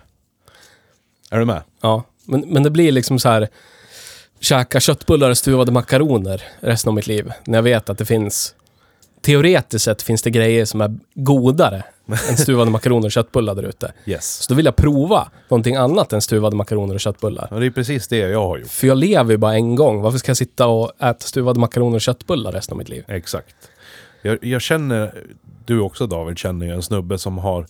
Är 1.30 1.38
du 1.38 1.44
med? 1.44 1.62
Ja. 1.80 2.02
Men, 2.24 2.40
men 2.40 2.62
det 2.62 2.70
blir 2.70 2.92
liksom 2.92 3.18
så 3.18 3.28
här... 3.28 3.48
Käka 4.40 4.80
köttbullar 4.80 5.30
och 5.30 5.38
stuvade 5.38 5.72
makaroner 5.72 6.42
resten 6.60 6.88
av 6.88 6.94
mitt 6.94 7.06
liv. 7.06 7.32
När 7.44 7.58
jag 7.58 7.62
vet 7.62 7.90
att 7.90 7.98
det 7.98 8.04
finns... 8.04 8.54
Teoretiskt 9.20 9.84
sett 9.84 10.02
finns 10.02 10.22
det 10.22 10.30
grejer 10.30 10.64
som 10.64 10.80
är 10.80 10.98
godare 11.14 11.82
än 12.28 12.36
stuvade 12.36 12.70
makaroner 12.70 13.06
och 13.06 13.12
köttbullar 13.12 13.54
där 13.54 13.62
ute. 13.62 13.92
Yes. 14.06 14.36
Så 14.42 14.52
då 14.52 14.56
vill 14.56 14.64
jag 14.64 14.76
prova 14.76 15.30
någonting 15.48 15.76
annat 15.76 16.12
än 16.12 16.22
stuvade 16.22 16.56
makaroner 16.56 16.94
och 16.94 17.00
köttbullar. 17.00 17.48
Och 17.52 17.60
det 17.60 17.66
är 17.66 17.70
precis 17.70 18.08
det 18.08 18.16
jag 18.16 18.48
har 18.48 18.58
gjort. 18.58 18.70
För 18.70 18.86
jag 18.86 18.98
lever 18.98 19.30
ju 19.30 19.36
bara 19.36 19.54
en 19.54 19.74
gång. 19.74 20.00
Varför 20.00 20.18
ska 20.18 20.30
jag 20.30 20.36
sitta 20.36 20.66
och 20.66 21.02
äta 21.02 21.26
stuvade 21.26 21.60
makaroner 21.60 21.94
och 21.94 22.00
köttbullar 22.00 22.52
resten 22.52 22.72
av 22.72 22.78
mitt 22.78 22.88
liv? 22.88 23.04
Exakt. 23.08 23.54
Jag, 24.22 24.44
jag 24.44 24.62
känner, 24.62 25.24
du 25.64 25.80
också 25.80 26.06
David, 26.06 26.38
känner 26.38 26.66
ju 26.66 26.72
en 26.72 26.82
snubbe 26.82 27.18
som 27.18 27.38
har 27.38 27.66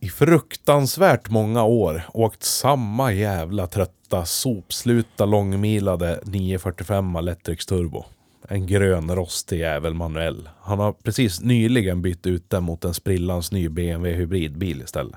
i 0.00 0.08
fruktansvärt 0.08 1.30
många 1.30 1.64
år 1.64 2.02
åkt 2.12 2.42
samma 2.42 3.12
jävla 3.12 3.66
trötta 3.66 4.24
sopsluta 4.24 5.24
långmilade 5.24 6.20
945 6.24 7.16
Electric 7.16 7.66
Turbo. 7.66 8.04
En 8.48 8.66
grön 8.66 9.14
rostig 9.14 9.60
jävel 9.60 9.94
manuell. 9.94 10.48
Han 10.60 10.78
har 10.78 10.92
precis 10.92 11.40
nyligen 11.40 12.02
bytt 12.02 12.26
ut 12.26 12.50
den 12.50 12.64
mot 12.64 12.84
en 12.84 12.94
sprillans 12.94 13.52
ny 13.52 13.68
BMW 13.68 14.18
hybridbil 14.18 14.82
istället. 14.82 15.16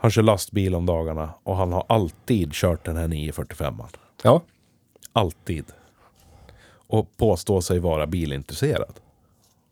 Han 0.00 0.10
kör 0.10 0.22
lastbil 0.22 0.74
om 0.74 0.86
dagarna 0.86 1.30
och 1.42 1.56
han 1.56 1.72
har 1.72 1.84
alltid 1.88 2.52
kört 2.52 2.84
den 2.84 2.96
här 2.96 3.08
945. 3.08 3.74
Ja. 4.22 4.42
Alltid. 5.12 5.64
Och 6.92 7.16
påstå 7.16 7.62
sig 7.62 7.78
vara 7.78 8.06
bilintresserad. 8.06 9.00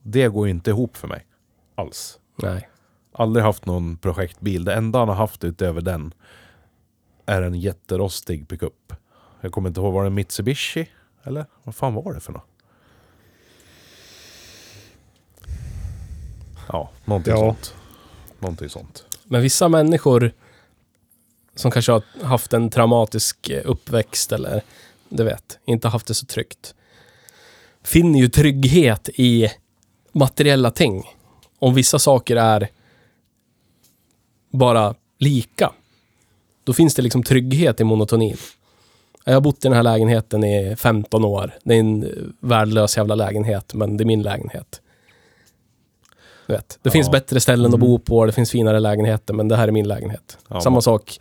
Det 0.03 0.29
går 0.29 0.49
inte 0.49 0.71
ihop 0.71 0.97
för 0.97 1.09
mig. 1.09 1.27
Alls. 1.75 2.19
Nej. 2.37 2.69
Aldrig 3.13 3.45
haft 3.45 3.67
någon 3.67 3.97
projektbil. 3.97 4.65
Det 4.65 4.75
enda 4.75 4.99
han 4.99 5.09
har 5.09 5.15
haft 5.15 5.45
utöver 5.45 5.81
den 5.81 6.15
är 7.27 7.43
en 7.43 7.55
jätterostig 7.55 8.49
pickup. 8.49 8.93
Jag 9.41 9.53
kommer 9.53 9.69
inte 9.69 9.81
ihåg, 9.81 9.93
var 9.93 10.03
det 10.03 10.07
en 10.07 10.15
Mitsubishi? 10.15 10.89
Eller 11.25 11.47
vad 11.63 11.75
fan 11.75 11.95
var 11.95 12.15
det 12.15 12.21
för 12.21 12.33
något? 12.33 12.47
Ja, 16.69 16.91
någonting 17.05 17.33
Ja. 17.33 17.39
sånt. 17.39 17.75
Någonting 18.39 18.69
sånt. 18.69 19.05
Men 19.25 19.43
vissa 19.43 19.69
människor 19.69 20.33
som 21.55 21.71
kanske 21.71 21.93
har 21.93 22.03
haft 22.23 22.53
en 22.53 22.71
traumatisk 22.71 23.49
eh, 23.51 23.63
uppväxt 23.65 24.33
eller 24.33 24.63
du 25.09 25.25
vet, 25.25 25.59
inte 25.65 25.89
haft 25.89 26.07
det 26.07 26.15
så 26.15 26.27
tryggt. 26.27 26.75
Finner 27.85 28.19
ju 28.21 28.29
trygghet 28.29 29.09
i 29.15 29.49
materiella 30.13 30.71
ting. 30.71 31.05
Om 31.59 31.75
vissa 31.75 31.99
saker 31.99 32.37
är 32.37 32.69
bara 34.53 34.95
lika, 35.19 35.73
då 36.65 36.73
finns 36.73 36.95
det 36.95 37.03
liksom 37.03 37.23
trygghet 37.23 37.81
i 37.81 37.85
monotonin. 37.85 38.37
Jag 39.25 39.33
har 39.35 39.41
bott 39.41 39.57
i 39.57 39.69
den 39.69 39.73
här 39.73 39.83
lägenheten 39.83 40.45
i 40.45 40.77
15 40.77 41.25
år. 41.25 41.55
Det 41.65 41.75
är 41.75 41.81
en 41.81 42.35
värdelös 42.41 42.97
jävla 42.97 43.15
lägenhet, 43.15 43.75
men 43.75 43.97
det 43.97 44.03
är 44.05 44.07
min 44.07 44.23
lägenhet. 44.23 44.81
Du 46.47 46.53
vet, 46.53 46.69
det 46.83 46.89
Ja. 46.89 46.91
finns 46.91 47.11
bättre 47.11 47.41
ställen 47.41 47.75
att 47.75 47.81
bo 47.81 47.99
på, 47.99 48.27
det 48.27 48.33
finns 48.33 48.51
finare 48.51 48.81
lägenheter, 48.81 49.35
men 49.35 49.49
det 49.49 49.57
här 49.57 49.69
är 49.69 49.73
min 49.73 49.89
lägenhet. 49.89 50.39
Ja, 50.49 50.61
Samma 50.61 50.75
man- 50.75 50.83
sak 50.83 51.21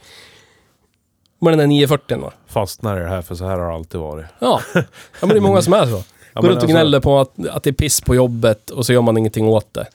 med 1.42 1.52
den 1.52 1.60
där 1.60 1.68
940 1.68 2.18
då. 2.22 2.32
Fastnar 2.48 2.98
i 3.00 3.04
det 3.04 3.10
här 3.10 3.22
för 3.22 3.36
så 3.36 3.46
här 3.46 3.58
har 3.60 3.68
det 3.70 3.74
alltid 3.76 4.02
varit. 4.02 4.26
Ja. 4.40 4.62
ja, 4.74 4.84
men 5.22 5.30
det 5.30 5.36
är 5.36 5.42
många 5.42 5.62
som 5.62 5.74
är 5.74 5.86
så. 5.86 6.04
Går 6.34 6.42
runt 6.42 6.52
och 6.52 6.64
alltså- 6.64 6.68
gnäller 6.68 7.00
på 7.00 7.20
att, 7.20 7.48
att 7.48 7.64
det 7.64 7.70
är 7.70 7.74
piss 7.74 8.02
på 8.02 8.16
jobbet 8.16 8.70
och 8.70 8.86
så 8.86 8.94
gör 8.94 9.02
man 9.02 9.18
ingenting 9.18 9.48
åt 9.48 9.74
det. 9.74 9.88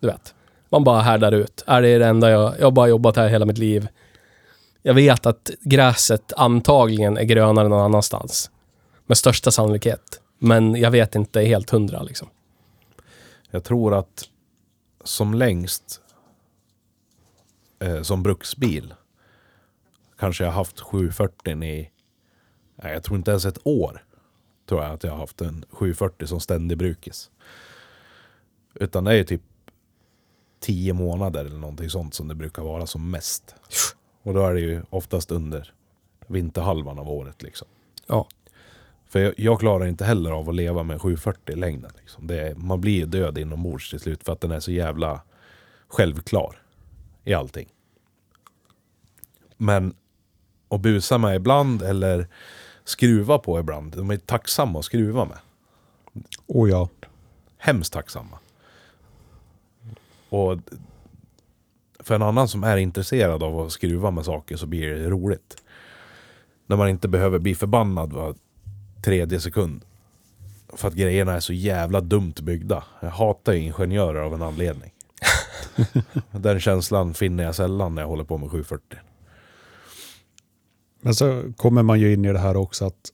Du 0.00 0.06
vet. 0.06 0.34
Man 0.68 0.84
bara 0.84 1.00
härdar 1.00 1.32
ut. 1.32 1.64
Är 1.66 1.82
det 1.82 1.98
det 1.98 2.06
enda 2.06 2.30
jag... 2.30 2.54
Jag 2.58 2.66
har 2.66 2.70
bara 2.70 2.88
jobbat 2.88 3.16
här 3.16 3.28
hela 3.28 3.44
mitt 3.44 3.58
liv. 3.58 3.88
Jag 4.82 4.94
vet 4.94 5.26
att 5.26 5.50
gräset 5.60 6.32
antagligen 6.36 7.16
är 7.16 7.22
grönare 7.22 7.68
någon 7.68 7.84
annanstans. 7.84 8.50
Med 9.06 9.16
största 9.16 9.50
sannolikhet. 9.50 10.20
Men 10.38 10.74
jag 10.74 10.90
vet 10.90 11.14
inte 11.14 11.40
helt 11.40 11.70
hundra 11.70 12.02
liksom. 12.02 12.28
Jag 13.50 13.64
tror 13.64 13.94
att 13.94 14.28
som 15.04 15.34
längst 15.34 16.00
eh, 17.80 18.02
som 18.02 18.22
bruksbil 18.22 18.94
kanske 20.18 20.44
jag 20.44 20.50
haft 20.50 20.80
740 20.80 21.64
i, 21.64 21.90
nej, 22.82 22.92
jag 22.92 23.02
tror 23.02 23.18
inte 23.18 23.30
ens 23.30 23.44
ett 23.44 23.58
år. 23.64 24.04
Tror 24.66 24.82
jag 24.82 24.92
att 24.92 25.04
jag 25.04 25.10
har 25.10 25.18
haft 25.18 25.40
en 25.40 25.64
740 25.70 26.26
som 26.26 26.40
ständig 26.40 26.78
brukis. 26.78 27.30
Utan 28.74 29.04
det 29.04 29.10
är 29.10 29.14
ju 29.14 29.24
typ 29.24 29.42
10 30.60 30.92
månader 30.92 31.44
eller 31.44 31.58
någonting 31.58 31.90
sånt 31.90 32.14
som 32.14 32.28
det 32.28 32.34
brukar 32.34 32.62
vara 32.62 32.86
som 32.86 33.10
mest. 33.10 33.54
Och 34.22 34.34
då 34.34 34.46
är 34.46 34.54
det 34.54 34.60
ju 34.60 34.82
oftast 34.90 35.30
under 35.30 35.72
vinterhalvan 36.26 36.98
av 36.98 37.10
året 37.10 37.42
liksom. 37.42 37.68
Ja. 38.06 38.28
För 39.08 39.18
jag, 39.18 39.34
jag 39.36 39.60
klarar 39.60 39.86
inte 39.86 40.04
heller 40.04 40.30
av 40.30 40.48
att 40.48 40.54
leva 40.54 40.82
med 40.82 41.00
740 41.00 41.52
i 41.52 41.58
längden. 41.58 41.90
Liksom. 42.00 42.30
Är, 42.30 42.54
man 42.54 42.80
blir 42.80 42.92
ju 42.92 43.06
död 43.06 43.38
inombords 43.38 43.90
till 43.90 44.00
slut 44.00 44.24
för 44.24 44.32
att 44.32 44.40
den 44.40 44.50
är 44.50 44.60
så 44.60 44.72
jävla 44.72 45.20
självklar 45.88 46.56
i 47.24 47.34
allting. 47.34 47.68
Men 49.56 49.94
att 50.68 50.80
busa 50.80 51.18
med 51.18 51.36
ibland 51.36 51.82
eller 51.82 52.28
skruva 52.84 53.38
på 53.38 53.60
ibland. 53.60 53.96
De 53.96 54.10
är 54.10 54.16
tacksamma 54.16 54.78
att 54.78 54.84
skruva 54.84 55.24
med. 55.24 55.38
Oh 56.46 56.70
ja. 56.70 56.88
Hemskt 57.58 57.92
tacksamma. 57.92 58.38
Och 60.28 60.58
för 61.98 62.14
en 62.14 62.22
annan 62.22 62.48
som 62.48 62.64
är 62.64 62.76
intresserad 62.76 63.42
av 63.42 63.60
att 63.60 63.72
skruva 63.72 64.10
med 64.10 64.24
saker 64.24 64.56
så 64.56 64.66
blir 64.66 64.94
det 64.94 65.10
roligt. 65.10 65.56
När 66.66 66.76
man 66.76 66.88
inte 66.88 67.08
behöver 67.08 67.38
bli 67.38 67.54
förbannad 67.54 68.12
var 68.12 68.34
tredje 69.04 69.40
sekund. 69.40 69.84
För 70.68 70.88
att 70.88 70.94
grejerna 70.94 71.32
är 71.32 71.40
så 71.40 71.52
jävla 71.52 72.00
dumt 72.00 72.34
byggda. 72.42 72.84
Jag 73.00 73.10
hatar 73.10 73.52
ju 73.52 73.58
ingenjörer 73.58 74.20
av 74.20 74.34
en 74.34 74.42
anledning. 74.42 74.92
Den 76.30 76.60
känslan 76.60 77.14
finner 77.14 77.44
jag 77.44 77.54
sällan 77.54 77.94
när 77.94 78.02
jag 78.02 78.08
håller 78.08 78.24
på 78.24 78.38
med 78.38 78.50
740. 78.50 78.98
Men 81.04 81.14
så 81.14 81.52
kommer 81.56 81.82
man 81.82 82.00
ju 82.00 82.12
in 82.12 82.24
i 82.24 82.32
det 82.32 82.38
här 82.38 82.56
också 82.56 82.84
att 82.84 83.12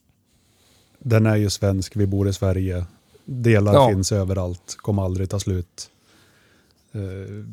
den 0.98 1.26
är 1.26 1.36
ju 1.36 1.50
svensk, 1.50 1.96
vi 1.96 2.06
bor 2.06 2.28
i 2.28 2.32
Sverige. 2.32 2.86
Delar 3.24 3.74
Ja. 3.74 3.88
finns 3.88 4.12
överallt, 4.12 4.76
kommer 4.78 5.02
aldrig 5.02 5.30
ta 5.30 5.40
slut. 5.40 5.90
Eh, 6.92 7.44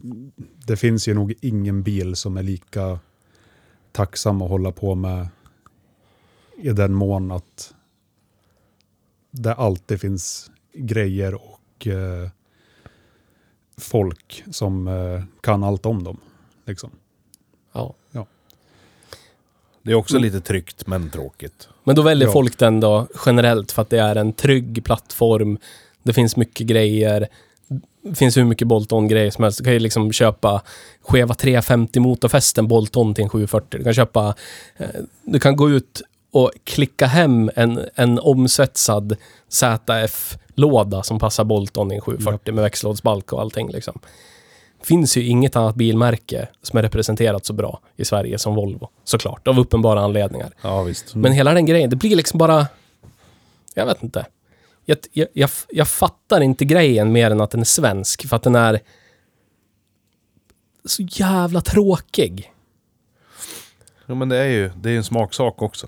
Det 0.67 0.77
finns 0.77 1.07
ju 1.07 1.13
nog 1.13 1.33
ingen 1.41 1.83
bil 1.83 2.15
som 2.15 2.37
är 2.37 2.43
lika 2.43 2.99
tacksam 3.91 4.41
att 4.41 4.49
hålla 4.49 4.71
på 4.71 4.95
med 4.95 5.27
i 6.57 6.69
den 6.69 6.93
mån 6.93 7.31
att 7.31 7.73
det 9.31 9.53
alltid 9.53 10.01
finns 10.01 10.51
grejer 10.73 11.33
och 11.35 11.87
eh, 11.87 12.29
folk 13.77 14.43
som 14.51 14.87
eh, 14.87 15.23
kan 15.41 15.63
allt 15.63 15.85
om 15.85 16.03
dem. 16.03 16.17
Liksom. 16.65 16.89
Det 19.85 19.91
är 19.91 19.95
också 19.95 20.17
lite 20.17 20.41
tryggt 20.41 20.87
men 20.87 21.09
tråkigt. 21.09 21.67
Men 21.83 21.95
då 21.95 22.01
väljer 22.01 22.27
Ja. 22.27 22.31
folk 22.33 22.57
den 22.57 22.79
då 22.79 23.07
generellt 23.25 23.71
för 23.71 23.81
att 23.81 23.89
det 23.89 23.99
är 23.99 24.15
en 24.15 24.33
trygg 24.33 24.83
plattform. 24.85 25.57
Det 26.03 26.13
finns 26.13 26.35
mycket 26.35 26.67
grejer. 26.67 27.27
Det 28.01 28.15
finns 28.15 28.37
hur 28.37 28.43
mycket 28.43 28.67
Bolton-grejer 28.67 29.31
som 29.31 29.43
helst. 29.43 29.57
Du 29.57 29.63
kan 29.63 29.73
ju 29.73 29.79
liksom 29.79 30.11
köpa 30.11 30.61
skeva 31.01 31.33
350 31.33 31.99
motorfästen 31.99 32.67
Bolton 32.67 33.13
till 33.13 33.23
en 33.23 33.29
740. 33.29 33.77
Du 33.77 33.83
kan 33.83 33.93
köpa... 33.93 34.35
Eh, 34.77 34.87
du 35.23 35.39
kan 35.39 35.55
gå 35.55 35.69
ut 35.69 36.01
och 36.31 36.51
klicka 36.63 37.05
hem 37.05 37.51
en, 37.55 37.79
en 37.95 38.19
omsvetsad 38.19 39.15
ZF-låda 39.49 41.03
som 41.03 41.19
passar 41.19 41.43
Bolton 41.43 41.91
i 41.91 41.95
en 41.95 42.01
740 42.01 42.53
med 42.53 42.63
växellådsbalk 42.63 43.33
och 43.33 43.41
allting 43.41 43.69
liksom. 43.71 43.99
Finns 44.85 45.17
ju 45.17 45.23
inget 45.23 45.55
annat 45.55 45.75
bilmärke 45.75 46.47
som 46.61 46.79
är 46.79 46.83
representerat 46.83 47.45
så 47.45 47.53
bra 47.53 47.79
i 47.95 48.05
Sverige 48.05 48.37
som 48.37 48.55
Volvo. 48.55 48.89
Såklart, 49.03 49.47
av 49.47 49.59
uppenbara 49.59 50.01
anledningar. 50.01 50.53
Ja 50.61 50.83
visst. 50.83 51.15
Men 51.15 51.31
hela 51.31 51.53
den 51.53 51.65
grejen, 51.65 51.89
det 51.89 51.95
blir 51.95 52.15
liksom 52.15 52.37
bara... 52.37 52.67
Jag 53.73 53.85
vet 53.85 54.03
inte. 54.03 54.25
Jag, 54.85 54.97
jag, 55.11 55.27
jag, 55.33 55.49
jag 55.69 55.87
fattar 55.87 56.41
inte 56.41 56.65
grejen 56.65 57.11
mer 57.11 57.31
än 57.31 57.41
att 57.41 57.51
den 57.51 57.61
är 57.61 57.65
svensk, 57.65 58.27
för 58.27 58.35
att 58.35 58.43
den 58.43 58.55
är 58.55 58.79
så 60.85 61.03
jävla 61.03 61.61
tråkig. 61.61 62.51
Ja, 64.05 64.15
men 64.15 64.29
det 64.29 64.37
är 64.37 64.45
ju 64.45 64.71
det 64.75 64.91
är 64.91 64.97
en 64.97 65.03
smaksak 65.03 65.61
också. 65.61 65.87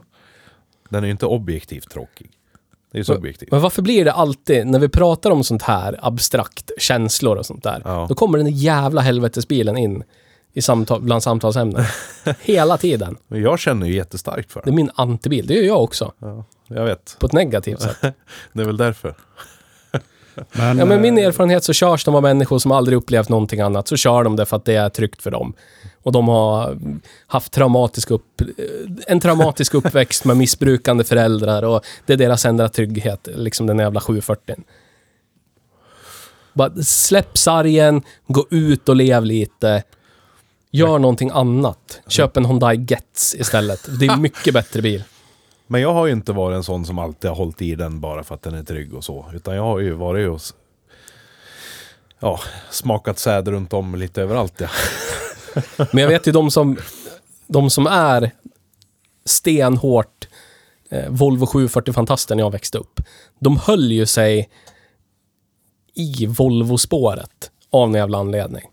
Den 0.89 1.03
är 1.03 1.07
ju 1.07 1.12
inte 1.12 1.25
objektivt 1.25 1.89
tråkig. 1.89 2.31
Det 2.97 3.01
är 3.01 3.15
subjektivt. 3.15 3.51
Men 3.51 3.62
varför 3.62 3.81
blir 3.81 4.05
det 4.05 4.12
alltid, 4.12 4.67
när 4.67 4.79
vi 4.79 4.89
pratar 4.89 5.31
om 5.31 5.43
sånt 5.43 5.62
här 5.62 5.99
abstrakt, 6.01 6.71
känslor 6.77 7.36
och 7.38 7.45
sånt 7.45 7.63
där, 7.63 7.81
Ja. 7.86 8.05
då 8.10 8.15
kommer 8.15 8.38
den 8.38 8.47
jävla 8.51 9.01
helvetesbilen 9.01 9.77
in 9.77 10.03
i 10.53 10.62
samtal, 10.62 11.01
bland 11.01 11.23
samtalsämnen. 11.23 11.83
Hela 12.41 12.77
tiden. 12.77 13.17
Men 13.27 13.41
jag 13.41 13.60
känner 13.60 13.88
ju 13.88 13.95
jättestarkt 13.95 14.51
för 14.51 14.60
Det 14.60 14.63
är 14.63 14.65
den. 14.65 14.75
min 14.75 14.89
antibil. 14.95 15.47
Det 15.47 15.53
gör 15.53 15.63
jag 15.63 15.83
också. 15.83 16.12
Ja, 16.19 16.45
jag 16.67 16.83
vet. 16.86 17.17
På 17.19 17.25
ett 17.25 17.33
negativt 17.33 17.81
sätt. 17.81 17.97
Det 18.53 18.62
är 18.62 18.65
väl 18.65 18.77
därför. 18.77 19.15
Men, 20.51 20.77
Ja, 20.79 20.86
men 20.86 21.01
min 21.01 21.17
eh, 21.17 21.25
erfarenhet 21.25 21.63
så 21.63 21.73
körs 21.73 22.05
de 22.05 22.15
av 22.15 22.21
människor 22.21 22.60
som 22.60 22.71
aldrig 22.71 22.97
upplevt 22.97 23.29
någonting 23.29 23.60
annat. 23.62 23.88
Så 23.88 23.95
kör 23.97 24.23
de 24.23 24.36
det 24.36 24.45
för 24.45 24.57
att 24.57 24.65
det 24.65 24.75
är 24.75 24.89
tryggt 24.89 25.21
för 25.21 25.31
dem. 25.31 25.53
Och 26.07 26.13
de 26.13 26.27
har 26.27 26.77
haft 27.27 27.51
traumatisk 27.51 28.11
upp, 28.11 28.41
en 29.07 29.19
traumatisk 29.19 29.73
uppväxt 29.73 30.25
med 30.25 30.37
missbrukande 30.37 31.03
föräldrar 31.03 31.63
och 31.63 31.85
det 32.05 32.13
är 32.13 32.17
deras 32.17 32.45
enda 32.45 32.69
trygghet, 32.69 33.27
liksom 33.35 33.67
den 33.67 33.79
jävla 33.79 33.99
740. 33.99 34.55
Bara 36.53 36.71
släpp 36.83 37.37
sargen, 37.37 38.01
gå 38.27 38.47
ut 38.49 38.89
och 38.89 38.95
lev 38.95 39.25
lite. 39.25 39.83
Gör 40.71 40.99
någonting 40.99 41.29
annat. 41.33 42.01
Köp 42.07 42.37
en 42.37 42.45
Hyundai 42.45 42.85
Getz 42.89 43.35
istället. 43.35 43.99
Det 43.99 44.05
är 44.05 44.11
en 44.11 44.21
mycket 44.31 44.53
bättre 44.53 44.81
bil. 44.81 45.03
Men 45.67 45.81
jag 45.81 45.93
har 45.93 46.05
ju 46.05 46.13
inte 46.13 46.31
varit 46.33 46.55
en 46.55 46.63
sån 46.63 46.85
som 46.85 46.99
alltid 46.99 47.29
har 47.29 47.37
hållit 47.37 47.61
i 47.61 47.75
den 47.75 47.99
bara 47.99 48.23
för 48.23 48.35
att 48.35 48.41
den 48.41 48.53
är 48.53 48.63
trygg 48.63 48.93
och 48.93 49.03
så. 49.03 49.25
Utan 49.33 49.55
jag 49.55 49.63
har 49.63 49.79
ju 49.79 49.93
varit 49.93 50.29
och 50.29 50.41
ja, 52.19 52.39
smakat 52.69 53.19
säd 53.19 53.47
runt 53.47 53.73
om 53.73 53.95
lite 53.95 54.21
överallt. 54.21 54.53
Ja. 54.57 54.67
Men 55.91 56.03
jag 56.03 56.07
vet 56.07 56.27
ju 56.27 56.31
de 56.31 56.51
som, 56.51 56.77
de 57.47 57.69
som 57.69 57.87
är 57.87 58.31
stenhårt 59.25 60.27
eh, 60.89 61.09
Volvo 61.09 61.45
740-fantaster 61.45 62.35
när 62.35 62.43
jag 62.43 62.51
växte 62.51 62.77
upp. 62.77 63.01
De 63.39 63.57
höll 63.57 63.91
ju 63.91 64.05
sig 64.05 64.49
i 65.93 66.25
Volvo-spåret 66.25 67.51
av 67.69 67.89
någon 67.89 67.99
jävla 67.99 68.17
anledning. 68.17 68.63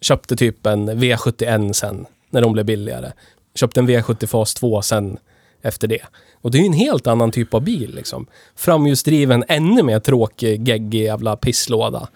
Köpte 0.00 0.36
typ 0.36 0.66
en 0.66 0.90
V71 0.90 1.72
sen, 1.72 2.06
när 2.30 2.40
de 2.40 2.52
blev 2.52 2.66
billigare. 2.66 3.12
Köpte 3.54 3.80
en 3.80 3.88
V70 3.88 4.26
Fas 4.26 4.54
2 4.54 4.82
sen 4.82 5.18
efter 5.62 5.88
det. 5.88 6.02
Och 6.34 6.50
det 6.50 6.58
är 6.58 6.60
ju 6.60 6.66
en 6.66 6.72
helt 6.72 7.06
annan 7.06 7.30
typ 7.30 7.54
av 7.54 7.62
bil 7.62 7.94
liksom. 7.94 8.26
Framhjulsdriven, 8.54 9.44
ännu 9.48 9.82
mer 9.82 10.00
tråkig, 10.00 10.68
geggig 10.68 11.04
jävla 11.04 11.36
pisslåda. 11.36 12.08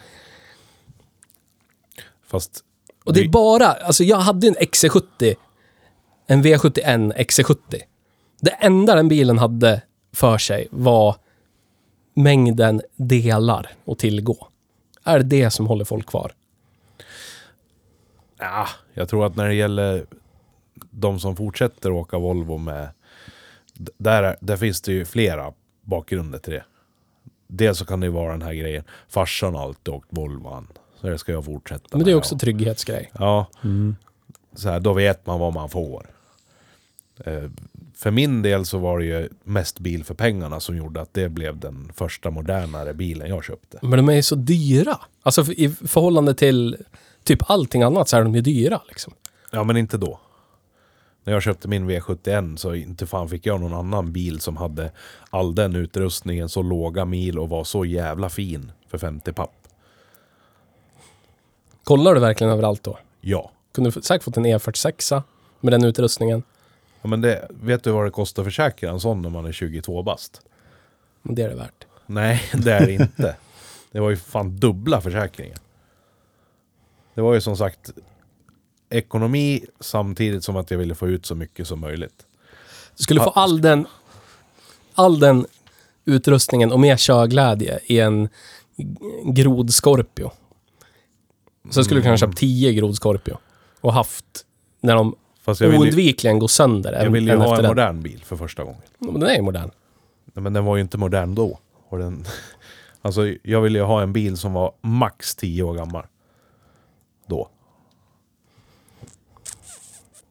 Fast 2.27 2.65
och 3.07 3.13
det 3.13 3.21
är 3.21 3.29
bara, 3.29 3.67
alltså 3.67 4.05
jag 4.05 4.17
hade 4.17 4.47
en 4.47 4.55
XC70, 4.57 5.35
en 6.27 6.45
V71 6.45 7.13
XC70. 7.17 7.57
Det 8.41 8.51
enda 8.51 8.95
den 8.95 9.09
bilen 9.09 9.39
hade 9.39 9.83
för 10.13 10.39
sig 10.39 10.69
var 10.71 11.17
mängden 12.15 12.83
delar 12.97 13.71
att 13.87 13.99
tillgå. 13.99 14.49
Är 15.05 15.19
det 15.19 15.25
det 15.25 15.51
som 15.51 15.67
håller 15.67 15.85
folk 15.85 16.07
kvar? 16.07 16.33
ja, 18.39 18.67
jag 18.95 19.09
tror 19.09 19.27
att 19.27 19.37
när 19.37 19.49
det 19.49 19.55
gäller 19.55 20.07
de 20.91 21.21
som 21.21 21.37
fortsätter 21.37 21.91
åka 21.93 22.19
Volvo 22.19 22.59
med... 22.59 22.89
Där, 23.99 24.23
är- 24.23 24.37
där 24.41 24.57
finns 24.57 24.81
det 24.83 24.93
ju 24.93 25.05
flera 25.05 25.53
bakgrunder 25.83 26.39
till 26.39 26.53
det. 26.53 26.65
Dels 27.49 27.79
så 27.79 27.85
kan 27.85 28.01
det 28.01 28.07
ju 28.07 28.13
vara 28.13 28.33
den 28.33 28.43
här 28.43 28.55
grejen. 28.55 28.85
Farsan 29.09 29.55
har 29.55 29.63
alltid 29.63 29.95
åkt 29.95 30.09
Volvan. 30.11 30.69
Så 30.73 30.86
det 31.11 31.19
ska 31.19 31.33
jag 31.33 31.45
fortsätta 31.45 31.85
Men 31.97 31.99
det 32.05 32.11
är 32.11 32.15
med. 32.15 32.17
också 32.19 32.35
en 32.35 32.39
trygghetsgrej. 32.39 33.11
Ja, 33.19 33.47
Mm. 33.65 33.97
så 34.55 34.69
här, 34.69 34.81
då 34.81 34.93
vet 34.93 35.27
man 35.27 35.41
vad 35.41 35.53
man 35.55 35.69
får. 35.69 36.11
Eh, 37.25 37.51
för 37.95 38.11
min 38.11 38.43
del 38.43 38.65
så 38.67 38.79
var 38.79 38.99
det 38.99 39.05
ju 39.05 39.29
mest 39.45 39.79
bil 39.81 40.05
för 40.05 40.15
pengarna 40.15 40.61
som 40.61 40.77
gjorde 40.77 41.01
att 41.01 41.15
det 41.15 41.29
blev 41.29 41.59
den 41.59 41.93
första 41.95 42.31
modernare 42.31 42.95
bilen 42.95 43.29
jag 43.29 43.45
köpte. 43.45 43.79
Men 43.83 43.91
de 43.91 44.09
är 44.09 44.13
ju 44.15 44.23
så 44.23 44.35
dyra. 44.35 44.99
Alltså 45.23 45.45
för- 45.45 45.61
i 45.61 45.69
förhållande 45.69 46.35
till 46.35 46.77
typ 47.25 47.51
allting 47.51 47.83
annat 47.83 48.09
så 48.09 48.17
är 48.17 48.23
de 48.23 48.35
ju 48.35 48.41
dyra 48.41 48.81
liksom. 48.89 49.13
Ja, 49.53 49.65
men 49.65 49.77
inte 49.77 49.97
då. 49.99 50.21
När 51.25 51.33
jag 51.33 51.43
köpte 51.43 51.69
min 51.69 51.91
V71 51.91 52.57
så 52.57 52.75
inte 52.75 53.07
fan 53.07 53.29
fick 53.29 53.47
jag 53.47 53.61
någon 53.61 53.75
annan 53.75 54.13
bil 54.13 54.41
som 54.41 54.57
hade 54.57 54.91
all 55.31 55.55
den 55.55 55.77
utrustningen, 55.77 56.49
så 56.49 56.63
låga 56.63 57.05
mil 57.05 57.39
och 57.39 57.49
var 57.49 57.65
så 57.65 57.85
jävla 57.85 58.29
fin 58.31 58.73
för 58.89 58.99
50 58.99 59.33
papp. 59.33 59.53
Kollar 61.87 62.15
du 62.15 62.21
verkligen 62.21 62.53
överallt 62.53 62.83
då? 62.83 62.99
Ja. 63.21 63.51
Kunde 63.73 63.91
du 63.91 64.03
säkert 64.03 64.25
fått 64.25 64.37
en 64.37 64.47
E46 64.47 65.23
med 65.61 65.73
den 65.73 65.85
utrustningen. 65.85 66.43
ja 67.03 67.09
men 67.09 67.21
det, 67.21 67.49
vet 67.51 67.85
du 67.85 67.91
vad 67.91 68.05
det 68.05 68.11
kostar 68.11 68.43
att 68.43 68.47
försäkra 68.47 68.91
en 68.91 69.01
sån 69.01 69.23
när 69.23 69.31
man 69.31 69.47
är 69.47 69.53
22 69.53 70.03
bast? 70.03 70.41
Men 71.23 71.35
det 71.35 71.43
är 71.43 71.49
det 71.49 71.55
värt. 71.55 71.87
Nej, 72.07 72.43
det 72.55 72.73
är 72.73 72.87
det 72.87 72.93
inte. 72.93 73.37
Det 73.91 74.01
var 74.01 74.11
ju 74.11 74.17
fan 74.17 74.57
dubbla 74.57 75.01
försäkringen. 75.01 75.59
Det 77.15 77.21
var 77.21 77.35
ju 77.35 77.41
som 77.41 77.57
sagt 77.57 77.93
ekonomi 78.91 79.65
samtidigt 79.81 80.45
som 80.45 80.57
att 80.57 80.71
jag 80.71 80.79
ville 80.79 80.95
få 80.95 81.09
ut 81.09 81.27
så 81.27 81.35
mycket 81.35 81.69
som 81.69 81.81
möjligt. 81.81 82.27
Du 82.97 83.03
skulle 83.03 83.21
få 83.21 83.31
all 83.31 83.61
den, 83.61 83.87
all 84.95 85.19
den 85.19 85.47
utrustningen 86.05 86.73
och 86.73 86.81
mer 86.81 86.97
körglädje 86.97 87.79
i 87.87 88.01
en 88.01 88.29
grod 89.25 89.71
Scorpio. 89.75 90.31
Så 91.71 91.85
skulle 91.85 92.01
du 92.01 92.03
kunna 92.03 92.17
köpa 92.17 92.33
10 92.33 92.73
grod 92.73 92.97
Scorpio 92.97 93.39
och 93.81 93.93
haft 93.93 94.25
när 94.81 94.95
de 94.95 95.17
Fast 95.41 95.61
jag 95.61 95.69
ville 95.69 95.85
ju, 95.85 95.89
oundvikligen 95.91 96.39
går 96.39 96.49
sönder 96.49 96.93
jag 96.93 97.05
en, 97.05 97.13
ville 97.13 97.27
ju 97.27 97.35
en 97.35 97.41
ha 97.41 97.45
efter 97.45 97.57
en 97.57 97.63
den. 97.63 97.71
modern 97.71 98.03
bil 98.03 98.25
för 98.25 98.37
första 98.37 98.65
gången. 98.65 98.81
Men 98.99 99.21
den 99.21 99.31
är 99.31 99.35
ju 99.35 99.43
modern. 99.43 99.71
Nej, 100.35 100.43
Men 100.43 100.53
den 100.53 100.65
var 100.65 100.77
ju 100.77 100.83
inte 100.83 100.99
modern 100.99 101.35
då. 101.35 101.59
Och 101.89 101.99
den, 101.99 102.25
alltså 103.03 103.35
jag 103.43 103.61
ville 103.61 103.79
ju 103.79 103.85
ha 103.85 104.03
en 104.03 104.13
bil 104.13 104.37
som 104.37 104.53
var 104.53 104.73
max 104.81 105.37
10 105.37 105.63
år 105.63 105.75
gammal. 105.75 106.07
Då. 107.27 107.49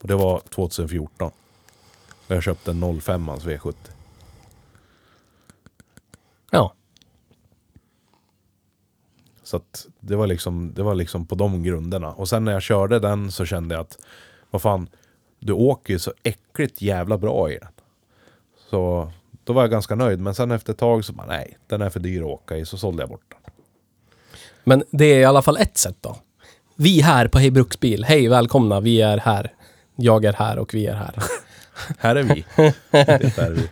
Och 0.01 0.07
det 0.07 0.15
var 0.15 0.41
2014. 0.49 1.31
Och 2.27 2.35
jag 2.35 2.43
köpte 2.43 2.71
en 2.71 3.01
05 3.01 3.29
V70. 3.29 3.73
Ja. 6.51 6.73
Så 9.45 9.61
det 9.99 10.15
var 10.15 10.27
liksom, 10.27 10.73
det 10.73 10.83
var 10.83 10.95
liksom 10.95 11.25
på 11.25 11.35
de 11.35 11.63
grunderna. 11.63 12.11
Och 12.11 12.29
sen 12.29 12.45
när 12.45 12.51
jag 12.51 12.61
körde 12.61 12.99
den 12.99 13.31
så 13.31 13.45
kände 13.45 13.75
jag 13.75 13.81
att, 13.81 13.97
vad 14.51 14.61
fan, 14.61 14.89
du 15.39 15.53
åker 15.53 15.93
ju 15.93 15.99
så 15.99 16.13
äckligt 16.23 16.81
jävla 16.81 17.17
bra 17.17 17.51
i 17.51 17.57
den. 17.57 17.71
Så 18.69 19.11
då 19.43 19.53
var 19.53 19.63
jag 19.63 19.71
ganska 19.71 19.95
nöjd. 19.95 20.19
Men 20.19 20.35
sen 20.35 20.51
efter 20.51 20.73
ett 20.73 20.79
tag 20.79 21.05
så 21.05 21.13
bara, 21.13 21.27
nej, 21.27 21.57
den 21.67 21.81
är 21.81 21.89
för 21.89 21.99
dyr 21.99 22.21
att 22.21 22.27
åka 22.27 22.57
i. 22.57 22.65
Så 22.65 22.77
sålde 22.77 23.01
jag 23.01 23.09
bort 23.09 23.25
den. 23.29 23.53
Men 24.63 24.83
det 24.91 25.05
är 25.05 25.19
i 25.19 25.25
alla 25.25 25.41
fall 25.41 25.57
ett 25.57 25.77
sätt 25.77 25.97
då. 26.01 26.17
Vi 26.75 27.01
här 27.01 27.27
på 27.27 27.39
Hej 27.39 27.51
Bruksbil. 27.51 28.03
Hej, 28.03 28.27
välkomna. 28.27 28.79
Vi 28.79 29.01
är 29.01 29.17
här. 29.17 29.53
Jag 29.95 30.25
är 30.25 30.33
här 30.33 30.59
och 30.59 30.73
vi 30.73 30.85
är 30.85 30.95
här. 30.95 31.15
Här 31.97 32.15
är 32.15 32.23
vi. 32.23 32.45
det 32.91 33.37
är 33.37 33.51
vi. 33.51 33.69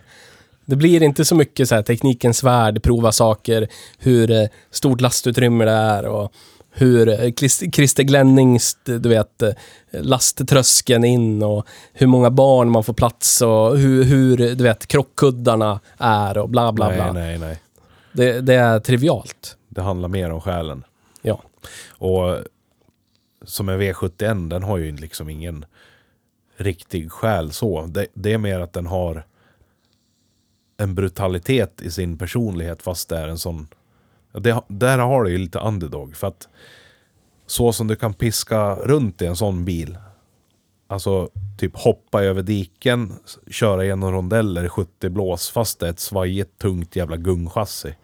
Det 0.66 0.76
blir 0.76 1.04
inte 1.04 1.26
så 1.26 1.36
mycket 1.36 1.70
så 1.70 1.76
här 1.76 1.82
teknikens 1.82 2.44
värld, 2.44 2.84
prova 2.84 3.12
saker, 3.12 3.68
hur 3.98 4.32
eh, 4.32 4.48
stort 4.72 5.02
lastutrymme 5.02 5.66
det 5.66 5.72
är 5.72 6.06
och 6.06 6.34
hur 6.72 7.10
eh, 7.10 7.16
Chris- 7.32 7.72
Christer 7.76 8.04
Glennings, 8.04 8.78
du 8.84 9.10
vet, 9.10 9.42
eh, 9.42 9.52
lasttröskeln 9.92 11.04
in 11.04 11.44
och 11.44 11.68
hur 11.94 12.08
många 12.08 12.30
barn 12.30 12.70
man 12.70 12.84
får 12.84 12.94
plats 12.94 13.42
och 13.42 13.78
hur, 13.78 14.04
hur 14.04 14.38
du 14.38 14.64
vet, 14.64 14.88
krockkuddarna 14.88 15.80
är 15.98 16.38
och 16.38 16.50
bla 16.50 16.72
bla 16.72 16.94
bla. 16.96 17.12
Nej, 17.14 17.38
nej, 17.38 17.40
nej. 17.40 17.60
Det, 18.12 18.42
det 18.42 18.54
är 18.56 18.80
trivialt. 18.80 19.58
Det 19.70 19.82
handlar 19.82 20.10
mer 20.10 20.32
om 20.32 20.42
själen. 20.42 20.84
Ja. 21.22 21.42
Och 21.90 22.38
som 23.46 23.70
en 23.70 23.82
V71, 23.82 24.50
den 24.50 24.64
har 24.64 24.78
ju 24.78 24.96
liksom 24.96 25.30
ingen 25.30 25.66
riktig 26.58 27.12
själ 27.12 27.52
så. 27.52 27.86
Det, 27.86 28.08
det 28.14 28.34
är 28.34 28.38
mer 28.38 28.60
att 28.60 28.74
den 28.74 28.86
har 28.88 29.26
en 30.78 30.96
brutalitet 30.96 31.82
i 31.82 31.92
sin 31.92 32.18
personlighet 32.18 32.82
fast 32.82 33.10
det 33.10 33.18
är 33.18 33.28
en 33.28 33.38
sån... 33.38 33.68
Ja, 34.32 34.40
Det, 34.40 34.62
där 34.68 34.98
har 34.98 35.24
du 35.24 35.32
ju 35.32 35.38
lite 35.38 35.60
underdog 35.60 36.16
för 36.16 36.28
att 36.28 36.48
så 37.46 37.74
som 37.74 37.88
du 37.88 37.96
kan 37.96 38.14
piska 38.14 38.76
runt 38.76 39.22
i 39.22 39.26
en 39.26 39.36
sån 39.36 39.66
bil. 39.66 39.98
Alltså 40.88 41.30
typ 41.58 41.76
hoppa 41.76 42.24
över 42.24 42.44
diken, 42.44 43.14
köra 43.48 43.86
genom 43.86 44.12
rondeller 44.12 44.64
i 44.64 44.70
70 44.70 45.10
blås 45.10 45.50
fast 45.50 45.80
det 45.80 45.86
är 45.86 45.90
ett 45.90 46.00
svajigt 46.00 46.58
tungt 46.58 46.96
jävla 46.96 47.18
gungchassi. 47.18 47.96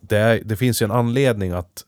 Det, 0.00 0.16
är, 0.18 0.40
det 0.44 0.56
finns 0.56 0.82
ju 0.82 0.84
en 0.84 0.90
anledning 0.90 1.52
att 1.52 1.84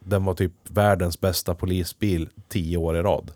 den 0.00 0.24
var 0.24 0.34
typ 0.34 0.52
världens 0.64 1.20
bästa 1.20 1.54
polisbil 1.54 2.28
tio 2.48 2.76
år 2.76 2.96
i 2.96 3.02
rad. 3.02 3.30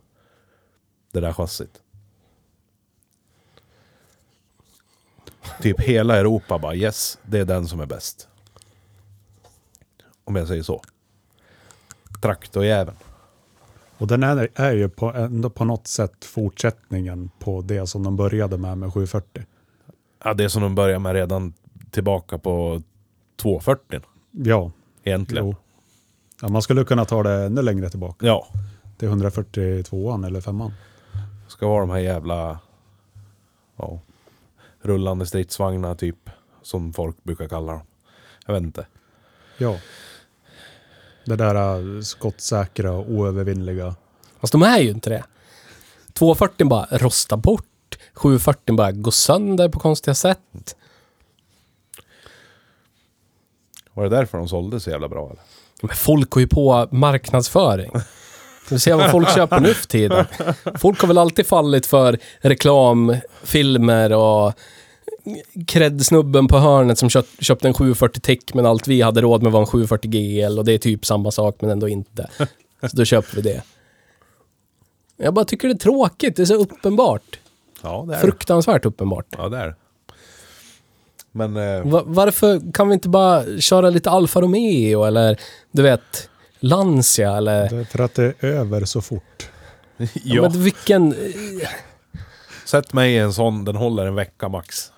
Det 1.13 1.21
där 1.21 1.33
chassit. 1.33 1.83
Typ 5.63 5.81
hela 5.81 6.17
Europa 6.17 6.59
bara 6.59 6.75
yes, 6.75 7.19
det 7.27 7.39
är 7.39 7.45
den 7.45 7.67
som 7.69 7.81
är 7.81 7.87
bäst. 7.87 8.29
Om 10.25 10.37
jag 10.37 10.49
säger 10.49 10.63
så. 10.63 10.83
Traktorjäveln. 12.23 12.97
Och 13.99 14.07
den 14.07 14.23
är, 14.23 14.49
är 14.55 14.73
ju 14.73 14.89
på, 14.89 15.13
ändå 15.13 15.51
på 15.51 15.65
något 15.65 15.87
sätt 15.87 16.25
fortsättningen 16.25 17.31
på 17.39 17.61
det 17.63 17.87
som 17.87 18.03
de 18.03 18.17
började 18.17 18.59
med 18.59 18.79
med 18.79 18.93
740. 18.93 19.45
Ja, 20.25 20.35
det 20.35 20.51
som 20.51 20.63
de 20.63 20.75
började 20.75 20.99
med 20.99 21.13
redan 21.13 21.53
tillbaka 21.91 22.39
på 22.39 22.83
240 23.37 24.01
Ja, 24.31 24.71
egentligen. 25.05 25.47
jo. 25.47 25.57
Ja, 26.43 26.49
man 26.49 26.63
skulle 26.63 26.85
kunna 26.85 27.05
ta 27.05 27.23
det 27.23 27.33
ännu 27.47 27.63
längre 27.63 27.91
tillbaka. 27.91 28.27
Ja, 28.27 28.47
Till 28.99 29.09
142an 29.09 30.27
eller 30.27 30.41
5an. 30.41 30.73
ska 31.49 31.69
vara 31.69 31.81
de 31.81 31.91
här 31.91 31.99
jävla 31.99 32.59
ja, 33.77 34.01
rullande 34.89 35.27
stridsvagnar 35.27 35.95
typ. 35.95 36.31
Som 36.63 36.93
folk 36.93 37.25
brukar 37.25 37.49
kalla 37.49 37.73
dem. 37.73 37.83
Jag 38.47 38.55
vet 38.55 38.63
inte. 38.63 38.87
Ja. 39.59 39.77
Det 41.25 41.37
där 41.37 41.55
äh, 41.55 42.01
skottsäkra 42.01 42.93
och 42.93 43.11
oövervinnliga. 43.11 43.95
Fast 44.41 44.53
de 44.53 44.63
är 44.63 44.79
ju 44.79 44.91
inte 44.91 45.11
det. 45.11 45.25
240 46.13 46.69
bara 46.69 46.87
rostar 46.91 47.37
bort. 47.37 47.65
740 48.15 48.77
bara 48.77 48.93
går 48.93 49.11
sönder 49.11 49.69
på 49.69 49.79
konstiga 49.79 50.15
sätt. 50.15 50.77
Var 53.95 54.05
det 54.05 54.17
därför 54.17 54.39
de 54.39 54.49
sålde 54.49 54.81
så 54.81 54.91
jävla 54.91 55.09
bra 55.09 55.27
eller? 55.27 55.43
Men 55.83 55.97
folk 55.97 56.31
går 56.31 56.41
ju 56.41 56.47
på 56.47 56.89
marknadsföring. 56.91 57.93
Du 58.71 58.79
ser 58.79 58.95
vad 58.97 59.11
folk 59.11 59.35
köper 59.35 59.61
nu 59.61 59.75
för 59.75 59.87
tiden. 59.87 60.25
Folk 60.79 61.01
har 61.01 61.09
väl 61.09 61.19
alltid 61.19 61.47
fallit 61.47 61.87
för 61.87 62.19
reklamfilmer 62.41 64.13
och 64.13 64.53
cred-snubben 65.67 66.49
på 66.49 66.59
hörnet 66.59 66.99
som 66.99 67.11
köpt, 67.11 67.29
köpte 67.45 67.69
en 67.69 67.75
740 67.75 68.21
Tick 68.21 68.55
men 68.55 68.67
allt 68.67 68.89
vi 68.89 69.03
hade 69.03 69.21
råd 69.21 69.43
med 69.43 69.53
var 69.53 69.61
en 69.61 69.67
740 69.67 70.11
GL 70.11 70.59
och 70.59 70.65
det 70.65 70.73
är 70.73 70.79
typ 70.79 71.07
samma 71.07 71.31
sak 71.31 71.57
men 71.61 71.71
ändå 71.71 71.89
inte. 71.89 72.31
Så 72.81 72.97
då 72.97 73.05
köper 73.05 73.37
vi 73.37 73.43
det. 73.43 73.63
Jag 75.17 75.35
bara 75.35 75.45
tycker 75.45 75.69
det 75.69 75.75
är 75.75 75.79
tråkigt. 75.79 76.37
Det 76.37 76.43
är 76.43 76.47
så 76.47 76.55
uppenbart. 76.55 77.39
Ja, 77.83 78.05
det 78.09 78.15
är. 78.15 78.19
Fruktansvärt 78.21 78.85
uppenbart. 78.85 79.27
Ja, 79.39 79.49
det 79.49 79.57
är. 79.59 79.75
Men... 81.33 81.57
Eh, 81.57 81.83
Va- 81.87 82.03
varför 82.07 82.73
kan 82.73 82.89
vi 82.89 82.95
inte 82.95 83.09
bara 83.09 83.45
köra 83.61 83.91
lite 83.91 84.11
Alfa 84.11 84.41
Romeo 84.41 85.05
eller 85.05 85.41
du 85.73 85.83
vet 85.83 86.31
Lancia 86.61 87.37
eller... 87.37 87.71
Det 87.71 87.77
är 87.77 87.85
för 87.85 87.99
att 87.99 88.15
det 88.15 88.25
är 88.41 88.45
över 88.45 88.85
så 88.85 89.01
fort. 89.01 89.51
Ja. 89.99 90.07
ja, 90.25 90.43
Men 90.43 90.63
vilken... 90.63 91.15
sätt 92.65 92.93
mig 92.93 93.15
i 93.15 93.19
en 93.19 93.33
sån, 93.33 93.65
den 93.65 93.77
håller 93.77 94.07
en 94.07 94.15
vecka 94.15 94.49
max. 94.49 94.93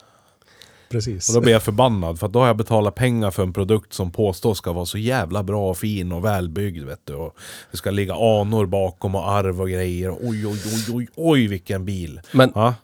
Precis. 0.90 1.28
Och 1.28 1.34
då 1.34 1.40
blir 1.40 1.52
jag 1.52 1.62
förbannad 1.62 2.18
för 2.18 2.26
att 2.26 2.32
då 2.32 2.38
har 2.38 2.46
jag 2.46 2.56
betalat 2.56 2.94
pengar 2.94 3.30
för 3.30 3.42
en 3.42 3.52
produkt 3.52 3.92
som 3.92 4.10
påstås 4.10 4.58
ska 4.58 4.72
vara 4.72 4.86
så 4.86 4.98
jävla 4.98 5.42
bra 5.42 5.70
och 5.70 5.78
fin 5.78 6.12
och 6.12 6.24
välbyggd 6.24 6.84
vet 6.84 7.00
du. 7.04 7.14
Och 7.14 7.36
det 7.70 7.76
ska 7.76 7.90
ligga 7.90 8.14
anor 8.14 8.66
bakom 8.66 9.14
och 9.14 9.30
arv 9.30 9.60
och 9.60 9.70
grejer. 9.70 10.10
Oj, 10.10 10.46
oj, 10.46 10.60
oj, 10.66 10.94
oj, 10.94 11.08
oj 11.16 11.46
vilken 11.46 11.84
bil. 11.84 12.20
Men, 12.32 12.52
Ja. 12.54 12.74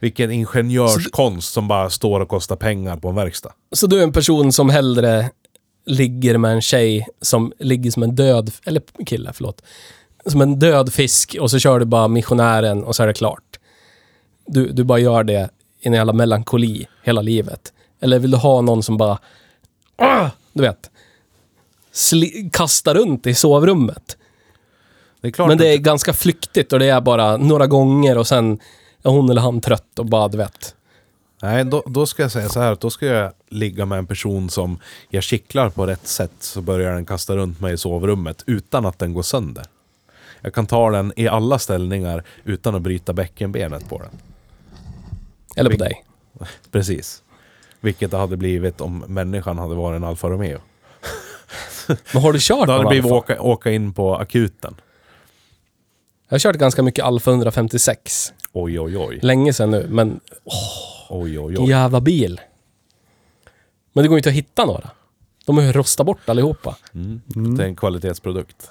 Vilken 0.00 0.30
ingenjörskonst 0.30 1.52
som 1.52 1.68
bara 1.68 1.90
står 1.90 2.20
och 2.20 2.28
kostar 2.28 2.56
pengar 2.56 2.96
på 2.96 3.08
en 3.08 3.14
verkstad. 3.14 3.52
så 3.72 3.86
du 3.86 3.98
är 3.98 4.02
en 4.02 4.12
person 4.12 4.52
som 4.52 4.70
hellre 4.70 5.30
ligger 5.86 6.38
med 6.38 6.52
en 6.52 6.62
tjej 6.62 7.06
som 7.20 7.52
ligger 7.58 7.90
som 7.90 8.02
en 8.02 8.14
död... 8.14 8.52
Eller 8.66 8.82
kille, 9.06 9.30
förlåt. 9.34 9.62
Som 10.26 10.40
en 10.40 10.58
död 10.58 10.92
fisk 10.92 11.36
och 11.40 11.50
så 11.50 11.58
kör 11.58 11.78
du 11.78 11.84
bara 11.84 12.08
missionären 12.08 12.84
och 12.84 12.96
så 12.96 13.02
är 13.02 13.06
det 13.06 13.14
klart. 13.14 13.58
Du, 14.46 14.66
du 14.72 14.84
bara 14.84 14.98
gör 14.98 15.24
det 15.24 15.50
i 15.80 15.88
en 15.88 15.92
jävla 15.92 16.12
melankoli 16.12 16.86
hela 17.02 17.22
livet. 17.22 17.72
Eller 18.00 18.18
vill 18.18 18.30
du 18.30 18.36
ha 18.36 18.60
någon 18.60 18.82
som 18.82 18.96
bara... 18.96 19.18
Ah, 19.96 20.30
du 20.52 20.62
vet. 20.62 20.90
Kastar 22.52 22.94
runt 22.94 23.26
i 23.26 23.34
sovrummet. 23.34 24.16
Det 25.20 25.38
Men 25.38 25.58
det 25.58 25.68
är 25.68 25.78
ganska 25.78 26.12
flyktigt 26.12 26.72
och 26.72 26.78
det 26.78 26.88
är 26.88 27.00
bara 27.00 27.36
några 27.36 27.66
gånger 27.66 28.18
och 28.18 28.26
sen 28.26 28.60
är 29.02 29.10
hon 29.10 29.30
eller 29.30 29.40
han 29.40 29.60
trött 29.60 29.98
och 29.98 30.06
bara, 30.06 30.28
du 30.28 30.38
vet. 30.38 30.74
Nej, 31.42 31.64
då, 31.64 31.82
då 31.86 32.06
ska 32.06 32.22
jag 32.22 32.32
säga 32.32 32.48
så 32.48 32.60
här 32.60 32.72
att 32.72 32.80
då 32.80 32.90
ska 32.90 33.06
jag 33.06 33.32
ligga 33.48 33.86
med 33.86 33.98
en 33.98 34.06
person 34.06 34.50
som 34.50 34.78
jag 35.08 35.22
kittlar 35.22 35.70
på 35.70 35.86
rätt 35.86 36.06
sätt 36.06 36.32
så 36.40 36.60
börjar 36.60 36.92
den 36.94 37.06
kasta 37.06 37.36
runt 37.36 37.60
mig 37.60 37.74
i 37.74 37.76
sovrummet 37.76 38.42
utan 38.46 38.86
att 38.86 38.98
den 38.98 39.14
går 39.14 39.22
sönder. 39.22 39.64
Jag 40.40 40.54
kan 40.54 40.66
ta 40.66 40.90
den 40.90 41.12
i 41.16 41.28
alla 41.28 41.58
ställningar 41.58 42.24
utan 42.44 42.74
att 42.74 42.82
bryta 42.82 43.12
bäckenbenet 43.12 43.88
på 43.88 43.98
den. 43.98 44.10
Eller 45.56 45.70
på 45.70 45.76
Vil- 45.76 45.78
dig. 45.78 46.04
Precis. 46.70 47.22
Vilket 47.80 48.10
det 48.10 48.16
hade 48.16 48.36
blivit 48.36 48.80
om 48.80 49.04
människan 49.08 49.58
hade 49.58 49.74
varit 49.74 49.96
en 49.96 50.04
Alfa 50.04 50.28
Romeo. 50.28 50.58
Men 52.12 52.22
har 52.22 52.32
du 52.32 52.38
kört 52.40 52.58
Då 52.66 52.72
hade 52.72 52.84
det 52.84 52.88
blivit 52.88 53.04
Alfa? 53.04 53.14
åka, 53.16 53.42
åka 53.42 53.70
in 53.70 53.92
på 53.92 54.16
akuten. 54.16 54.74
Jag 56.28 56.34
har 56.34 56.38
kört 56.38 56.56
ganska 56.56 56.82
mycket 56.82 57.04
Alfa 57.04 57.30
156. 57.30 58.32
Oj, 58.52 58.80
oj, 58.80 58.96
oj. 58.98 59.18
Länge 59.22 59.52
sedan 59.52 59.70
nu, 59.70 59.86
men 59.90 60.20
Oj, 61.14 61.38
oj, 61.40 61.58
oj. 61.58 61.68
jävla 61.70 62.00
bil. 62.00 62.40
Men 63.92 64.02
det 64.02 64.08
går 64.08 64.16
ju 64.16 64.18
inte 64.18 64.28
att 64.28 64.34
hitta 64.34 64.64
några. 64.64 64.90
De 65.46 65.56
har 65.58 65.64
ju 65.64 65.72
rostat 65.72 66.06
bort 66.06 66.28
allihopa. 66.28 66.76
Mm. 66.94 67.20
Det 67.56 67.62
är 67.62 67.66
en 67.68 67.76
kvalitetsprodukt. 67.76 68.70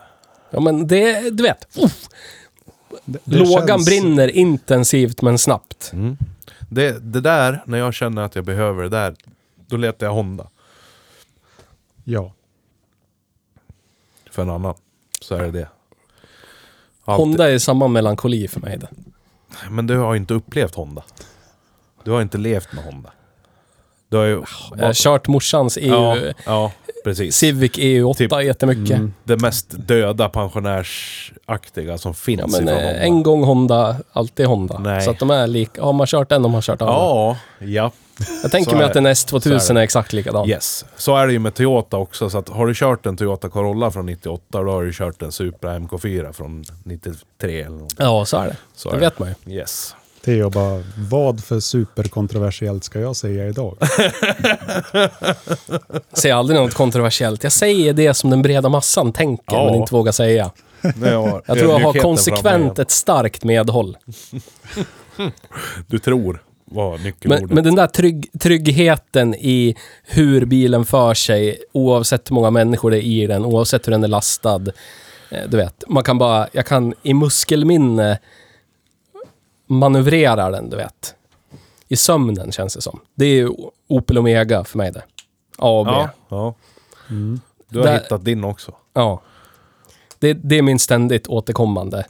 Ja 0.50 0.60
men 0.60 0.88
det, 0.88 1.30
du 1.30 1.44
vet. 1.44 1.78
Uff, 1.84 2.08
Det, 3.06 3.20
det 3.24 3.36
lågan 3.38 3.68
känns- 3.68 3.86
brinner 3.86 4.28
intensivt 4.28 5.22
men 5.22 5.38
snabbt. 5.38 5.92
Mm. 5.94 6.18
Det, 6.70 7.00
det 7.14 7.22
där, 7.22 7.64
när 7.66 7.78
jag 7.78 7.94
känner 7.94 8.22
att 8.22 8.36
jag 8.36 8.46
behöver 8.46 8.84
det 8.84 8.89
där, 8.89 9.16
då 9.68 9.78
letar 9.78 10.06
jag 10.06 10.14
Honda 10.14 10.50
Ja. 12.04 12.34
för 14.32 14.42
en 14.42 14.50
annan. 14.50 14.76
Så 15.22 15.36
är 15.36 15.44
det 15.44 15.52
det. 15.52 15.68
Alltid. 17.06 17.26
Honda 17.26 17.52
är 17.52 17.60
samma 17.60 17.88
melankoli 17.88 18.48
för 18.48 18.60
mig. 18.60 18.78
Det. 18.78 18.88
Men 19.70 19.88
du 19.88 19.98
har 19.98 20.14
ju 20.14 20.20
inte 20.20 20.34
upplevt 20.34 20.76
Honda. 20.76 21.04
Du 22.04 22.12
har 22.12 22.22
inte 22.22 22.38
levt 22.38 22.74
med 22.74 22.84
Honda. 22.84 23.10
Du 24.10 24.18
har 24.18 24.26
ju... 24.26 24.43
Jag 24.78 24.86
har 24.86 24.93
kört 24.93 25.28
morsans 25.28 25.78
EU, 25.78 25.93
ja, 25.93 26.18
ja, 26.45 26.72
Precis. 27.04 27.36
Civic 27.36 27.72
EU8 27.72 28.14
Typ- 28.14 28.43
jättemycket. 28.43 29.02
Det 29.24 29.41
mest 29.41 29.68
döda 29.70 30.30
pensionärsaktiga 30.30 31.97
som 31.97 32.14
finns 32.14 32.39
Ja, 32.41 32.47
men 32.47 32.64
ifrån 32.64 32.78
eh, 32.80 32.86
Honda. 32.86 32.99
en 32.99 33.24
gång 33.24 33.43
Honda, 33.43 33.95
alltid 34.14 34.45
Honda. 34.45 34.80
Nej. 34.80 35.02
Så 35.02 35.12
att 35.12 35.20
de 35.20 35.30
är 35.30 35.47
lika. 35.47 35.84
Har 35.84 35.93
man 35.93 36.08
kört 36.08 36.32
en, 36.32 36.41
de 36.41 36.54
har 36.54 36.62
kört 36.62 36.82
alla. 36.82 36.91
Ja, 36.91 37.38
ja. 37.60 37.91
jag 38.43 38.52
tänker 38.52 38.76
mig 38.76 38.86
att 38.86 38.95
en 38.95 39.04
det. 39.04 39.14
S2000 39.14 39.39
Så 39.39 39.49
är 39.49 39.72
är, 39.72 39.74
det. 39.74 39.84
exakt 39.84 40.14
likadan. 40.14 40.49
Yes. 40.49 40.86
Så 40.97 41.18
är 41.18 41.28
det 41.28 41.34
ju 41.34 41.39
med 41.39 41.54
Toyota 41.54 41.97
också. 41.97 42.30
Så 42.30 42.38
att 42.38 42.49
har 42.49 42.68
du 42.68 42.74
kört 42.76 43.06
en 43.06 43.18
Toyota 43.18 43.49
Corolla 43.49 43.91
från 43.91 44.06
98, 44.06 44.62
då 44.64 44.72
har 44.72 44.84
du 44.84 44.93
kört 44.93 45.22
en 45.22 45.32
Supra 45.32 45.80
MK4 45.80 46.34
från 46.34 46.64
93 46.84 47.62
eller 47.62 47.78
något. 47.78 47.93
Ja, 47.97 48.26
så 48.26 48.38
är 48.38 48.47
det. 48.47 48.56
Så 48.76 48.89
det 48.89 48.95
är 48.95 48.99
vet 48.99 49.20
man 49.20 49.34
ju. 49.45 49.54
Yes. 49.54 49.95
Theo 50.26 50.49
bara, 50.49 50.84
vad 51.09 51.43
för 51.43 51.59
superkontroversiellt 51.59 52.84
ska 52.84 52.99
jag 52.99 53.15
säga 53.15 53.47
idag? 53.47 53.78
Säger 56.13 56.36
aldrig 56.36 56.59
något 56.59 56.74
kontroversiellt. 56.74 57.43
Jag 57.43 57.51
säger 57.51 57.93
det 57.93 58.13
som 58.13 58.30
den 58.30 58.41
breda 58.41 58.69
massan 58.69 59.13
tänker, 59.13 59.55
Ja. 59.55 59.65
men 59.65 59.76
inte 59.76 59.93
vågar 59.93 60.11
säga. 60.11 60.51
Jag, 61.01 61.41
Jag 61.45 61.57
tror 61.57 61.72
jag 61.72 61.80
har 61.80 61.93
konsekvent 61.93 62.80
ett 62.80 62.91
starkt 62.91 63.43
medhåll. 63.43 63.97
Du 65.88 65.99
tror 65.99 66.43
var 66.65 66.91
Men, 66.91 67.03
nyckelordet. 67.03 67.49
men 67.51 67.63
den 67.63 67.76
där 67.76 67.88
trygg, 67.88 68.28
tryggheten 68.39 69.36
i 69.36 69.76
hur 70.03 70.45
bilen 70.45 70.86
för 70.86 71.13
sig, 71.13 71.57
oavsett 71.72 72.30
hur 72.32 72.34
många 72.36 72.51
människor 72.51 72.91
det 72.91 72.97
är 72.97 73.24
i 73.24 73.28
den, 73.28 73.45
oavsett 73.45 73.88
hur 73.88 73.91
den 73.91 74.03
är 74.03 74.07
lastad. 74.07 74.61
Eh, 75.32 75.39
Du 75.49 75.57
vet, 75.57 75.84
man 75.88 76.03
kan 76.03 76.17
bara, 76.17 76.47
jag 76.51 76.65
kan 76.65 76.93
i 77.03 77.13
muskelminne 77.13 78.19
manövrera 79.72 80.49
den, 80.51 80.69
du 80.69 80.78
vet. 80.78 81.15
I 81.88 81.95
sömnen 81.95 82.51
känns 82.51 82.74
det 82.74 82.82
som. 82.82 82.99
Det 83.15 83.26
är 83.26 83.34
ju 83.36 83.49
Opel 83.88 84.17
Omega 84.17 84.63
för 84.63 84.78
mig 84.78 84.91
det. 84.91 85.03
A 85.57 85.80
och 85.80 85.86
B. 85.86 85.91
ja, 85.91 86.09
Ja. 86.30 86.55
ja. 87.09 87.15
Du 87.69 87.80
har 87.80 87.86
Där- 87.86 87.99
hittat 87.99 88.26
din 88.26 88.43
också. 88.43 88.74
Det, 90.19 90.34
det 90.34 90.57
är 90.57 90.61
min 90.61 90.80
ständigt 90.80 91.28
återkommande. 91.28 92.05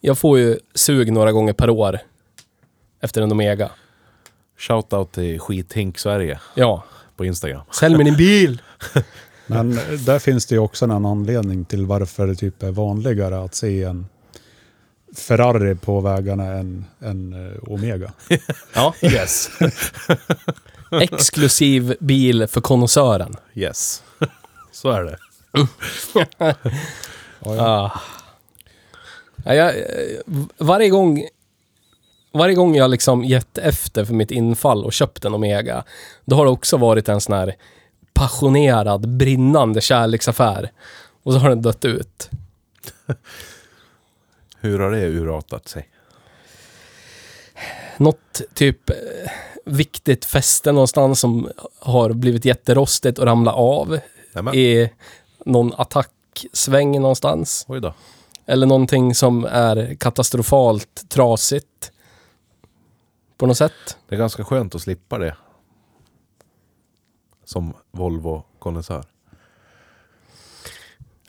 Jag 0.00 0.18
får 0.18 0.38
ju 0.38 0.58
sug 0.74 1.12
några 1.12 1.32
gånger 1.32 1.52
per 1.52 1.70
år 1.70 1.98
efter 3.00 3.22
en 3.22 3.32
Omega. 3.32 3.70
Shoutout 4.58 5.12
till 5.12 5.40
Skithink 5.40 5.98
Sverige 5.98 6.40
Ja, 6.54 6.84
på 7.16 7.24
Instagram. 7.24 7.60
sälj 7.70 7.96
mig 7.96 8.04
din 8.04 8.16
bil! 8.16 8.62
Men 9.46 9.70
där 10.06 10.18
finns 10.18 10.46
det 10.46 10.54
ju 10.54 10.58
också 10.58 10.84
en 10.84 10.90
anledning 11.06 11.64
till 11.64 11.86
varför 11.86 12.26
det 12.26 12.34
typ 12.34 12.62
är 12.62 12.70
vanligare 12.70 13.44
att 13.44 13.54
se 13.54 13.82
en 13.82 14.06
Ferrari 15.16 15.74
på 15.74 16.00
vägarna 16.00 16.44
än 16.46 16.84
en 16.98 17.52
eh, 17.52 17.72
Omega. 17.72 18.12
Ja. 18.74 18.94
Yes. 19.02 19.50
Exklusiv 21.02 21.96
bil 22.00 22.46
för 22.46 22.60
konnässören. 22.60 23.36
yes. 23.54 24.02
Så 24.72 24.90
är 24.90 25.04
det. 25.04 25.16
Ja, 27.44 27.54
ja. 27.54 27.84
Ah. 27.84 28.00
Ja, 29.44 29.54
jag, 29.54 29.76
eh, 29.78 29.82
varje 30.58 30.88
gång 30.88 31.22
varje 32.32 32.54
gång 32.54 32.76
jag 32.76 32.90
liksom 32.90 33.24
gett 33.24 33.58
efter 33.58 34.04
för 34.04 34.14
mitt 34.14 34.30
infall 34.30 34.84
och 34.84 34.92
köpt 34.92 35.24
en 35.24 35.34
Omega, 35.34 35.84
då 36.24 36.36
har 36.36 36.44
det 36.44 36.50
också 36.50 36.76
varit 36.76 37.08
en 37.08 37.20
sån 37.20 37.34
här 37.36 37.54
passionerad, 38.12 39.08
brinnande 39.08 39.80
kärleksaffär. 39.80 40.70
Och 41.22 41.32
så 41.32 41.38
har 41.38 41.48
den 41.48 41.62
dött 41.62 41.84
ut. 41.84 42.30
Hur 44.60 44.78
har 44.78 44.90
det 44.90 45.06
urartat 45.06 45.68
sig? 45.68 45.88
Något 47.96 48.42
typ 48.54 48.90
eh, 48.90 48.96
viktigt 49.64 50.24
fäste 50.24 50.72
någonstans 50.72 51.20
som 51.20 51.48
har 51.78 52.12
blivit 52.12 52.44
jätterostigt 52.44 53.18
och 53.18 53.26
ramlat 53.26 53.54
av 53.54 53.98
Nämen. 54.34 54.54
i 54.54 54.90
någon 55.44 55.72
attacksväng 55.76 57.00
någonstans. 57.00 57.64
Oj 57.68 57.80
då. 57.80 57.94
Eller 58.46 58.66
någonting 58.66 59.14
som 59.14 59.44
är 59.44 59.94
katastrofalt 59.94 61.04
trasigt. 61.08 61.92
På 63.36 63.46
något 63.46 63.56
sätt. 63.56 63.98
Det 64.08 64.14
är 64.14 64.18
ganska 64.18 64.44
skönt 64.44 64.74
att 64.74 64.82
slippa 64.82 65.18
det. 65.18 65.36
Som 67.44 67.74
Volvo-konnässör. 67.92 69.04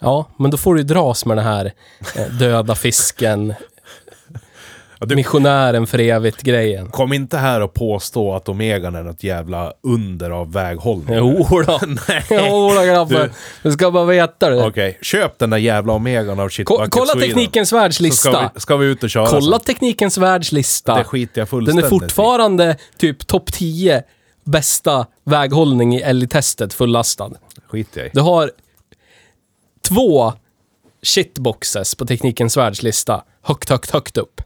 Ja, 0.02 0.26
men 0.38 0.52
då 0.52 0.58
får 0.58 0.74
du 0.76 0.80
ju 0.82 0.88
dras 0.88 1.26
med 1.26 1.38
den 1.38 1.46
här 1.46 1.72
eh, 2.16 2.26
döda 2.40 2.76
fisken, 2.76 3.54
Ja, 5.00 5.06
du- 5.08 5.16
missionären 5.16 5.88
för 5.88 6.00
evigt-grejen. 6.00 6.90
Kom 6.90 7.14
inte 7.14 7.38
här 7.38 7.62
och 7.62 7.74
påstå 7.74 8.34
att 8.36 8.50
Omegan 8.50 8.96
är 8.96 9.04
något 9.04 9.24
jävla 9.24 9.74
under 9.84 10.30
av 10.30 10.52
väghållning. 10.54 11.16
Jo 11.18 11.64
då. 11.68 11.80
Jo 12.30 12.72
då 12.76 12.82
grabbar. 12.86 13.20
Du- 13.24 13.32
Du 13.64 13.72
ska 13.72 13.92
bara 13.92 14.06
veta 14.06 14.50
det. 14.50 14.64
Okej, 14.68 14.98
köp 15.02 15.40
den 15.40 15.50
där 15.50 15.58
jävla 15.58 15.94
Omegan 15.94 16.40
av 16.40 16.50
Ko- 16.50 16.78
Bucket 16.78 16.92
kolla 16.92 17.06
Sweden. 17.06 17.30
Teknikens 17.30 17.74
Världs 17.74 17.98
Så 17.98 18.04
lista. 18.04 18.32
ska 18.32 18.50
vi, 18.54 18.60
ska 18.60 18.78
vi 18.78 18.86
ut 18.86 19.04
och 19.04 19.10
köra 19.10 19.26
Kolla 19.28 19.58
sen. 19.60 19.66
Teknikens 19.66 20.18
Världs 20.18 20.52
lista. 20.52 20.96
Det 20.96 21.04
skiter 21.04 21.42
jag 21.42 21.46
Den 21.46 21.48
fullständigt 21.48 21.86
är 21.86 21.90
fortfarande 21.90 22.76
typ 22.98 23.28
topp 23.28 23.54
10 23.54 24.04
bästa 24.44 25.06
väghållning 25.24 25.96
i 25.96 26.02
älgtestet 26.02 26.74
fullastad. 26.74 27.28
i. 27.28 27.62
Skiter 27.68 28.00
jag 28.02 28.08
i. 28.08 28.12
Du 28.14 28.22
har 28.22 28.52
två 29.92 30.34
shitboxes 31.02 31.96
på 31.96 32.06
Teknikens 32.06 32.58
Världslista. 32.58 33.24
Högt, 33.42 33.70
högt, 33.70 33.92
högt 33.92 34.18
upp. 34.18 34.42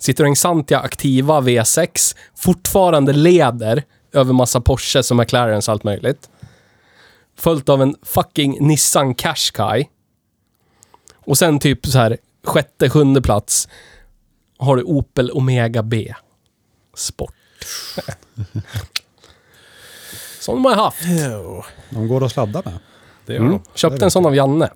Citroën 0.00 0.34
Xantia 0.34 0.80
Activa 0.80 1.40
V6. 1.40 2.16
Fortfarande 2.36 3.12
leder 3.12 3.82
över 4.12 4.32
massa 4.32 4.60
Porsche 4.60 5.02
som 5.02 5.16
McLarens 5.16 5.68
allt 5.68 5.84
möjligt. 5.84 6.30
Följt 7.36 7.68
av 7.68 7.82
en 7.82 7.96
fucking 8.02 8.66
Nissan 8.68 9.14
Qashqai. 9.14 9.88
Och 11.14 11.38
sen 11.38 11.58
typ 11.58 11.86
så 11.86 11.98
här 11.98 12.16
sjätte, 12.44 12.90
sjunde 12.90 13.22
plats 13.22 13.68
har 14.58 14.76
du 14.76 14.82
Opel 14.82 15.30
Omega 15.30 15.82
B. 15.82 16.14
Sport. 16.94 17.34
Som 20.40 20.54
de 20.54 20.64
har 20.64 20.74
haft. 20.74 21.02
De 21.90 22.08
går 22.08 22.24
att 22.24 22.32
sladda 22.32 22.62
med. 22.64 22.78
Det 23.26 23.32
gör 23.32 23.40
Mm. 23.40 23.52
de. 23.52 23.60
Köpte 23.74 24.04
en 24.04 24.10
sån 24.10 24.26
av 24.26 24.34
Janne. 24.36 24.70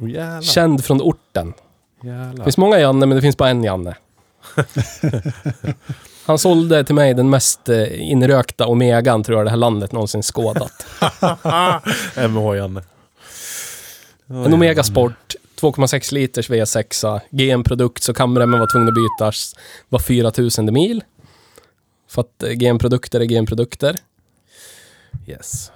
Oh, 0.00 0.10
jävlar. 0.10 0.42
Känd 0.42 0.84
från 0.84 1.00
orten. 1.02 1.52
Det 2.00 2.08
jävlar. 2.08 2.44
finns 2.44 2.56
många 2.58 2.78
Janne, 2.78 3.06
men 3.06 3.16
det 3.16 3.22
finns 3.22 3.36
bara 3.36 3.48
en 3.48 3.64
Janne. 3.64 3.96
Han 6.26 6.38
sålde 6.38 6.84
till 6.84 6.94
mig 6.94 7.14
den 7.14 7.30
mest 7.30 7.68
eh, 7.68 8.10
inrökta 8.10 8.66
Omegan, 8.66 9.22
tror 9.24 9.38
jag, 9.38 9.46
det 9.46 9.50
här 9.50 9.56
landet 9.56 9.92
någonsin 9.92 10.22
skådat. 10.22 10.86
MH 12.28 12.56
Janne. 12.56 12.82
En 14.26 14.54
Omega 14.54 14.82
Sport, 14.82 15.34
2,6 15.60 16.14
liters 16.14 16.50
V6, 16.50 17.20
GM-produkt, 17.30 18.02
så 18.02 18.14
kamremmen 18.14 18.60
var 18.60 18.66
tvungen 18.72 18.88
att 18.88 18.94
bytas 18.94 19.54
var 19.88 19.98
4000 19.98 20.72
mil. 20.72 21.04
För 22.08 22.20
att 22.20 22.42
eh, 22.42 22.50
GM-produkter 22.50 23.20
är 23.20 23.24
GM-produkter. 23.24 23.96
Yes. 25.26 25.72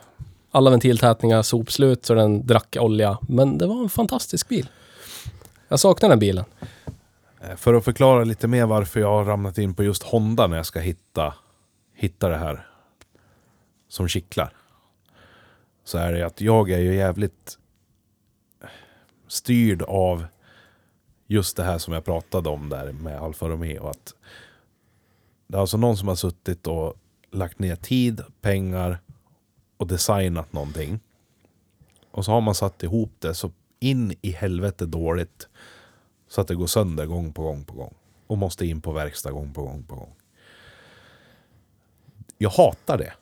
Alla 0.55 0.71
ventiltätningar 0.71 1.43
sopslut, 1.43 2.07
så 2.07 2.15
den 2.15 2.47
drack 2.47 2.77
olja. 2.81 3.19
Men 3.29 3.59
det 3.59 3.67
var 3.67 3.83
en 3.83 3.89
fantastisk 3.89 4.49
bil. 4.49 4.69
Jag 5.69 5.81
saknar 5.81 6.09
den 6.09 6.19
bilen. 6.19 6.45
Eh, 7.41 7.57
för 7.57 7.75
att 7.75 7.85
förklara 7.85 8.25
lite 8.25 8.49
mer 8.49 8.67
varför 8.67 9.01
jag 9.01 9.11
har 9.11 9.25
ramlat 9.25 9.59
in 9.59 9.75
på 9.75 9.85
just 9.85 10.03
Honda 10.03 10.47
när 10.47 10.57
jag 10.57 10.67
ska 10.67 10.81
hitta, 10.81 11.35
hitta 11.95 12.29
det 12.29 12.37
här 12.37 12.67
som 13.89 14.09
kittlar. 14.09 14.53
Så 15.85 15.99
är 15.99 16.13
det 16.13 16.27
att 16.27 16.41
jag 16.41 16.71
är 16.71 16.79
ju 16.79 16.95
jävligt 16.95 17.59
styrd 19.29 19.83
av 19.83 20.27
just 21.27 21.57
det 21.57 21.65
här 21.65 21.79
som 21.79 21.95
jag 21.95 22.05
pratade 22.05 22.49
om 22.49 22.69
där 22.69 22.93
med 22.93 23.19
Alfa 23.19 23.49
Romeo. 23.49 23.87
Att 23.87 24.15
det 25.47 25.57
är 25.57 25.61
alltså 25.61 25.77
någon 25.77 25.97
som 25.97 26.09
har 26.09 26.15
suttit 26.15 26.67
och 26.67 26.95
lagt 27.31 27.59
ner 27.59 27.77
tid, 27.77 28.21
pengar 28.41 28.99
och 29.77 29.87
designat 29.87 30.53
någonting. 30.53 31.01
Och 32.11 32.25
så 32.25 32.33
har 32.33 32.41
man 32.41 32.55
satt 32.55 32.83
ihop 32.83 33.13
det 33.19 33.35
så 33.35 33.51
in 33.81 34.15
i 34.23 34.31
helvete 34.31 34.87
dåligt 34.87 35.49
så 36.29 36.41
att 36.41 36.49
det 36.49 36.55
går 36.55 36.67
sönder 36.67 37.07
gång 37.07 37.33
på 37.33 37.43
gång 37.43 37.65
på 37.65 37.75
gång. 37.75 37.95
Och 38.27 38.39
måste 38.39 38.67
in 38.67 38.81
på 38.81 38.93
verkstad 38.93 39.33
gång 39.33 39.53
på 39.53 39.63
gång 39.63 39.83
på 39.83 39.95
gång. 39.95 40.15
Jag 42.39 42.51
hatar 42.51 42.99
det. 42.99 43.13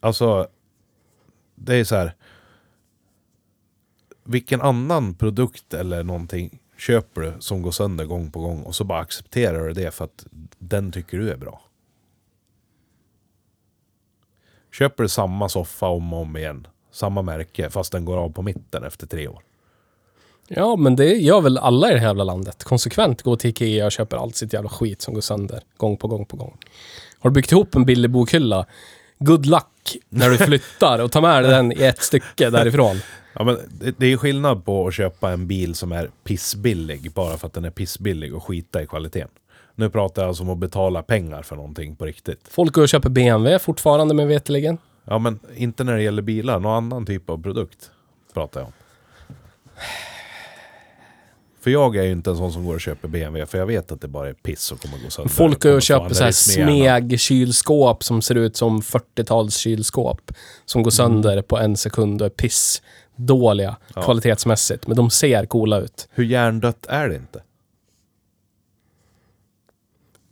Alltså, 0.00 0.48
det 1.54 1.74
är 1.74 1.84
så 1.84 1.96
här. 1.96 2.14
Vilken 4.24 4.60
annan 4.60 5.14
produkt 5.14 5.74
eller 5.74 6.04
någonting 6.04 6.58
köper 6.76 7.20
du 7.20 7.34
som 7.38 7.62
går 7.62 7.70
sönder 7.70 8.04
gång 8.04 8.30
på 8.30 8.40
gång 8.40 8.62
och 8.62 8.74
så 8.74 8.84
bara 8.84 9.00
accepterar 9.00 9.66
du 9.68 9.72
det 9.72 9.90
för 9.90 10.04
att 10.04 10.26
den 10.58 10.92
tycker 10.92 11.18
du 11.18 11.30
är 11.30 11.36
bra. 11.36 11.67
Köper 14.78 15.02
du 15.02 15.08
samma 15.08 15.48
soffa 15.48 15.86
om 15.86 16.12
och 16.12 16.20
om 16.20 16.36
igen, 16.36 16.66
samma 16.92 17.22
märke, 17.22 17.70
fast 17.70 17.92
den 17.92 18.04
går 18.04 18.16
av 18.16 18.32
på 18.32 18.42
mitten 18.42 18.84
efter 18.84 19.06
tre 19.06 19.28
år. 19.28 19.42
Ja, 20.48 20.76
men 20.76 20.96
det 20.96 21.14
gör 21.14 21.40
väl 21.40 21.58
alla 21.58 21.90
i 21.90 21.94
det 21.94 22.00
här 22.00 22.06
jävla 22.06 22.24
landet. 22.24 22.64
Konsekvent 22.64 23.22
går 23.22 23.36
till 23.36 23.50
Ikea 23.50 23.86
och 23.86 23.92
köper 23.92 24.16
allt 24.16 24.36
sitt 24.36 24.52
jävla 24.52 24.68
skit 24.68 25.02
som 25.02 25.14
går 25.14 25.20
sönder. 25.20 25.60
Gång 25.76 25.96
på 25.96 26.08
gång 26.08 26.26
på 26.26 26.36
gång. 26.36 26.56
Har 27.18 27.30
du 27.30 27.34
byggt 27.34 27.52
ihop 27.52 27.74
en 27.74 27.84
billig 27.84 28.10
bokhylla 28.10 28.66
good 29.18 29.46
luck 29.46 29.96
när 30.08 30.30
du 30.30 30.36
flyttar 30.46 30.98
och 30.98 31.12
tar 31.12 31.20
med 31.20 31.42
dig 31.42 31.52
den 31.52 31.72
i 31.72 31.82
ett 31.82 32.02
stycke 32.02 32.50
därifrån. 32.50 33.00
Ja, 33.32 33.44
men 33.44 33.58
det, 33.68 33.94
det 33.98 34.12
är 34.12 34.16
skillnad 34.16 34.64
på 34.64 34.86
att 34.86 34.94
köpa 34.94 35.30
en 35.30 35.46
bil 35.46 35.74
som 35.74 35.92
är 35.92 36.10
pissbillig 36.24 37.12
bara 37.12 37.36
för 37.36 37.46
att 37.46 37.52
den 37.52 37.64
är 37.64 37.70
pissbillig 37.70 38.34
och 38.34 38.44
skita 38.44 38.82
i 38.82 38.86
kvaliteten. 38.86 39.28
Nu 39.78 39.90
pratar 39.90 40.22
jag 40.22 40.28
alltså 40.28 40.42
om 40.42 40.50
att 40.50 40.58
betala 40.58 41.02
pengar 41.02 41.42
för 41.42 41.56
någonting 41.56 41.96
på 41.96 42.04
riktigt. 42.04 42.40
Folk 42.50 42.72
går 42.72 42.82
och 42.82 42.88
köper 42.88 43.08
BMW 43.08 43.58
fortfarande 43.58 44.14
med 44.14 44.28
veteligen. 44.28 44.78
Ja, 45.04 45.18
men 45.18 45.38
inte 45.56 45.84
när 45.84 45.96
det 45.96 46.02
gäller 46.02 46.22
bilar. 46.22 46.58
Någon 46.60 46.72
annan 46.72 47.06
typ 47.06 47.30
av 47.30 47.42
produkt 47.42 47.90
pratar 48.34 48.60
jag 48.60 48.66
om. 48.66 48.72
För 51.60 51.70
jag 51.70 51.96
är 51.96 52.02
ju 52.02 52.12
inte 52.12 52.30
en 52.30 52.36
sån 52.36 52.52
som 52.52 52.64
går 52.64 52.74
och 52.74 52.80
köper 52.80 53.08
BMW, 53.08 53.46
för 53.46 53.58
jag 53.58 53.66
vet 53.66 53.92
att 53.92 54.00
det 54.00 54.08
bara 54.08 54.28
är 54.28 54.32
piss 54.32 54.72
och 54.72 54.80
kommer 54.80 54.98
gå 55.04 55.10
sönder. 55.10 55.30
Folk 55.30 55.62
går 55.62 55.74
och 55.74 55.82
köper 55.82 56.14
så 56.14 56.24
här 56.24 56.30
smeg-kylskåp 56.30 58.02
som 58.04 58.22
ser 58.22 58.34
ut 58.34 58.56
som 58.56 58.80
40-tals 58.80 59.56
kylskåp. 59.56 60.32
Som 60.64 60.82
går 60.82 60.90
sönder 60.90 61.42
på 61.42 61.58
en 61.58 61.76
sekund 61.76 62.22
och 62.22 62.26
är 62.26 62.30
piss 62.30 62.82
dåliga 63.16 63.76
Ja. 63.94 64.02
kvalitetsmässigt. 64.02 64.86
Men 64.86 64.96
de 64.96 65.10
ser 65.10 65.46
coola 65.46 65.78
ut. 65.80 66.08
Hur 66.12 66.24
hjärndött 66.24 66.86
är 66.88 67.08
det 67.08 67.16
inte? 67.16 67.42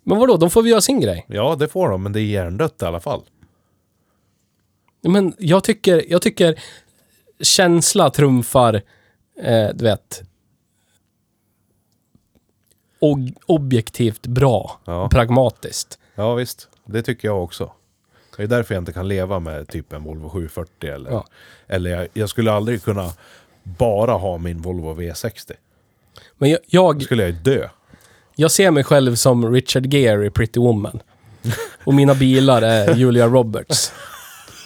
Men 0.09 0.19
vadå, 0.19 0.37
de 0.37 0.51
får 0.51 0.63
väl 0.63 0.71
göra 0.71 0.81
sin 0.81 1.01
grej. 1.01 1.25
Ja, 1.29 1.57
det 1.59 1.69
får 1.69 1.89
de, 1.89 2.03
men 2.03 2.13
det 2.13 2.21
är 2.21 2.25
hjärndött 2.25 2.83
i 2.83 2.85
alla 2.85 3.01
fall. 3.01 3.23
Men 5.03 5.35
jag 5.39 5.65
tycker, 5.65 6.05
jag 6.09 6.23
tycker 6.23 6.63
känsla 7.41 8.11
trumfar, 8.11 8.75
eh, 9.43 9.69
du 9.75 9.85
vet, 9.85 10.23
og, 13.01 13.19
objektivt 13.47 14.27
bra, 14.27 14.81
Ja. 14.85 15.09
pragmatiskt. 15.09 15.99
Ja, 16.15 16.35
visst. 16.35 16.69
Det 16.85 17.03
tycker 17.03 17.29
jag 17.29 17.43
också. 17.45 17.73
Det 18.37 18.43
är 18.43 18.47
därför 18.47 18.75
jag 18.75 18.81
inte 18.83 18.93
kan 18.93 19.09
leva 19.09 19.41
med 19.41 19.69
typ 19.69 19.93
en 19.93 20.05
Volvo 20.05 20.29
740 20.29 20.91
eller... 20.91 21.11
Ja. 21.11 21.25
Eller 21.67 21.91
jag, 21.91 22.09
jag 22.13 22.29
skulle 22.29 22.53
aldrig 22.53 22.83
kunna 22.83 23.11
bara 23.63 24.13
ha 24.13 24.39
min 24.39 24.63
Volvo 24.63 24.95
V60. 25.01 25.53
Men 26.39 26.51
jag, 26.51 26.61
Då 26.61 26.67
jag, 26.71 27.03
skulle 27.03 27.23
jag 27.23 27.31
ju 27.31 27.37
dö. 27.39 27.69
Jag 28.39 28.51
ser 28.51 28.71
mig 28.71 28.85
själv 28.85 29.15
som 29.15 29.53
Richard 29.53 29.95
Gere 29.95 30.27
i 30.27 30.31
Pretty 30.31 30.61
Woman. 30.61 31.01
Och 31.85 31.95
mina 31.95 32.15
bilar 32.15 32.63
är 32.63 32.95
Julia 32.95 33.27
Roberts. 33.27 33.93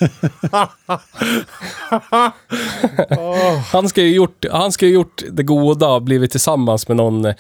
han 3.72 3.88
ska 3.88 4.02
ju 4.02 4.14
gjort, 4.14 4.44
han 4.50 4.72
ska 4.72 4.86
ju 4.86 4.92
gjort 4.92 5.22
det 5.30 5.42
goda 5.42 5.88
och 5.88 6.02
blivit 6.02 6.30
tillsammans 6.30 6.88
med 6.88 6.96
någon, 6.96 7.24
eh, 7.24 7.34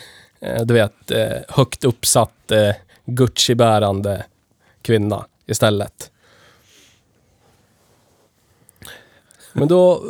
du 0.64 0.74
vet, 0.74 1.10
eh, 1.10 1.36
högt 1.48 1.84
uppsatt 1.84 2.50
eh, 2.50 2.74
Gucci-bärande 3.04 4.24
kvinna 4.82 5.26
istället. 5.46 6.10
Men 9.52 9.68
då... 9.68 10.02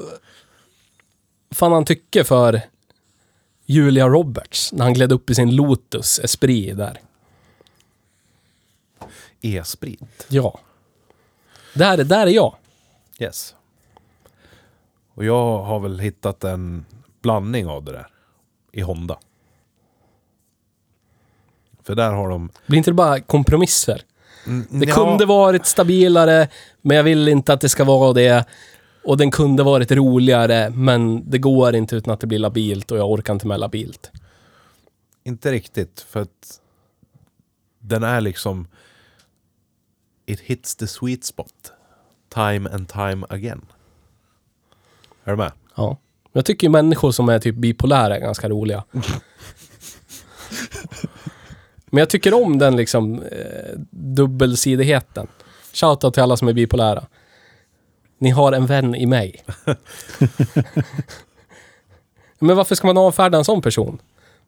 Fan 1.55 1.73
han 1.73 1.85
tycker 1.85 2.25
för 2.25 2.61
Julia 3.71 4.09
Roberts 4.09 4.73
när 4.73 4.85
han 4.85 4.95
gled 4.95 5.13
upp 5.13 5.31
i 5.31 5.35
sin 5.35 5.57
Lotus 5.57 6.19
Esprit 6.19 6.77
där. 6.77 7.01
E-sprit. 9.43 10.27
Ja. 10.29 10.61
Där, 11.75 12.05
där 12.05 12.27
är 12.27 12.31
jag. 12.31 12.57
Yes. 13.19 13.55
Och 15.15 15.25
jag 15.25 15.59
har 15.63 15.81
väl 15.81 15.99
hittat 15.99 16.45
en 16.45 16.85
blandning 17.23 17.67
av 17.67 17.85
det 17.85 17.93
där. 17.93 18.07
I 18.73 18.81
Honda. 18.81 19.19
För 21.83 21.95
där 21.95 22.13
har 22.13 22.29
de... 22.29 22.51
Blir 22.67 22.79
inte 22.79 22.91
det 22.91 22.95
bara 22.95 23.21
kompromisser? 23.21 24.03
Mm, 24.47 24.67
Det 24.71 24.87
ja, 24.89 24.95
kunde 24.95 25.27
varit 25.27 25.67
stabilare, 25.67 26.49
men 26.81 26.97
jag 26.97 27.05
vill 27.05 27.29
inte 27.29 27.53
att 27.53 27.61
det 27.61 27.69
ska 27.69 27.85
vara 27.85 28.13
det. 28.13 28.45
Och 29.05 29.17
den 29.17 29.31
kunde 29.31 29.63
varit 29.63 29.93
roligare, 29.93 30.71
men 30.71 31.31
det 31.31 31.39
går 31.39 31.75
inte 31.75 31.97
utan 31.97 32.15
att 32.15 32.21
det 32.21 32.27
blir 32.27 32.39
labilt 32.39 32.91
och 32.91 32.99
jag 32.99 33.11
orkar 33.11 33.33
inte 33.33 33.47
med 33.47 33.61
labilt. 33.61 34.11
Inte 35.25 35.53
riktigt, 35.53 36.01
för 36.09 36.21
att 36.21 36.61
den 37.79 38.03
är 38.03 38.21
liksom... 38.21 38.67
It 40.27 40.41
hits 40.41 40.77
the 40.77 40.87
sweet 40.87 41.25
spot. 41.25 41.73
Time 42.35 42.71
and 42.71 42.89
time 42.89 43.27
again. 43.29 43.67
Är 45.25 45.31
du 45.31 45.37
med? 45.37 45.53
Ja. 45.75 45.97
Jag 46.33 46.45
tycker 46.45 46.67
ju 46.67 46.71
människor 46.71 47.13
som 47.13 47.29
är 47.29 47.39
typ 47.39 47.57
bipolära 47.57 48.17
är 48.17 48.21
ganska 48.21 48.49
roliga. 48.49 48.85
Men 51.87 51.99
jag 51.99 52.11
tycker 52.11 52.35
om 52.35 52.59
den 52.59 52.77
liksom 52.77 53.23
eh, 53.23 53.79
dubbelsidigheten. 53.91 55.27
Shoutout 55.73 56.15
till 56.15 56.23
alla 56.23 56.37
som 56.37 56.49
är 56.49 56.53
bipolära. 56.53 57.07
Ni 58.21 58.31
har 58.31 58.53
en 58.53 58.67
vän 58.67 58.95
i 58.95 59.07
mig. 59.07 59.45
Men 62.39 62.57
varför 62.57 62.75
ska 62.75 62.87
man 62.87 62.99
avfärda 62.99 63.39
en 63.39 63.45
sån 63.45 63.63
person? 63.63 63.99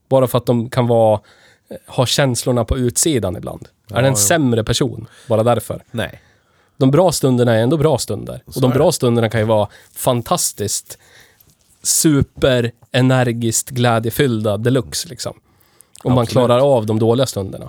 Bara 0.09 0.27
för 0.27 0.39
att 0.39 0.47
de 0.47 0.71
kan 0.71 0.87
vara, 0.87 1.21
eh, 1.69 1.77
ha 1.87 2.07
känslorna 2.07 2.65
på 2.65 2.79
utsidan 2.79 3.37
ibland. 3.37 3.69
Ja, 3.89 3.97
är 3.97 4.03
det 4.03 4.09
en 4.09 4.15
jo. 4.15 4.19
sämre 4.19 4.65
person? 4.65 5.07
Bara 5.29 5.43
därför. 5.43 5.85
Nej. 5.91 6.21
De 6.77 6.91
bra 6.91 7.13
stunderna 7.13 7.55
är 7.55 7.63
ändå 7.63 7.77
bra 7.77 7.99
stunder. 7.99 8.43
Så 8.47 8.59
Och 8.59 8.63
de 8.63 8.71
bra 8.71 8.93
stunderna 8.93 9.29
kan 9.29 9.41
ju 9.41 9.47
vara 9.47 9.69
fantastiskt 9.95 10.99
superenergiskt 11.83 13.71
glädjefyllda 13.71 14.57
deluxe 14.57 15.09
liksom. 15.09 15.41
Om 16.05 16.13
man 16.13 16.27
klarar 16.27 16.59
av 16.59 16.87
de 16.87 16.99
dåliga 16.99 17.27
stunderna. 17.27 17.69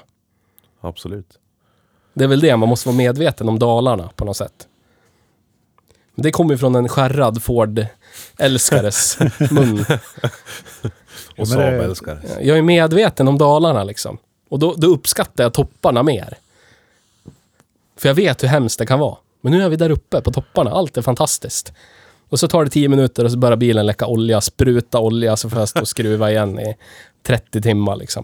Absolut. 0.82 1.39
Det 2.14 2.24
är 2.24 2.28
väl 2.28 2.39
det, 2.39 2.58
man 2.58 2.70
måste 2.70 2.89
vara 2.89 2.97
medveten 2.97 3.49
om 3.49 3.60
dalarna 3.60 4.10
på 4.16 4.26
något 4.26 4.38
sätt. 4.38 4.68
Det 6.16 6.32
kommer 6.32 6.53
ju 6.53 6.57
från 6.57 6.76
en 6.76 6.89
skärrad 6.89 7.43
Ford-älskares 7.43 9.18
mun. 9.51 9.80
Och 11.30 11.38
men 11.38 11.45
Saab 11.45 11.59
det- 11.74 11.84
älskar. 11.84 12.20
Jag 12.41 12.57
är 12.57 12.61
medveten 12.61 13.28
om 13.28 13.38
dalarna 13.38 13.84
liksom. 13.84 14.18
Och 14.49 14.59
då, 14.59 14.74
då 14.78 14.88
uppskattar 14.88 15.43
jag 15.43 15.53
topparna 15.53 16.03
mer. 16.03 16.38
För 17.97 18.09
jag 18.09 18.16
vet 18.16 18.43
hur 18.43 18.47
hemskt 18.47 18.80
det 18.80 18.86
kan 18.86 18.99
vara. 18.99 19.18
Men 19.41 19.51
nu 19.53 19.64
är 19.64 19.70
vi 19.70 19.76
där 19.76 19.89
uppe 19.89 20.22
på 20.22 20.32
topparna. 20.32 20.72
Allt 20.72 20.97
är 20.97 21.01
fantastiskt. 21.01 21.74
Och 22.30 22.39
så 22.39 22.47
tar 22.47 22.64
det 22.64 22.70
10 22.70 22.89
minuter 22.89 23.26
och 23.26 23.32
så 23.32 23.38
börjar 23.38 23.57
bilen 23.57 23.86
läcka 23.86 24.07
olja, 24.07 24.41
spruta 24.41 24.99
olja, 24.99 25.38
så 25.38 25.49
får 25.49 25.59
jag 25.59 25.70
stå 25.70 25.82
och 25.82 25.88
skruva 25.88 26.32
igen 26.32 26.59
i 26.59 26.76
30 27.24 27.61
timmar 27.61 27.95
liksom. 27.95 28.24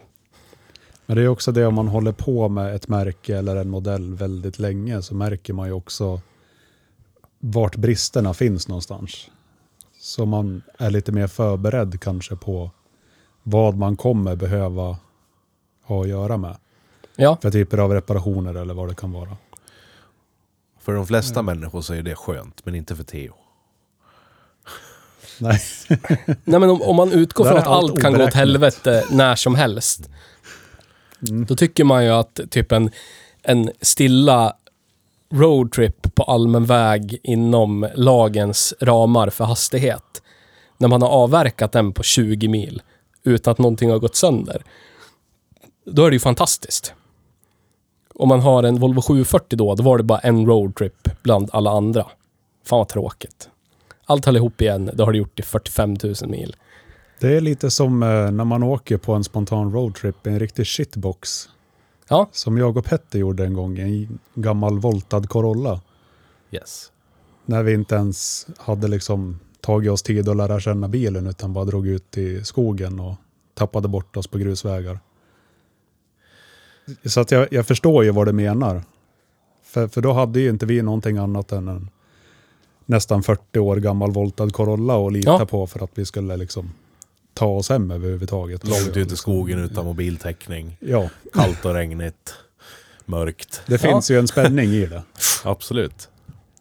Men 1.06 1.18
det 1.18 1.24
är 1.24 1.28
också 1.28 1.52
det 1.52 1.66
om 1.66 1.74
man 1.74 1.88
håller 1.88 2.12
på 2.12 2.50
med 2.50 2.76
ett 2.76 2.88
märke 2.88 3.38
eller 3.38 3.56
en 3.56 3.70
modell 3.70 4.14
väldigt 4.14 4.60
länge 4.60 5.02
så 5.02 5.16
märker 5.16 5.54
man 5.54 5.68
ju 5.68 5.74
också 5.74 6.22
vart 7.40 7.76
bristerna 7.76 8.34
finns 8.34 8.68
någonstans. 8.68 9.30
Så 10.00 10.26
man 10.26 10.62
är 10.78 10.90
lite 10.90 11.12
mer 11.12 11.28
förberedd 11.28 12.02
kanske 12.02 12.36
på 12.36 12.72
vad 13.44 13.78
man 13.78 13.98
kommer 13.98 14.36
behöva 14.36 14.98
ha 15.84 16.02
att 16.02 16.10
göra 16.10 16.38
med. 16.38 16.56
Ja, 17.16 17.38
För 17.42 17.52
typer 17.52 17.78
av 17.78 17.94
reparationer 17.94 18.56
eller 18.56 18.74
vad 18.74 18.88
det 18.88 18.96
kan 18.96 19.12
vara. 19.12 19.38
För 20.80 20.94
de 20.94 21.08
flesta 21.08 21.42
människor 21.42 21.82
så 21.82 21.94
är 21.94 22.02
det 22.02 22.16
skönt, 22.16 22.66
men 22.66 22.76
inte 22.76 22.96
för 22.96 23.04
Theo. 23.04 23.34
Nej. 25.40 25.62
Nej 26.44 26.60
men 26.60 26.70
om, 26.70 26.82
om 26.82 26.96
man 26.96 27.12
utgår 27.12 27.46
från 27.46 27.58
att 27.58 27.68
allt 27.68 27.92
allt 27.92 28.02
kan 28.02 28.14
gå 28.14 28.24
åt 28.24 28.34
helvete 28.34 29.04
när 29.12 29.36
som 29.36 29.56
helst. 29.56 30.10
Mm. 31.30 31.46
Då 31.46 31.56
tycker 31.56 31.84
man 31.84 32.06
ju 32.06 32.10
att 32.10 32.40
typ 32.50 32.72
en, 32.72 32.92
en 33.42 33.72
stilla 33.82 34.56
roadtrip 35.34 36.16
på 36.16 36.24
allmän 36.24 36.66
väg 36.66 37.20
inom 37.24 37.88
lagens 37.96 38.74
ramar 38.82 39.30
för 39.30 39.46
hastighet. 39.46 40.22
När 40.78 40.88
man 40.88 41.02
har 41.02 41.10
avverkat 41.10 41.72
den 41.72 41.94
på 41.94 42.04
20 42.04 42.48
mil 42.48 42.82
utan 43.24 43.52
att 43.52 43.58
någonting 43.58 43.92
har 43.92 44.00
gått 44.00 44.16
sönder. 44.16 44.64
Då 45.86 46.06
är 46.06 46.10
det 46.10 46.16
ju 46.16 46.20
fantastiskt. 46.20 46.94
Om 48.16 48.30
man 48.30 48.40
har 48.40 48.64
en 48.64 48.80
Volvo 48.80 49.02
740 49.02 49.58
då, 49.58 49.76
då 49.76 49.84
var 49.84 49.98
det 49.98 50.04
bara 50.04 50.20
en 50.20 50.46
roadtrip 50.46 51.10
bland 51.24 51.50
alla 51.54 51.72
andra. 51.72 52.06
Fan 52.66 52.80
vad 52.80 52.88
tråkigt. 52.88 53.50
Allt 54.06 54.26
höll 54.26 54.36
ihop 54.36 54.62
igen, 54.62 54.92
det 54.94 55.04
har 55.04 55.12
det 55.12 55.18
gjort 55.18 55.40
i 55.40 55.44
45 55.44 55.96
000 56.04 56.16
mil. 56.28 56.56
Det 57.20 57.38
är 57.38 57.42
lite 57.42 57.72
som 57.72 58.04
eh, 58.04 58.32
när 58.32 58.46
man 58.46 58.64
åker 58.64 58.98
på 58.98 59.14
en 59.14 59.24
spontan 59.24 59.74
roadtrip 59.74 60.28
i 60.28 60.30
en 60.30 60.40
riktig 60.40 60.68
shitbox. 60.68 61.50
Ja, 62.10 62.30
Som 62.32 62.58
jag 62.58 62.78
och 62.78 62.86
Petter 62.86 63.20
gjorde 63.20 63.46
en 63.46 63.54
gång 63.54 63.78
i 63.78 64.04
en 64.04 64.20
gammal 64.42 64.80
voltad 64.80 65.30
Corolla. 65.30 65.82
Yes. 66.52 66.92
När 67.46 67.64
vi 67.64 67.74
inte 67.74 67.96
ens 67.96 68.48
hade 68.58 68.88
liksom 68.88 69.40
tagit 69.62 69.92
oss 69.92 70.04
tid 70.04 70.30
att 70.30 70.38
lära 70.38 70.60
känna 70.60 70.88
bilen 70.88 71.28
utan 71.28 71.54
bara 71.54 71.66
drog 71.66 71.88
ut 71.88 72.18
i 72.18 72.44
skogen 72.44 73.00
och 73.00 73.16
tappade 73.54 73.88
bort 73.88 74.18
oss 74.18 74.28
på 74.28 74.38
grusvägar. 74.38 75.00
Så 77.06 77.20
att 77.20 77.32
jag, 77.32 77.48
jag 77.52 77.68
förstår 77.68 78.04
ju 78.04 78.12
vad 78.12 78.28
du 78.28 78.34
menar. 78.34 78.84
För, 79.64 79.88
för 79.88 80.02
då 80.02 80.14
hade 80.14 80.40
ju 80.40 80.50
inte 80.50 80.66
vi 80.66 80.82
någonting 80.82 81.18
annat 81.18 81.52
än 81.52 81.68
en 81.68 81.90
nästan 82.86 83.24
40 83.24 83.60
år 83.60 83.78
gammal 83.78 84.12
voltad 84.12 84.54
Corolla 84.54 85.08
att 85.08 85.14
lita 85.14 85.30
Ja. 85.40 85.46
på 85.46 85.68
för 85.68 85.84
att 85.84 85.92
vi 85.94 86.06
skulle 86.06 86.38
liksom 86.38 86.72
ta 87.34 87.46
oss 87.46 87.70
hem 87.70 87.92
överhuvudtaget. 87.92 88.68
Långt 88.68 88.98
ut 88.98 89.12
i 89.12 89.16
skogen 89.18 89.60
utan 89.60 89.86
mobiltäckning. 89.86 90.78
Ja, 90.80 91.10
Kallt 91.34 91.66
och 91.66 91.74
regnigt. 91.74 92.34
Mörkt. 93.06 93.62
det 93.66 93.84
Ja. 93.84 93.90
finns 93.92 94.12
ju 94.12 94.20
en 94.20 94.28
spänning 94.28 94.70
i 94.70 94.86
det. 94.86 95.04
Absolut. 95.44 96.10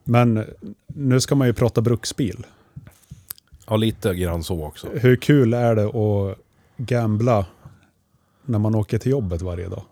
Men 0.05 0.45
nu 0.87 1.21
ska 1.21 1.35
man 1.35 1.47
ju 1.47 1.53
prata 1.53 1.81
bruksbil. 1.81 2.47
Ja, 3.67 3.77
lite 3.77 4.15
grann 4.15 4.45
så 4.45 4.65
också. 4.65 4.89
Hur 4.95 5.17
kul 5.17 5.55
är 5.55 5.75
det 5.75 5.85
att 5.85 6.39
gambla 6.77 7.47
när 8.45 8.59
man 8.59 8.75
åker 8.75 8.99
till 8.99 9.11
jobbet 9.13 9.43
varje 9.43 9.69
dag? 9.69 9.83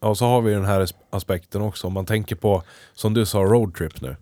Ja, 0.00 0.08
och 0.08 0.18
så 0.18 0.24
har 0.24 0.40
vi 0.42 0.52
den 0.52 0.64
här 0.64 0.80
as- 0.80 0.94
aspekten 1.10 1.62
också. 1.62 1.86
Om 1.86 1.92
man 1.92 2.06
tänker 2.06 2.36
på, 2.36 2.62
som 2.94 3.14
du 3.14 3.26
sa, 3.26 3.38
roadtrip 3.38 4.00
nu. 4.00 4.16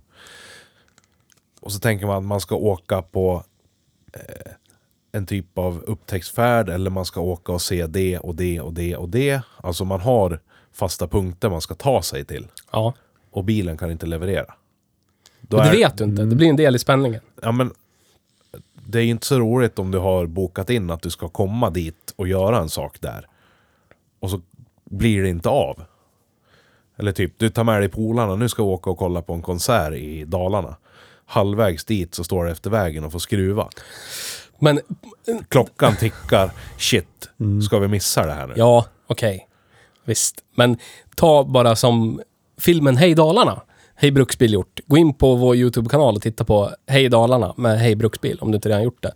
Och 1.61 1.72
så 1.72 1.78
tänker 1.78 2.07
man 2.07 2.16
att 2.16 2.24
man 2.24 2.40
ska 2.40 2.55
åka 2.55 3.03
på 3.03 3.45
eh, 4.12 4.53
en 5.13 5.27
typ 5.27 5.59
av 5.59 5.83
upptäcktsfärd 5.87 6.69
eller 6.69 6.91
man 6.91 7.05
ska 7.05 7.21
åka 7.21 7.53
och 7.53 7.63
se 7.63 7.87
det 7.87 8.19
och 8.19 8.35
det 8.35 8.61
och 8.61 8.73
det 8.75 8.97
och 8.97 9.09
det. 9.09 9.41
Alltså 9.57 9.85
man 9.85 10.01
har 10.01 10.41
fasta 10.73 11.09
punkter 11.09 11.51
man 11.51 11.61
ska 11.61 11.75
ta 11.75 12.03
sig 12.03 12.25
till. 12.25 12.47
Ja. 12.73 12.95
Och 13.31 13.45
bilen 13.45 13.77
kan 13.77 13.91
inte 13.91 14.07
leverera. 14.07 14.55
Då 15.41 15.57
det 15.57 15.63
är- 15.63 15.73
vet 15.73 15.99
du 15.99 16.05
inte. 16.05 16.23
Det 16.25 16.37
blir 16.37 16.49
en 16.49 16.57
del 16.57 16.77
i 16.77 16.79
spänningen. 16.79 17.21
Ja, 17.43 17.53
men 17.53 17.73
det 18.87 18.99
är 18.99 19.03
ju 19.03 19.11
inte 19.11 19.27
så 19.27 19.39
roligt 19.39 19.79
om 19.79 19.91
du 19.91 19.99
har 19.99 20.27
bokat 20.27 20.71
in 20.71 20.91
att 20.91 21.03
du 21.03 21.11
ska 21.11 21.29
komma 21.29 21.71
dit 21.71 22.13
och 22.17 22.29
göra 22.29 22.59
en 22.59 22.69
sak 22.69 23.01
där. 23.01 23.27
Och 24.21 24.31
så 24.31 24.41
blir 24.85 25.23
det 25.23 25.29
inte 25.29 25.49
av. 25.49 25.83
Eller 26.97 27.13
typ, 27.13 27.35
du 27.39 27.49
tar 27.51 27.65
med 27.65 27.81
dig 27.81 27.89
polarna, 27.89 28.37
nu 28.37 28.49
ska 28.49 28.63
vi 28.63 28.69
åka 28.69 28.91
och 28.91 28.99
kolla 28.99 29.23
på 29.23 29.33
en 29.35 29.43
konsert 29.43 29.93
i 29.95 30.25
Dalarna. 30.25 30.77
Halvvägs 31.27 31.85
dit 31.85 32.15
så 32.15 32.25
står 32.25 32.45
det 32.45 32.51
efter 32.51 32.71
vägen 32.71 33.05
och 33.05 33.13
får 33.13 33.19
skruva. 33.19 33.69
Men 34.63 34.81
Klockan 35.49 35.97
tickar, 35.97 36.51
shit, 36.79 37.29
ska 37.67 37.79
vi 37.79 37.89
missa 37.89 38.27
det 38.27 38.33
här 38.33 38.47
nu? 38.47 38.55
ja, 38.57 38.85
okej. 39.07 39.49
Visst. 40.05 40.35
Men 40.57 40.77
ta 41.17 41.45
bara 41.45 41.77
som 41.77 42.21
filmen 42.61 42.97
Hej 42.97 43.15
Dalarna. 43.15 43.63
Hej 43.95 44.11
Bruksbil 44.11 44.53
gjort. 44.53 44.81
Gå 44.87 44.97
in 44.97 45.15
på 45.15 45.35
vår 45.35 45.57
YouTube-kanal 45.57 46.17
och 46.17 46.23
titta 46.23 46.45
på 46.45 46.71
Hej 46.87 47.09
Dalarna 47.09 47.55
med 47.57 47.79
Hej 47.81 47.95
Bruksbil 47.97 48.39
om 48.41 48.51
du 48.51 48.55
inte 48.57 48.69
redan 48.69 48.83
gjort 48.83 49.03
det. 49.03 49.13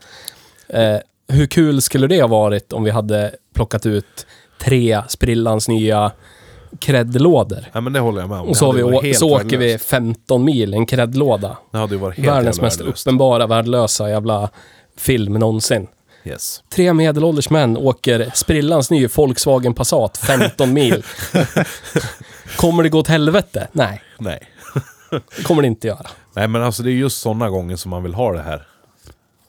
Eh, 0.82 1.00
hur 1.36 1.46
kul 1.46 1.82
skulle 1.82 2.06
det 2.06 2.20
ha 2.20 2.28
varit 2.28 2.72
om 2.72 2.84
vi 2.84 2.90
hade 2.90 3.34
plockat 3.54 3.86
ut 3.86 4.26
tre 4.60 5.02
sprillans 5.08 5.68
nya 5.68 6.12
kreddlådor? 6.80 7.64
Ja, 7.72 7.80
men 7.80 7.92
det 7.92 8.00
håller 8.00 8.20
jag 8.20 8.30
med 8.30 8.38
om. 8.40 8.48
Och 8.48 8.56
så, 8.56 8.72
vi, 8.72 8.80
hade 8.82 8.92
varit 8.92 9.02
å- 9.04 9.06
helt 9.06 9.18
så 9.18 9.34
åker 9.36 9.44
vi 9.44 9.56
värdelöst. 9.56 9.84
15 9.84 10.44
mil, 10.44 10.74
en 10.74 10.86
kreddlåda. 10.86 11.56
Det 11.72 11.78
hade 11.78 11.94
ju 11.94 12.00
varit 12.00 12.16
helt 12.16 12.28
Världens 12.28 12.56
jävla 12.56 12.66
mest 12.66 12.80
värdelöst. 12.80 13.06
uppenbara, 13.06 13.46
värdelösa 13.46 14.10
jävla 14.10 14.50
film 14.96 15.32
någonsin. 15.34 15.86
Yes. 16.24 16.62
Tre 16.68 16.92
medelålders 16.92 17.50
män 17.50 17.76
åker 17.76 18.30
sprillans 18.34 18.90
ny 18.90 19.06
Volkswagen 19.06 19.74
Passat 19.74 20.16
15 20.18 20.72
mil. 20.72 21.04
Kommer 22.56 22.82
det 22.82 22.88
gå 22.88 22.98
åt 22.98 23.08
helvete? 23.08 23.68
Nej, 23.72 24.02
Nej. 24.18 24.40
det 25.36 25.42
kommer 25.42 25.62
det 25.62 25.68
inte 25.68 25.86
göra. 25.88 26.06
Nej 26.36 26.48
men 26.48 26.62
alltså 26.62 26.82
det 26.82 26.90
är 26.90 26.94
just 26.94 27.20
sådana 27.20 27.50
gånger 27.50 27.76
som 27.76 27.90
man 27.90 28.02
vill 28.02 28.14
ha 28.14 28.32
det 28.32 28.42
här. 28.42 28.66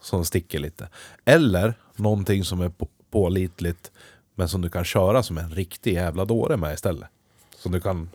Som 0.01 0.25
sticker 0.25 0.59
lite. 0.59 0.87
Eller 1.25 1.73
någonting 1.95 2.43
som 2.43 2.61
är 2.61 2.69
på- 2.69 2.87
pålitligt 3.11 3.91
men 4.35 4.49
som 4.49 4.61
du 4.61 4.69
kan 4.69 4.83
köra 4.83 5.23
som 5.23 5.37
en 5.37 5.49
riktig 5.49 5.93
jävla 5.93 6.25
dåre 6.25 6.57
med 6.57 6.73
istället. 6.73 7.09
Som 7.59 7.71
du 7.71 7.81
kan 7.81 8.09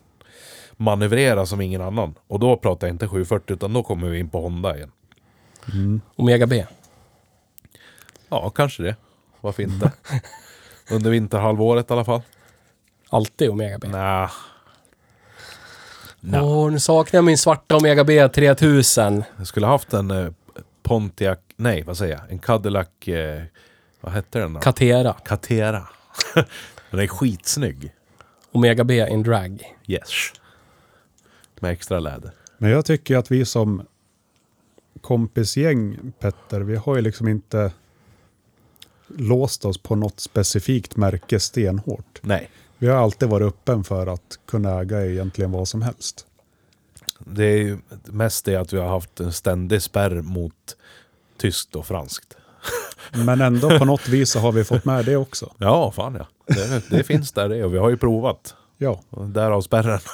manövrera 0.77 1.45
som 1.45 1.61
ingen 1.61 1.81
annan. 1.81 2.13
Och 2.27 2.39
då 2.39 2.57
pratar 2.57 2.87
jag 2.87 2.93
inte 2.93 3.07
740 3.07 3.53
utan 3.53 3.73
då 3.73 3.83
kommer 3.83 4.07
vi 4.09 4.19
in 4.19 4.29
på 4.29 4.41
Honda 4.41 4.75
igen. 4.75 4.91
Omega 6.15 6.47
B. 6.47 6.65
Ja, 8.41 8.49
kanske 8.49 8.83
det. 8.83 8.95
Varför 9.41 9.63
inte? 9.63 9.91
Under 10.91 11.09
vinterhalvåret 11.09 11.89
i 11.89 11.93
alla 11.93 12.05
fall. 12.05 12.21
Alltid 13.09 13.49
Omega 13.49 13.77
B. 13.77 13.87
Nja. 13.87 14.29
Åh, 16.33 16.71
nu 16.71 16.79
saknar 16.79 17.17
jag 17.17 17.23
min 17.23 17.37
svarta 17.37 17.77
Omega 17.77 18.03
B 18.03 18.27
3000. 18.29 19.23
Jag 19.37 19.47
skulle 19.47 19.67
haft 19.67 19.93
en 19.93 20.11
eh, 20.11 20.31
Pontiac, 20.83 21.39
nej 21.55 21.83
vad 21.83 21.97
säger 21.97 22.13
jag? 22.13 22.31
En 22.31 22.39
Cadillac, 22.39 23.07
eh, 23.07 23.43
vad 24.01 24.13
hette 24.13 24.39
den 24.39 24.53
då? 24.53 24.59
Catera. 24.59 25.13
Catera. 25.13 25.87
den 26.91 26.99
är 26.99 27.07
skitsnygg. 27.07 27.93
Omega 28.51 28.83
B 28.83 29.07
in 29.09 29.23
drag. 29.23 29.75
Yes. 29.87 30.09
Med 31.59 31.71
extra 31.71 31.99
läder. 31.99 32.31
Men 32.57 32.71
jag 32.71 32.85
tycker 32.85 33.17
att 33.17 33.31
vi 33.31 33.45
som 33.45 33.85
kompisgäng, 35.01 36.11
Petter, 36.19 36.61
vi 36.61 36.75
har 36.75 36.95
ju 36.95 37.01
liksom 37.01 37.27
inte 37.27 37.71
låst 39.17 39.65
oss 39.65 39.77
på 39.77 39.95
något 39.95 40.19
specifikt 40.19 40.95
märke 40.95 41.39
stenhårt. 41.39 42.19
Nej. 42.21 42.49
Vi 42.77 42.87
har 42.87 42.97
alltid 42.97 43.29
varit 43.29 43.47
öppen 43.47 43.83
för 43.83 44.07
att 44.07 44.39
kunna 44.45 44.79
äga 44.79 45.05
egentligen 45.05 45.51
vad 45.51 45.67
som 45.67 45.81
helst. 45.81 46.25
Det 47.19 47.45
är 47.45 47.57
ju 47.57 47.77
mest 48.03 48.45
det 48.45 48.55
att 48.55 48.73
vi 48.73 48.77
har 48.77 48.87
haft 48.87 49.19
en 49.19 49.33
ständig 49.33 49.81
spärr 49.81 50.21
mot 50.21 50.77
tyskt 51.37 51.75
och 51.75 51.87
franskt. 51.87 52.37
Men 53.25 53.41
ändå 53.41 53.79
på 53.79 53.85
något 53.85 54.07
vis 54.07 54.31
så 54.31 54.39
har 54.39 54.51
vi 54.51 54.63
fått 54.63 54.85
med 54.85 55.05
det 55.05 55.15
också. 55.15 55.53
Ja, 55.57 55.91
fan 55.91 56.15
ja. 56.15 56.27
Det, 56.45 56.89
det 56.89 57.03
finns 57.03 57.31
där 57.31 57.49
det 57.49 57.63
och 57.63 57.73
vi 57.73 57.77
har 57.77 57.89
ju 57.89 57.97
provat. 57.97 58.55
Ja, 58.77 59.01
Därav 59.09 59.61
spärren. 59.61 59.99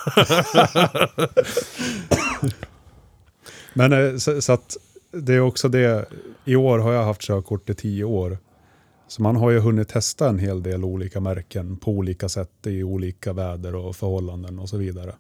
men 3.74 3.94
eh, 3.94 4.18
så, 4.18 4.42
så 4.42 4.54
att 4.54 4.78
det 5.12 5.34
är 5.34 5.40
också 5.40 5.70
det. 5.70 6.06
I 6.46 6.56
år 6.56 6.80
har 6.80 6.92
jag 6.92 7.04
haft 7.04 7.22
körkort 7.22 7.70
i 7.70 7.74
tio 7.74 8.04
år. 8.04 8.38
Så 9.10 9.22
man 9.22 9.36
har 9.36 9.50
ju 9.50 9.60
hunnit 9.60 9.88
testa 9.88 10.30
en 10.30 10.40
hel 10.40 10.64
del 10.64 10.84
olika 10.84 11.20
märken 11.20 11.78
på 11.78 11.92
olika 11.92 12.30
sätt 12.30 12.68
i 12.68 12.84
olika 12.84 13.34
väder 13.34 13.76
och 13.76 13.96
förhållanden 13.96 14.60
och 14.60 14.70
så 14.70 14.78
vidare. 14.78 15.16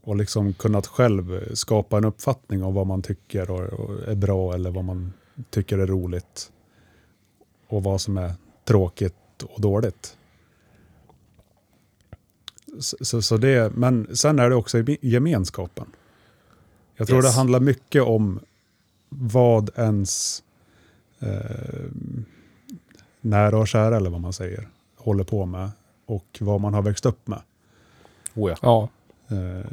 Och 0.00 0.16
liksom 0.16 0.52
kunnat 0.52 0.86
själv 0.86 1.54
skapa 1.54 1.98
en 1.98 2.04
uppfattning 2.04 2.64
om 2.64 2.74
vad 2.74 2.86
man 2.86 3.02
tycker 3.02 3.50
och, 3.50 4.08
är 4.08 4.14
bra 4.14 4.54
eller 4.54 4.70
vad 4.70 4.84
man 4.84 5.12
tycker 5.50 5.78
är 5.78 5.86
roligt. 5.86 6.52
Och 7.68 7.82
vad 7.82 8.00
som 8.00 8.18
är 8.18 8.34
tråkigt 8.64 9.42
och 9.42 9.60
dåligt. 9.60 10.16
Så, 12.78 12.96
så, 13.00 13.22
så 13.22 13.36
det, 13.36 13.72
men 13.74 14.16
sen 14.16 14.38
är 14.38 14.50
det 14.50 14.56
också 14.56 14.84
gemenskapen. 15.00 15.86
Jag 16.96 17.06
tror 17.06 17.18
Yes. 17.18 17.26
det 17.26 17.38
handlar 17.38 17.60
mycket 17.60 18.02
om 18.02 18.40
vad 19.08 19.70
ens 19.76 20.42
eh, 21.20 21.90
nära 23.22 23.58
och 23.58 23.68
kära, 23.68 23.96
eller 23.96 24.10
vad 24.10 24.20
man 24.20 24.32
säger, 24.32 24.68
håller 24.96 25.24
på 25.24 25.46
med 25.46 25.70
och 26.06 26.38
vad 26.40 26.60
man 26.60 26.74
har 26.74 26.82
växt 26.82 27.06
upp 27.06 27.26
med. 27.26 27.40
Oh 28.34 28.50
ja. 28.50 28.56
Ja. 28.62 28.88
Eh, 29.36 29.66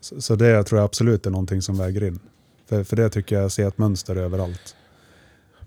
så, 0.00 0.20
så 0.20 0.36
det 0.36 0.64
tror 0.64 0.78
jag 0.78 0.84
absolut 0.84 1.26
är 1.26 1.30
någonting 1.30 1.62
som 1.62 1.78
väger 1.78 2.04
in. 2.04 2.20
För, 2.66 2.84
för 2.84 2.96
det 2.96 3.10
tycker 3.10 3.36
jag 3.36 3.52
ser 3.52 3.68
ett 3.68 3.78
mönster 3.78 4.16
överallt. 4.16 4.76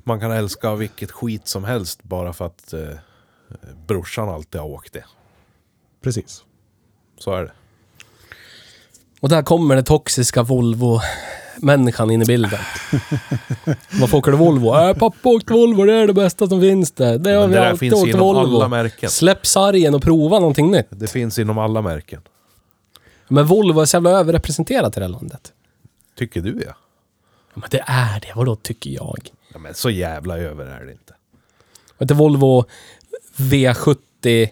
Man 0.03 0.19
kan 0.19 0.31
älska 0.31 0.75
vilket 0.75 1.11
skit 1.11 1.47
som 1.47 1.63
helst 1.63 2.03
bara 2.03 2.33
för 2.33 2.45
att 2.45 2.73
eh, 2.73 2.97
brorsan 3.87 4.29
alltid 4.29 4.61
har 4.61 4.67
åkt 4.67 4.93
det. 4.93 5.05
Precis. 6.01 6.43
Så 7.17 7.33
är 7.33 7.43
det. 7.43 7.51
Och 9.19 9.29
där 9.29 9.43
kommer 9.43 9.75
den 9.75 9.83
toxiska 9.83 10.43
Volvo-människan 11.55 12.11
in 12.11 12.21
i 12.21 12.25
bilden. 12.25 12.59
Varför 13.99 14.17
åker 14.17 14.31
du 14.31 14.37
Volvo? 14.37 14.75
Äh, 14.75 14.93
pappa 14.97 15.29
åkte 15.29 15.53
Volvo, 15.53 15.85
det 15.85 15.93
är 15.93 16.07
det 16.07 16.13
bästa 16.13 16.47
som 16.47 16.61
finns 16.61 16.91
det. 16.91 17.17
Det 17.17 17.31
har 17.31 17.47
vi 17.47 17.53
där 17.53 17.65
alltid 17.65 17.79
finns 17.79 17.93
åkt 17.93 18.07
inom 18.09 18.19
Volvo. 18.19 18.55
alla 18.57 18.67
märken. 18.67 19.09
Släpp 19.09 19.45
sargen 19.45 19.95
och 19.95 20.01
prova 20.01 20.39
någonting 20.39 20.71
nytt. 20.71 20.87
Det 20.89 21.07
finns 21.07 21.39
inom 21.39 21.57
alla 21.57 21.81
märken. 21.81 22.21
Men 23.27 23.45
Volvo 23.45 23.81
är 23.81 23.85
så 23.85 23.95
jävla 23.95 24.09
överrepresenterat 24.09 24.97
i 24.97 24.99
det 24.99 25.05
här 25.05 25.11
landet. 25.11 25.53
Tycker 26.17 26.41
du 26.41 26.49
ja. 26.65 26.65
Ja, 26.67 26.75
Men 27.53 27.69
det 27.71 27.83
är 27.87 28.19
det, 28.19 28.31
vadå 28.35 28.55
tycker 28.55 28.89
jag? 28.89 29.29
ja 29.53 29.59
men 29.59 29.73
så 29.73 29.89
jävla 29.89 30.37
över 30.37 30.65
är 30.65 30.85
det 30.85 30.91
inte. 30.91 31.13
Vet 31.97 32.07
du, 32.07 32.13
Volvo 32.13 32.65
V70 33.37 34.49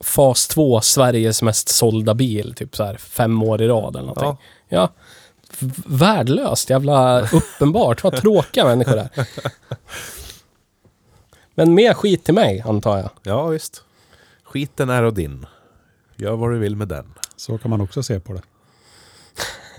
Fas 0.00 0.48
2, 0.48 0.80
Sveriges 0.80 1.42
mest 1.42 1.68
sålda 1.68 2.14
bil, 2.14 2.54
typ 2.54 2.76
så 2.76 2.84
här 2.84 2.96
fem 2.96 3.42
år 3.42 3.62
i 3.62 3.68
rad 3.68 3.96
eller 3.96 4.06
någonting. 4.06 4.44
Ja. 4.68 4.86
V- 4.86 4.92
Värdelöst, 5.86 6.70
jävla 6.70 7.20
uppenbart. 7.20 8.04
Vad 8.04 8.16
tråkiga 8.16 8.64
människor 8.64 8.98
är. 8.98 9.28
Men 11.54 11.74
mer 11.74 11.94
skit 11.94 12.24
till 12.24 12.34
mig, 12.34 12.60
antar 12.60 12.98
jag. 12.98 13.10
Ja 13.22 13.46
visst. 13.46 13.84
Skiten 14.42 14.90
är 14.90 15.02
och 15.02 15.14
din. 15.14 15.46
Gör 16.16 16.36
vad 16.36 16.50
du 16.50 16.58
vill 16.58 16.76
med 16.76 16.88
den. 16.88 17.14
Så 17.36 17.58
kan 17.58 17.70
man 17.70 17.80
också 17.80 18.02
se 18.02 18.20
på 18.20 18.32
det. 18.32 18.42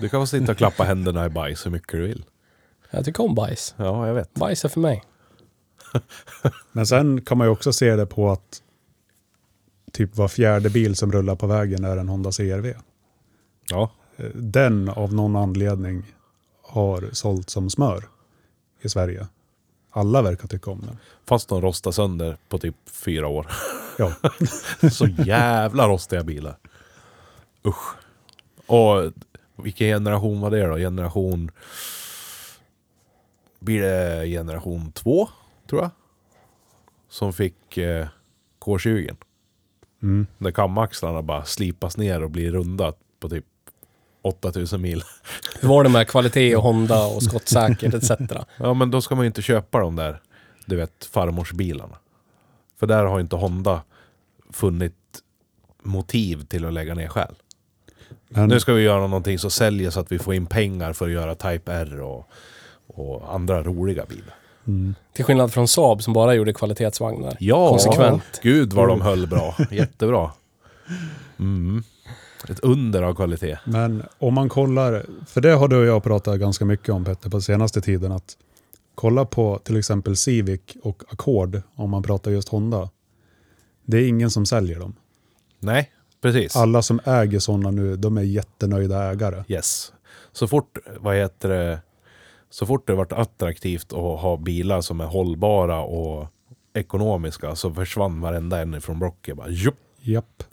Du 0.00 0.08
kan 0.08 0.22
få 0.22 0.26
sitta 0.26 0.52
och 0.52 0.58
klappa 0.58 0.84
händerna 0.84 1.26
i 1.26 1.28
bajs 1.28 1.66
hur 1.66 1.70
mycket 1.70 1.92
du 1.92 2.06
vill. 2.06 2.24
Jag 2.90 3.04
tycker 3.04 3.24
om 3.24 3.34
bajs. 3.34 3.74
Ja, 3.76 4.06
jag 4.06 4.14
vet. 4.14 4.34
Bajs 4.34 4.64
är 4.64 4.68
för 4.68 4.80
mig. 4.80 5.02
Men 6.72 6.86
sen 6.86 7.20
kan 7.20 7.38
man 7.38 7.46
ju 7.46 7.50
också 7.50 7.72
se 7.72 7.96
det 7.96 8.06
på 8.06 8.30
att 8.30 8.62
typ 9.92 10.16
var 10.16 10.28
fjärde 10.28 10.70
bil 10.70 10.96
som 10.96 11.12
rullar 11.12 11.36
på 11.36 11.46
vägen 11.46 11.84
är 11.84 11.96
en 11.96 12.08
Honda 12.08 12.32
CRV. 12.32 12.74
Ja. 13.70 13.90
Den 14.34 14.88
av 14.88 15.14
någon 15.14 15.36
anledning 15.36 16.02
har 16.62 17.08
sålt 17.12 17.50
som 17.50 17.70
smör 17.70 18.04
i 18.80 18.88
Sverige. 18.88 19.26
Alla 19.90 20.22
verkar 20.22 20.48
tycka 20.48 20.70
om 20.70 20.80
den. 20.80 20.98
Fast 21.24 21.48
de 21.48 21.60
rostar 21.60 21.90
sönder 21.90 22.36
på 22.48 22.58
typ 22.58 22.76
fyra 22.86 23.28
år. 23.28 23.46
Ja, 23.98 24.12
Så 24.90 25.06
jävla 25.06 25.88
rostiga 25.88 26.24
bilar. 26.24 26.56
Usch. 27.64 27.94
Och 28.66 29.12
vilken 29.56 29.86
generation 29.86 30.40
var 30.40 30.50
det 30.50 30.66
då? 30.66 30.76
Generation... 30.76 31.50
Blir 33.58 33.82
det 33.82 34.26
generation 34.26 34.92
två, 34.92 35.28
tror 35.68 35.82
jag? 35.82 35.90
Som 37.08 37.32
fick 37.32 37.76
eh, 37.76 38.08
K20. 38.60 39.16
Mm. 40.02 40.26
Där 40.38 40.50
kamaxlarna 40.50 41.22
bara 41.22 41.44
slipas 41.44 41.96
ner 41.96 42.22
och 42.22 42.30
blir 42.30 42.52
runda 42.52 42.92
på 43.20 43.28
typ 43.28 43.44
8000 44.22 44.80
mil. 44.80 45.02
Hur 45.60 45.68
var 45.68 45.84
det 45.84 45.90
med 45.90 46.08
kvalitet 46.08 46.56
och 46.56 46.62
Honda 46.62 47.06
och 47.06 47.22
skottsäkert 47.22 47.94
etc? 47.94 48.10
Ja 48.56 48.74
men 48.74 48.90
då 48.90 49.00
ska 49.00 49.14
man 49.14 49.24
ju 49.24 49.26
inte 49.26 49.42
köpa 49.42 49.80
de 49.80 49.96
där, 49.96 50.20
du 50.66 50.76
vet, 50.76 51.04
farmorsbilarna. 51.12 51.96
För 52.80 52.86
där 52.86 53.04
har 53.04 53.20
inte 53.20 53.36
Honda 53.36 53.82
funnit 54.52 54.94
motiv 55.82 56.44
till 56.44 56.64
att 56.66 56.72
lägga 56.72 56.94
ner 56.94 57.08
själ. 57.08 57.34
Men, 58.28 58.48
Nu 58.48 58.60
ska 58.60 58.72
vi 58.72 58.82
göra 58.82 59.00
någonting 59.00 59.38
som 59.38 59.50
säljer 59.50 59.90
så 59.90 60.00
att 60.00 60.12
vi 60.12 60.18
får 60.18 60.34
in 60.34 60.46
pengar 60.46 60.92
för 60.92 61.04
att 61.06 61.12
göra 61.12 61.34
Type 61.34 61.72
R 61.72 62.00
och, 62.00 62.28
och 62.86 63.34
andra 63.34 63.62
roliga 63.62 64.04
bilar. 64.04 64.34
mm. 64.66 64.94
Till 65.12 65.24
skillnad 65.24 65.52
från 65.52 65.68
Saab 65.68 66.02
som 66.02 66.12
bara 66.12 66.34
gjorde 66.34 66.52
kvalitetsvagnar. 66.52 67.36
Ja, 67.40 67.68
Konsekvent. 67.68 68.40
gud 68.42 68.72
vad 68.72 68.88
de 68.88 69.00
höll 69.00 69.26
bra. 69.26 69.56
Jättebra. 69.70 70.30
Mm. 71.38 71.82
Ett 72.48 72.60
under 72.60 73.02
av 73.02 73.14
kvalitet. 73.14 73.58
Men 73.64 74.02
om 74.18 74.34
man 74.34 74.48
kollar, 74.48 75.06
för 75.26 75.40
det 75.40 75.52
har 75.52 75.68
du 75.68 75.76
och 75.76 75.86
jag 75.86 76.02
pratat 76.02 76.40
ganska 76.40 76.64
mycket 76.64 76.88
om 76.88 77.04
Petter 77.04 77.30
på 77.30 77.40
senaste 77.40 77.80
tiden, 77.80 78.12
att 78.12 78.36
kolla 78.94 79.24
på 79.24 79.58
till 79.58 79.76
exempel 79.76 80.16
Civic 80.16 80.60
och 80.82 81.02
Accord, 81.12 81.62
om 81.74 81.90
man 81.90 82.02
pratar 82.02 82.30
just 82.30 82.48
Honda. 82.48 82.90
Det 83.84 83.96
är 83.96 84.08
ingen 84.08 84.30
som 84.30 84.46
säljer 84.46 84.78
dem. 84.78 84.96
Nej, 85.58 85.90
precis. 86.22 86.56
Alla 86.56 86.82
som 86.82 87.00
äger 87.04 87.38
sådana 87.38 87.70
nu, 87.70 87.96
de 87.96 88.16
är 88.16 88.22
jättenöjda 88.22 89.10
ägare. 89.10 89.44
Yes. 89.48 89.92
Så 90.32 90.48
fort, 90.48 90.78
vad 91.00 91.16
heter 91.16 91.48
det, 91.48 91.80
så 92.50 92.66
fort 92.66 92.86
det 92.86 92.94
varit 92.94 93.12
attraktivt 93.12 93.92
att 93.92 94.20
ha 94.20 94.36
bilar 94.36 94.80
som 94.80 95.00
är 95.00 95.06
hållbara 95.06 95.80
och 95.80 96.26
ekonomiska 96.74 97.56
så 97.56 97.74
försvann 97.74 98.20
varenda 98.20 98.60
en 98.60 98.74
ifrån 98.74 98.98
blocket. 98.98 99.36
Bara, 99.36 99.48
jupp, 99.48 99.78
Japp. 100.00 100.44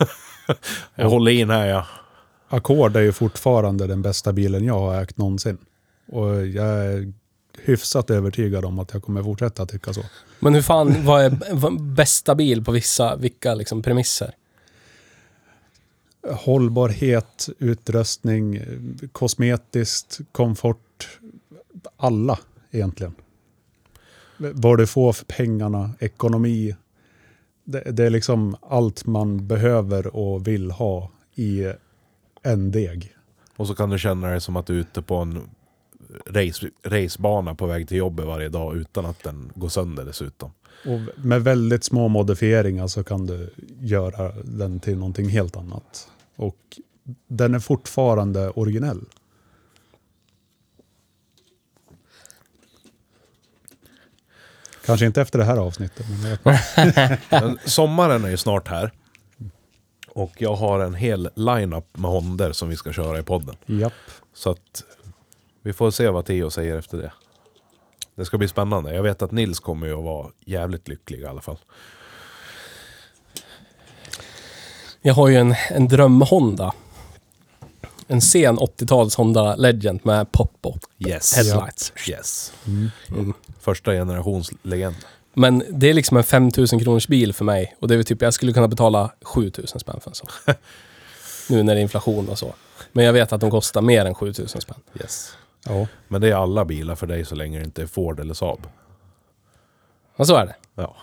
jag 0.94 1.08
håller 1.08 1.30
in 1.32 1.50
här 1.50 1.66
ja. 1.66 1.86
Accord 2.48 2.96
är 2.96 3.00
ju 3.00 3.12
fortfarande 3.12 3.86
den 3.86 4.02
bästa 4.02 4.32
bilen 4.32 4.64
jag 4.64 4.78
har 4.78 5.02
ägt 5.02 5.16
någonsin. 5.16 5.58
Och 6.06 6.46
jag 6.46 6.66
är 6.66 7.12
hyfsat 7.62 8.10
övertygad 8.10 8.64
om 8.64 8.78
att 8.78 8.92
jag 8.92 9.02
kommer 9.02 9.22
fortsätta 9.22 9.66
tycka 9.66 9.92
så. 9.92 10.02
Men 10.40 10.54
hur 10.54 10.62
fan, 10.62 11.04
vad 11.04 11.24
är 11.24 11.38
vad- 11.52 11.82
bästa 11.82 12.34
bil 12.34 12.64
på 12.64 12.72
vissa, 12.72 13.16
vilka 13.16 13.54
liksom 13.54 13.82
premisser? 13.82 14.34
Hållbarhet, 16.30 17.48
utrustning, 17.58 18.60
kosmetiskt, 19.12 20.18
komfort. 20.32 21.08
Alla 21.96 22.38
egentligen. 22.70 23.14
Vad 24.36 24.78
du 24.78 24.86
får 24.86 25.12
för 25.12 25.24
pengarna, 25.24 25.90
ekonomi. 25.98 26.76
Det, 27.66 27.92
det 27.92 28.04
är 28.04 28.10
liksom 28.10 28.56
allt 28.62 29.06
man 29.06 29.46
behöver 29.46 30.16
och 30.16 30.46
vill 30.46 30.70
ha 30.70 31.10
i 31.34 31.72
en 32.42 32.70
deg. 32.70 33.12
Och 33.56 33.66
så 33.66 33.74
kan 33.74 33.90
du 33.90 33.98
känna 33.98 34.28
dig 34.28 34.40
som 34.40 34.56
att 34.56 34.66
du 34.66 34.74
är 34.74 34.80
ute 34.80 35.02
på 35.02 35.16
en 35.16 35.40
race, 36.26 36.68
racebana 36.84 37.54
på 37.54 37.66
väg 37.66 37.88
till 37.88 37.96
jobbet 37.96 38.26
varje 38.26 38.48
dag 38.48 38.76
utan 38.76 39.06
att 39.06 39.22
den 39.22 39.52
går 39.54 39.68
sönder 39.68 40.04
dessutom. 40.04 40.50
Och 40.84 41.24
med 41.24 41.44
väldigt 41.44 41.84
små 41.84 42.08
modifieringar 42.08 42.86
så 42.86 43.04
kan 43.04 43.26
du 43.26 43.50
göra 43.80 44.32
den 44.44 44.80
till 44.80 44.98
någonting 44.98 45.28
helt 45.28 45.56
annat. 45.56 46.08
Och 46.36 46.80
den 47.28 47.54
är 47.54 47.58
fortfarande 47.58 48.50
originell. 48.50 49.04
Kanske 54.86 55.06
inte 55.06 55.20
efter 55.20 55.38
det 55.38 55.44
här 55.44 55.56
avsnittet, 55.56 56.06
men 57.30 57.58
sommaren 57.64 58.24
är 58.24 58.28
ju 58.28 58.36
snart 58.36 58.68
här. 58.68 58.92
Och 60.08 60.32
jag 60.38 60.54
har 60.54 60.80
en 60.80 60.94
hel 60.94 61.30
line-up 61.34 61.98
med 61.98 62.10
Honder 62.10 62.52
som 62.52 62.68
vi 62.68 62.76
ska 62.76 62.92
köra 62.92 63.18
i 63.18 63.22
podden. 63.22 63.56
Japp. 63.66 63.92
Så 64.34 64.50
att 64.50 64.84
vi 65.62 65.72
får 65.72 65.90
se 65.90 66.08
vad 66.08 66.24
Theo 66.24 66.50
säger 66.50 66.78
efter 66.78 66.98
det. 66.98 67.12
Det 68.14 68.24
ska 68.24 68.38
bli 68.38 68.48
spännande. 68.48 68.94
Jag 68.94 69.02
vet 69.02 69.22
att 69.22 69.32
Nils 69.32 69.60
kommer 69.60 69.86
ju 69.86 69.98
att 69.98 70.04
vara 70.04 70.30
jävligt 70.40 70.88
lycklig 70.88 71.20
i 71.20 71.26
alla 71.26 71.40
fall. 71.40 71.58
Jag 75.02 75.14
har 75.14 75.28
ju 75.28 75.36
en, 75.36 75.54
en 75.70 75.88
dröm-Honda. 75.88 76.72
En 78.06 78.20
sen 78.20 78.58
80-tals 78.58 79.16
Honda 79.16 79.56
Legend 79.56 80.00
med 80.02 80.32
pop-up 80.32 80.84
Yes. 80.98 81.36
headlights. 81.36 81.92
Yes. 82.08 82.52
Mm. 82.66 83.32
Första 83.60 83.92
generations 83.92 84.50
legend. 84.62 84.96
Men 85.34 85.62
det 85.70 85.90
är 85.90 85.94
liksom 85.94 86.16
en 86.16 86.24
5000 86.24 86.80
kronors 86.80 87.08
bil 87.08 87.32
för 87.32 87.44
mig. 87.44 87.76
Och 87.80 87.88
det 87.88 87.94
är 87.94 87.96
väl 87.96 88.04
typ, 88.04 88.22
jag 88.22 88.34
skulle 88.34 88.52
kunna 88.52 88.68
betala 88.68 89.12
7000 89.22 89.80
spänn 89.80 90.00
för 90.00 90.10
en 90.10 90.14
sån. 90.14 90.28
nu 91.48 91.62
när 91.62 91.74
det 91.74 91.80
är 91.80 91.82
inflation 91.82 92.28
och 92.28 92.38
så. 92.38 92.54
Men 92.92 93.04
jag 93.04 93.12
vet 93.12 93.32
att 93.32 93.40
de 93.40 93.50
kostar 93.50 93.80
mer 93.82 94.04
än 94.04 94.14
7000 94.14 94.60
spänn. 94.60 94.80
Yes. 95.00 95.32
Ja. 95.64 95.86
Men 96.08 96.20
det 96.20 96.28
är 96.28 96.34
alla 96.34 96.64
bilar 96.64 96.94
för 96.94 97.06
dig 97.06 97.24
så 97.24 97.34
länge 97.34 97.58
det 97.58 97.64
inte 97.64 97.82
är 97.82 97.86
Ford 97.86 98.20
eller 98.20 98.34
Saab. 98.34 98.66
Ja, 100.16 100.24
så 100.24 100.36
är 100.36 100.46
det. 100.46 100.54
Ja. 100.74 100.96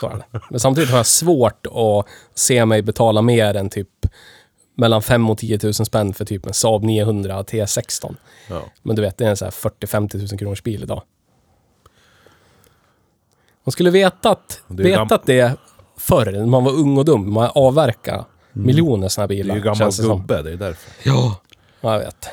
Så 0.00 0.06
är 0.08 0.16
det. 0.16 0.40
Men 0.50 0.60
samtidigt 0.60 0.90
har 0.90 0.96
jag 0.96 1.06
svårt 1.06 1.66
att 1.66 2.06
se 2.34 2.64
mig 2.64 2.82
betala 2.82 3.22
mer 3.22 3.54
än 3.56 3.70
typ 3.70 3.88
mellan 4.74 5.02
5 5.02 5.30
och 5.30 5.38
10 5.38 5.58
000 5.62 5.74
spänn 5.74 6.14
för 6.14 6.24
typ 6.24 6.46
en 6.46 6.54
Saab 6.54 6.84
900 6.84 7.42
T16. 7.42 8.14
ja. 8.48 8.62
Men 8.82 8.96
du 8.96 9.02
vet, 9.02 9.18
det 9.18 9.24
är 9.24 9.30
en 9.30 9.36
sån 9.36 9.46
här 9.46 9.70
40-50 9.70 10.18
000 10.30 10.38
kronors 10.38 10.62
bil 10.62 10.82
idag. 10.82 11.02
Man 13.64 13.72
skulle 13.72 13.90
vetat, 13.90 14.62
Det 14.68 14.82
vetat 14.82 15.26
det 15.26 15.56
förr, 15.96 16.32
när 16.32 16.46
man 16.46 16.64
var 16.64 16.72
ung 16.72 16.98
och 16.98 17.04
dum. 17.04 17.32
Man 17.32 17.50
avverkade 17.54 18.24
miljoner 18.52 19.08
såna 19.08 19.22
här 19.22 19.28
Det 19.28 19.34
är 19.34 19.36
bilar. 19.36 19.54
ju 19.54 19.60
gammal 19.60 19.90
det 19.90 20.02
gubbe, 20.02 20.42
det 20.42 20.52
är 20.52 20.56
därför. 20.56 20.92
Ja, 21.10 21.40
jag 21.80 21.98
vet. 21.98 22.28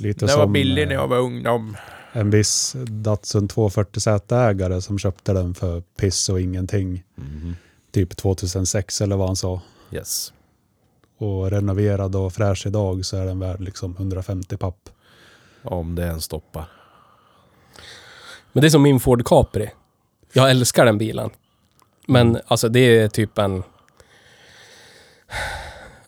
Lite 0.00 0.28
som 0.28 0.56
eh, 0.56 1.06
var 1.06 1.18
ungdom. 1.18 1.76
en 2.12 2.30
viss 2.30 2.76
Datsun 2.88 3.48
240Z-ägare 3.48 4.80
som 4.80 4.98
köpte 4.98 5.32
den 5.32 5.54
för 5.54 5.80
piss 5.80 6.28
och 6.28 6.40
ingenting. 6.40 7.04
Typ 7.92 8.16
2006 8.16 9.00
eller 9.00 9.16
vad 9.16 9.26
han 9.26 9.36
sa. 9.36 9.60
Yes. 9.92 10.32
Och 11.18 11.50
renoverad 11.50 12.16
och 12.16 12.32
fräsch 12.32 12.66
idag 12.66 13.04
så 13.04 13.16
är 13.16 13.26
den 13.26 13.38
värd 13.38 13.60
liksom 13.60 13.94
150 13.98 14.56
papp. 14.56 14.90
Om 15.62 15.94
det 15.94 16.02
ens 16.02 16.24
stoppar. 16.24 16.64
Men 18.52 18.60
det 18.60 18.68
är 18.68 18.70
som 18.70 18.82
min 18.82 19.00
Ford 19.00 19.26
Capri. 19.26 19.70
Jag 20.32 20.50
älskar 20.50 20.84
den 20.84 20.98
bilen. 20.98 21.30
Men 22.06 22.38
alltså 22.46 22.68
det 22.68 22.80
är 22.80 23.08
typ 23.08 23.38
en... 23.38 23.62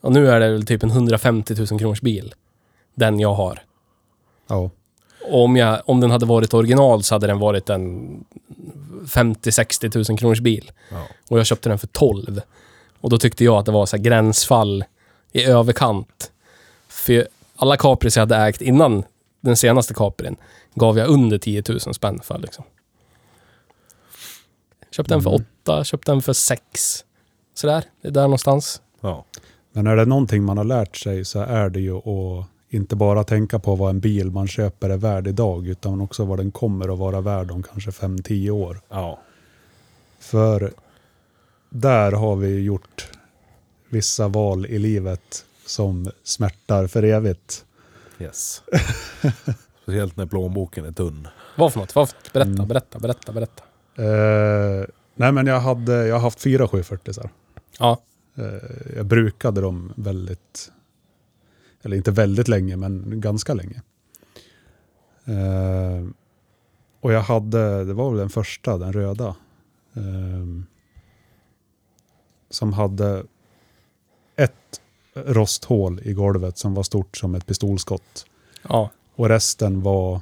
Och 0.00 0.12
nu 0.12 0.30
är 0.30 0.40
det 0.40 0.50
väl 0.50 0.66
typ 0.66 0.82
en 0.82 0.90
150 0.90 1.54
000 1.54 1.66
kronors 1.66 2.00
bil. 2.00 2.34
Den 2.94 3.20
jag 3.20 3.34
har. 3.34 3.62
Ja. 4.46 4.70
Och 5.30 5.44
om, 5.44 5.56
jag, 5.56 5.82
om 5.84 6.00
den 6.00 6.10
hade 6.10 6.26
varit 6.26 6.54
original 6.54 7.02
så 7.02 7.14
hade 7.14 7.26
den 7.26 7.38
varit 7.38 7.70
en 7.70 8.24
50-60 9.04 10.10
000 10.10 10.18
kronors 10.18 10.40
bil. 10.40 10.72
Ja. 10.90 11.06
Och 11.28 11.38
jag 11.38 11.46
köpte 11.46 11.68
den 11.68 11.78
för 11.78 11.86
12. 11.86 12.40
Och 13.00 13.10
då 13.10 13.18
tyckte 13.18 13.44
jag 13.44 13.56
att 13.56 13.66
det 13.66 13.72
var 13.72 13.86
så 13.86 13.96
här 13.96 14.04
gränsfall 14.04 14.84
i 15.36 15.44
överkant. 15.44 16.32
För 16.88 17.28
alla 17.56 17.76
Capris 17.76 18.16
jag 18.16 18.22
hade 18.22 18.36
ägt 18.36 18.60
innan 18.60 19.04
den 19.40 19.56
senaste 19.56 19.94
Caprin 19.94 20.36
gav 20.74 20.98
jag 20.98 21.08
under 21.08 21.38
10 21.38 21.62
000 21.68 21.80
spänn 21.80 22.20
för 22.24 22.38
liksom. 22.38 22.64
Köpte 24.90 25.14
den 25.14 25.22
för 25.22 25.30
Mm. 25.30 25.44
8, 25.62 25.84
köpte 25.84 26.12
den 26.12 26.22
för 26.22 26.32
6. 26.32 27.04
Sådär, 27.54 27.84
det 28.02 28.08
är 28.08 28.12
där 28.12 28.22
någonstans. 28.22 28.82
Ja. 29.00 29.24
Men 29.72 29.86
är 29.86 29.96
det 29.96 30.04
någonting 30.04 30.44
man 30.44 30.56
har 30.58 30.64
lärt 30.64 30.96
sig 30.96 31.24
så 31.24 31.40
är 31.40 31.68
det 31.70 31.80
ju 31.80 31.96
att 31.96 32.46
inte 32.68 32.96
bara 32.96 33.24
tänka 33.24 33.58
på 33.58 33.74
vad 33.74 33.90
en 33.90 34.00
bil 34.00 34.30
man 34.30 34.48
köper 34.48 34.90
är 34.90 34.96
värd 34.96 35.26
idag, 35.26 35.66
utan 35.68 36.00
också 36.00 36.24
vad 36.24 36.38
den 36.38 36.50
kommer 36.50 36.92
att 36.92 36.98
vara 36.98 37.20
värd 37.20 37.50
om 37.50 37.62
kanske 37.62 37.90
5-10 37.90 38.50
år. 38.50 38.80
Ja. 38.88 39.18
För 40.18 40.72
där 41.70 42.12
har 42.12 42.36
vi 42.36 42.60
gjort 42.60 43.10
vissa 43.88 44.28
val 44.28 44.66
i 44.66 44.78
livet 44.78 45.44
som 45.66 46.10
smärtar 46.22 46.86
för 46.86 47.02
evigt. 47.02 47.64
Yes. 48.18 48.62
Speciellt 49.82 50.16
när 50.16 50.26
plånboken 50.26 50.84
är 50.84 50.92
tunn. 50.92 51.28
Vad 51.56 51.72
för 51.72 51.80
något? 51.80 51.94
Vad 51.94 52.08
för, 52.10 52.16
berätta, 52.32 52.50
Mm. 52.50 52.68
berätta, 52.68 52.98
berätta, 52.98 53.32
berätta. 53.32 53.62
Eh, 54.02 54.86
nej 55.14 55.32
men 55.32 55.46
jag, 55.46 55.60
hade, 55.60 56.06
jag 56.06 56.14
har 56.14 56.20
haft 56.22 56.40
fyra 56.40 56.68
740 56.68 57.14
Ja, 57.78 58.02
eh, 58.34 58.94
Jag 58.96 59.06
brukade 59.06 59.60
dem 59.60 59.92
väldigt, 59.96 60.72
eller 61.82 61.96
inte 61.96 62.10
väldigt 62.10 62.48
länge, 62.48 62.76
men 62.76 63.20
ganska 63.20 63.54
länge. 63.54 63.82
Eh, 65.24 66.06
och 67.00 67.12
jag 67.12 67.20
hade, 67.22 67.84
det 67.84 67.94
var 67.94 68.10
väl 68.10 68.18
den 68.18 68.30
första, 68.30 68.78
den 68.78 68.92
röda. 68.92 69.36
Eh, 69.94 70.62
som 72.50 72.72
hade 72.72 73.24
ett 74.36 74.80
rosthål 75.14 76.00
i 76.04 76.12
golvet 76.12 76.58
som 76.58 76.74
var 76.74 76.82
stort 76.82 77.16
som 77.16 77.34
ett 77.34 77.46
pistolskott. 77.46 78.26
Ja. 78.62 78.90
Och 79.14 79.28
resten 79.28 79.82
var 79.82 80.20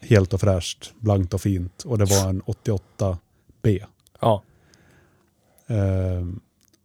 helt 0.00 0.34
och 0.34 0.40
fräscht, 0.40 0.92
blankt 0.98 1.34
och 1.34 1.40
fint. 1.40 1.82
Och 1.82 1.98
det 1.98 2.04
var 2.04 2.28
en 2.28 2.42
88B. 2.42 3.84
Ja. 4.20 4.42
Ehm, 5.66 6.40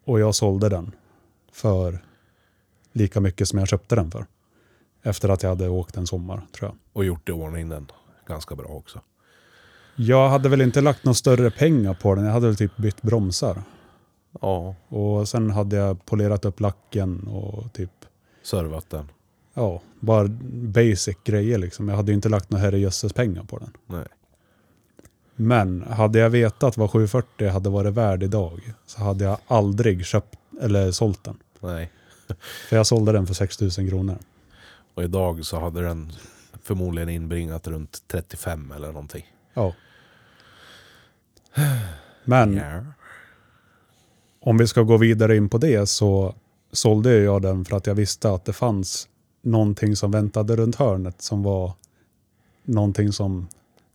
och 0.05 0.19
jag 0.19 0.35
sålde 0.35 0.69
den 0.69 0.91
för 1.51 1.99
lika 2.91 3.19
mycket 3.19 3.47
som 3.47 3.59
jag 3.59 3.67
köpte 3.67 3.95
den 3.95 4.11
för. 4.11 4.25
Efter 5.03 5.29
att 5.29 5.43
jag 5.43 5.49
hade 5.49 5.69
åkt 5.69 5.97
en 5.97 6.07
sommar, 6.07 6.41
tror 6.51 6.69
jag. 6.69 6.77
Och 6.93 7.05
gjort 7.05 7.29
i 7.29 7.31
ordning 7.31 7.69
den 7.69 7.91
ganska 8.27 8.55
bra 8.55 8.67
också. 8.67 9.01
Jag 9.95 10.29
hade 10.29 10.49
väl 10.49 10.61
inte 10.61 10.81
lagt 10.81 11.03
några 11.03 11.13
större 11.13 11.51
pengar 11.51 11.93
på 11.93 12.15
den. 12.15 12.25
Jag 12.25 12.31
hade 12.31 12.47
väl 12.47 12.55
typ 12.55 12.77
bytt 12.77 13.01
bromsar. 13.01 13.63
Ja, 14.41 14.75
Och 14.87 15.27
sen 15.29 15.51
hade 15.51 15.75
jag 15.75 16.05
polerat 16.05 16.45
upp 16.45 16.59
lacken 16.59 17.27
och 17.27 17.73
typ, 17.73 17.91
servat 18.43 18.89
den. 18.89 19.09
ja, 19.53 19.81
bara 19.99 20.27
basic 20.53 21.17
grejer 21.23 21.57
liksom. 21.57 21.89
Jag 21.89 21.95
hade 21.95 22.11
ju 22.11 22.15
inte 22.15 22.29
lagt 22.29 22.49
några 22.49 22.63
herrejösses 22.65 23.13
pengar 23.13 23.43
på 23.43 23.57
den. 23.57 23.73
Nej. 23.85 24.05
Men 25.35 25.83
hade 25.83 26.19
jag 26.19 26.29
vetat 26.29 26.77
vad 26.77 26.91
740 26.91 27.49
hade 27.49 27.69
varit 27.69 27.93
värd 27.93 28.23
idag 28.23 28.73
så 28.85 29.01
hade 29.03 29.23
jag 29.23 29.37
aldrig 29.47 30.05
köpt 30.05 30.39
eller 30.61 30.91
sålt 30.91 31.23
den. 31.23 31.37
Nej. 31.59 31.91
För 32.69 32.75
jag 32.75 32.87
sålde 32.87 33.11
den 33.11 33.27
för 33.27 33.33
6000 33.33 33.89
kronor. 33.89 34.17
Och 34.93 35.03
idag 35.03 35.45
så 35.45 35.59
hade 35.59 35.81
den 35.81 36.11
förmodligen 36.63 37.09
inbringat 37.09 37.67
runt 37.67 38.03
35 38.07 38.71
eller 38.71 38.87
någonting. 38.87 39.25
Ja. 39.53 39.73
Men 42.23 42.55
Ja. 42.55 42.83
Om 44.41 44.57
vi 44.57 44.67
ska 44.67 44.81
gå 44.81 44.97
vidare 44.97 45.37
in 45.37 45.49
på 45.49 45.57
det 45.57 45.89
så 45.89 46.35
sålde 46.71 47.15
jag 47.17 47.41
den 47.41 47.65
för 47.65 47.77
att 47.77 47.87
jag 47.87 47.95
visste 47.95 48.31
att 48.31 48.45
det 48.45 48.53
fanns 48.53 49.07
någonting 49.41 49.95
som 49.95 50.11
väntade 50.11 50.55
runt 50.55 50.75
hörnet 50.75 51.21
som 51.21 51.43
var 51.43 51.73
någonting 52.63 53.11
som 53.13 53.47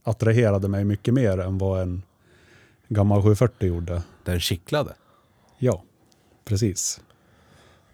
attraherade 0.02 0.68
mig 0.68 0.84
mycket 0.84 1.14
mer 1.14 1.38
än 1.38 1.58
vad 1.58 1.82
en 1.82 2.02
gammal 2.88 3.22
740 3.22 3.68
gjorde. 3.68 4.02
Den 4.24 4.40
kittlade. 4.40 4.94
Ja, 5.58 5.82
precis. 6.44 7.00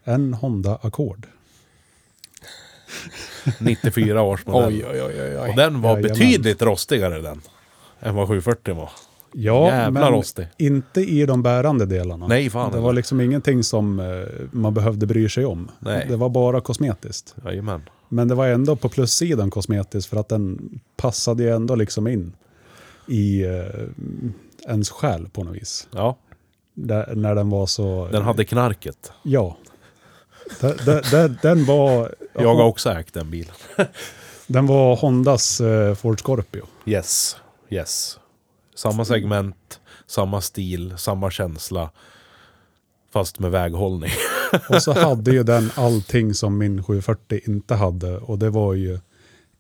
En 0.05 0.35
Honda 0.35 0.79
Accord. 0.83 1.27
94 3.61 4.23
års 4.23 4.47
modell. 4.47 4.73
Oj, 4.73 4.87
oj, 4.87 5.03
oj, 5.03 5.39
oj. 5.41 5.51
Och 5.51 5.57
den 5.57 5.81
var 5.81 5.91
Jajamän. 5.91 6.03
betydligt 6.13 6.63
rostigare 6.63 7.21
den. 7.21 7.43
Än 8.01 8.15
vad 8.15 8.29
740 8.29 8.75
var. 8.75 8.91
Ja, 9.35 9.69
Jävla 9.69 10.11
men 10.11 10.23
inte 10.59 11.01
i 11.01 11.27
de 11.27 11.43
bärande 11.43 11.87
delarna. 11.87 12.27
Nej, 12.27 12.51
fan 12.51 12.73
det 12.73 12.81
var 12.81 12.93
liksom 12.93 13.21
ingenting 13.21 13.63
som 13.63 14.01
eh, 14.01 14.07
man 14.51 14.75
behövde 14.75 15.07
bry 15.07 15.29
sig 15.29 15.45
om. 15.45 15.71
Nej. 15.79 16.07
Det 16.09 16.17
var 16.17 16.29
bara 16.29 16.61
kosmetiskt. 16.61 17.35
Jajamän. 17.45 17.83
Men 18.09 18.29
det 18.29 18.35
var 18.35 18.47
ändå 18.47 18.77
på 18.77 18.89
plussidan 18.89 19.51
kosmetiskt 19.51 20.11
för 20.11 20.17
att 20.17 20.29
den 20.29 20.81
passade 20.97 21.43
ju 21.43 21.51
ändå 21.51 21.75
liksom 21.75 22.09
in 22.09 22.33
i 23.07 23.45
eh, 23.45 24.69
ens 24.69 24.91
själ 24.91 25.29
på 25.29 25.45
något 25.45 25.57
vis. 25.57 25.89
Ja, 25.91 26.17
Där, 26.75 27.15
när 27.15 27.35
den 27.35 27.51
var 27.51 27.67
så... 27.67 28.09
den 28.13 28.23
hade 28.23 28.45
knarket. 28.45 29.13
Ja. 29.23 29.57
Den, 30.61 31.03
den, 31.11 31.39
den, 31.43 31.65
var... 31.65 32.15
Jag 32.35 32.55
har 32.55 32.65
också 32.65 32.91
ägt 32.91 33.15
den 33.15 33.31
bilen. 33.31 33.55
Den 34.47 34.67
var 34.67 34.97
Hondas 34.97 35.61
eh, 35.61 35.95
Ford 35.95 36.21
Scorpio. 36.21 36.67
Yes, 36.87 37.37
yes. 37.71 38.19
Samma 38.83 39.05
segment, 39.05 39.81
samma 40.07 40.41
stil, 40.41 40.95
samma 40.99 41.31
känsla. 41.31 41.91
Fast 43.13 43.39
med 43.39 43.51
väghållning. 43.51 44.11
Och 44.69 44.83
så 44.83 44.93
hade 44.93 45.31
ju 45.31 45.43
den 45.43 45.71
allting 45.75 46.35
som 46.35 46.59
min 46.59 46.83
740 46.85 47.41
inte 47.45 47.75
hade. 47.75 48.19
Och 48.19 48.39
det 48.39 48.51
var 48.51 48.75
ju 48.75 48.99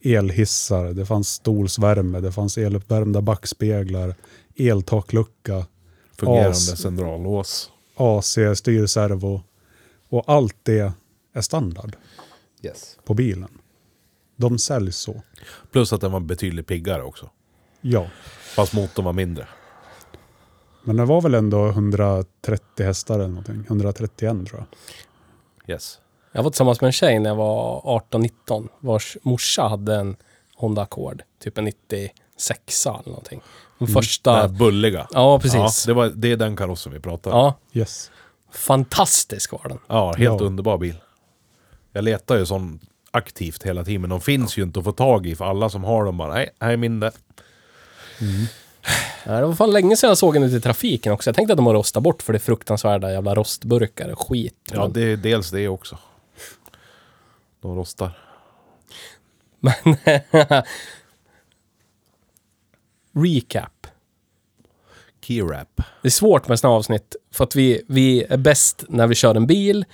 elhissar, 0.04 0.84
det 0.84 1.06
fanns 1.06 1.28
stolsvärme, 1.28 2.20
det 2.20 2.32
fanns 2.32 2.58
eluppvärmda 2.58 3.22
backspeglar, 3.22 4.14
eltaklucka, 4.56 5.66
Fungerande 6.18 6.54
centrallås. 6.54 7.70
AC, 7.96 8.38
styrservo. 8.54 9.42
Och 10.08 10.24
allt 10.26 10.56
det 10.62 10.92
är 11.34 11.40
standard 11.40 11.96
Yes. 12.62 12.98
på 13.04 13.14
bilen. 13.14 13.48
De 14.36 14.58
säljs 14.58 14.96
så. 14.96 15.22
Plus 15.72 15.92
att 15.92 16.00
den 16.00 16.12
var 16.12 16.20
betydligt 16.20 16.66
piggare 16.66 17.02
också. 17.02 17.30
Ja, 17.80 18.06
Fast 18.54 18.72
motorn 18.72 19.04
var 19.04 19.12
mindre. 19.12 19.46
men 20.84 20.96
det 20.96 21.04
var 21.04 21.20
väl 21.20 21.34
ändå 21.34 21.66
130 21.68 22.84
hästar 22.86 23.14
eller 23.14 23.28
någonting. 23.28 23.64
131 23.68 24.46
tror 24.48 24.64
jag. 25.66 25.74
Yes. 25.74 25.98
Jag 26.32 26.42
var 26.42 26.50
tillsammans 26.50 26.80
med 26.80 26.88
en 26.88 26.92
tjej 26.92 27.18
när 27.18 27.30
jag 27.30 27.36
var 27.36 27.80
18-19 28.10 28.68
vars 28.80 29.16
morsa 29.22 29.62
hade 29.68 29.94
en 29.96 30.16
Honda 30.56 30.82
Accord. 30.82 31.22
Typ 31.42 31.58
en 31.58 31.64
96 31.64 32.86
eller 32.86 33.02
någonting. 33.06 33.40
Den 33.78 33.86
Den 33.86 33.94
första... 33.94 34.32
här 34.32 34.48
bulliga. 34.48 35.06
Ja, 35.12 35.38
precis. 35.40 35.54
Ja, 35.58 35.70
det, 35.86 35.94
var, 35.94 36.06
det 36.14 36.32
är 36.32 36.36
den 36.36 36.56
karossen 36.56 36.92
vi 36.92 37.00
pratar 37.00 37.30
om. 37.30 37.38
Ja, 37.38 37.54
Yes. 37.80 38.10
fantastisk 38.52 39.52
var 39.52 39.68
den. 39.68 39.78
Ja, 39.86 40.06
helt 40.06 40.40
Ja. 40.40 40.46
underbar 40.46 40.78
bil. 40.78 40.94
Jag 41.92 42.04
letar 42.04 42.36
ju 42.36 42.46
sån 42.46 42.80
aktivt 43.10 43.62
hela 43.62 43.84
tiden, 43.84 44.00
men 44.00 44.10
de 44.10 44.20
finns 44.20 44.56
ju 44.58 44.62
inte 44.62 44.78
att 44.78 44.84
få 44.84 44.92
tag 44.92 45.26
i 45.26 45.36
för 45.36 45.44
alla 45.44 45.68
som 45.68 45.84
har 45.84 46.04
dem 46.04 46.16
bara, 46.16 46.34
nej, 46.34 46.50
här 46.60 46.70
är 46.72 46.76
min 46.76 47.00
det. 47.00 47.12
Ja, 49.24 49.32
det 49.32 49.46
var 49.46 49.54
fan 49.54 49.70
länge 49.70 49.96
sedan 49.96 50.08
jag 50.08 50.18
såg 50.18 50.34
den 50.34 50.42
ute 50.42 50.56
i 50.56 50.60
trafiken 50.60 51.12
också. 51.12 51.28
Jag 51.30 51.36
tänkte 51.36 51.52
att 51.52 51.56
de 51.56 51.66
har 51.66 51.74
rostat 51.74 52.02
bort 52.02 52.22
för 52.22 52.32
det 52.32 52.38
fruktansvärda 52.38 53.12
jävla 53.12 53.34
rostburkar 53.34 54.08
och 54.08 54.28
skit. 54.28 54.54
Ja, 54.72 54.80
Men- 54.82 54.92
det 54.92 55.00
är 55.02 55.16
dels 55.16 55.50
det 55.50 55.68
också. 55.68 55.98
De 57.60 57.76
rostar. 57.76 58.18
Men... 59.60 59.72
Recap. 63.14 63.86
Keyrap. 65.20 65.80
Det 66.02 66.08
är 66.08 66.10
svårt 66.10 66.48
med 66.48 66.58
sådana 66.58 66.76
avsnitt 66.76 67.16
för 67.30 67.44
att 67.44 67.56
vi, 67.56 67.82
vi 67.88 68.24
är 68.28 68.36
bäst 68.36 68.84
när 68.88 69.06
vi 69.06 69.14
kör 69.14 69.34
en 69.34 69.46
bil. 69.46 69.84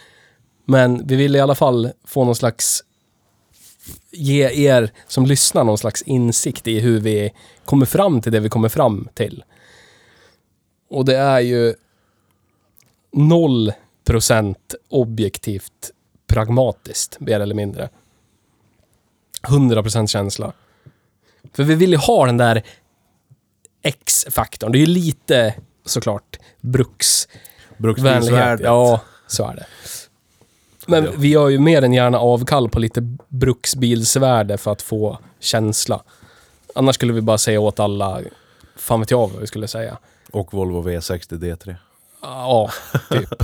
Men 0.65 1.07
vi 1.07 1.17
vill 1.17 1.37
i 1.37 1.41
alla 1.41 1.55
fall 1.55 1.93
få 2.05 2.25
någon 2.25 2.35
slags... 2.37 2.85
Ge 4.11 4.69
er 4.69 4.93
som 5.07 5.27
lyssnar 5.27 5.65
någon 5.65 5.79
slags 5.79 6.03
insikt 6.03 6.67
i 6.67 6.81
hur 6.81 7.01
vi 7.01 7.33
kommer 7.65 7.87
fram 7.87 8.21
till 8.21 8.33
det 8.33 8.41
vi 8.41 8.49
kommer 8.49 8.69
fram 8.69 9.09
till. 9.15 9.45
Och 10.91 11.05
det 11.05 11.17
är 11.17 11.41
ju 11.41 11.75
noll 13.13 13.73
procent 14.05 14.75
objektivt 14.89 15.91
pragmatiskt, 16.27 17.21
mer 17.21 17.41
eller 17.41 17.55
mindre. 17.55 17.89
100% 19.43 20.07
känsla. 20.07 20.53
För 21.53 21.65
vi 21.65 21.75
vill 21.75 21.91
ju 21.91 21.97
ha 21.97 22.27
den 22.27 22.37
där 22.37 22.63
X-faktorn. 23.83 24.73
Det 24.73 24.79
är 24.79 24.81
ju 24.81 24.87
lite 24.87 25.55
såklart 25.85 26.39
bruksvänlighet. 26.61 27.79
Bruksbilsvärdet. 27.79 28.65
Ja, 28.65 29.01
så 29.27 29.49
är 29.49 29.55
det. 29.55 29.67
Men 30.89 31.05
Ja. 31.05 31.11
vi 31.17 31.29
gör 31.29 31.49
ju 31.49 31.59
mer 31.59 31.83
än 31.83 31.93
gärna 31.93 32.19
avkall 32.19 32.69
på 32.69 32.79
lite 32.79 33.01
bruksbilsvärde 33.29 34.59
för 34.59 34.73
att 34.73 34.83
få 34.83 35.19
känsla. 35.41 36.03
Annars 36.75 36.95
skulle 36.95 37.13
vi 37.13 37.21
bara 37.21 37.39
säga 37.39 37.61
åt 37.61 37.81
alla, 37.81 38.21
fan 38.77 39.01
vet 39.01 39.11
jag 39.11 39.29
vad 39.29 39.41
vi 39.41 39.47
skulle 39.47 39.69
säga. 39.69 39.99
Och 40.33 40.55
Volvo 40.55 40.83
V60 40.89 41.39
D3. 41.39 41.75
Ja, 42.23 42.71
typ. 43.11 43.29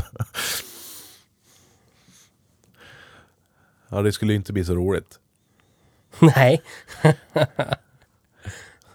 Ja, 3.89 4.03
det 4.03 4.13
skulle 4.13 4.35
inte 4.35 4.53
bli 4.53 4.65
så 4.65 4.75
roligt. 4.75 5.19
Nej. 6.19 6.63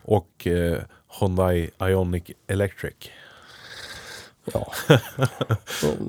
Och 0.01 0.47
eh, 0.47 0.77
Hyundai 1.19 1.69
Ioniq 1.81 2.31
Electric. 2.47 2.93
Ja. 4.53 4.71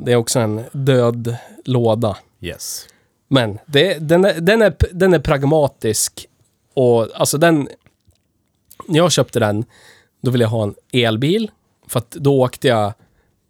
Det 0.04 0.12
är 0.12 0.16
också 0.16 0.40
en 0.40 0.64
död 0.72 1.36
låda. 1.64 2.16
Yes. 2.40 2.88
Men 3.28 3.58
det, 3.66 3.98
den, 3.98 4.24
är, 4.24 4.40
den, 4.40 4.62
är, 4.62 4.76
den 4.92 5.14
är 5.14 5.18
pragmatisk 5.18 6.26
och 6.74 7.08
alltså 7.14 7.38
den... 7.38 7.68
När 8.88 8.96
jag 8.96 9.12
köpte 9.12 9.40
den, 9.40 9.64
då 10.20 10.30
ville 10.30 10.44
jag 10.44 10.48
ha 10.48 10.62
en 10.62 10.74
elbil. 10.92 11.50
För 11.86 11.98
att 11.98 12.10
då 12.10 12.42
åkte 12.42 12.68
jag, 12.68 12.92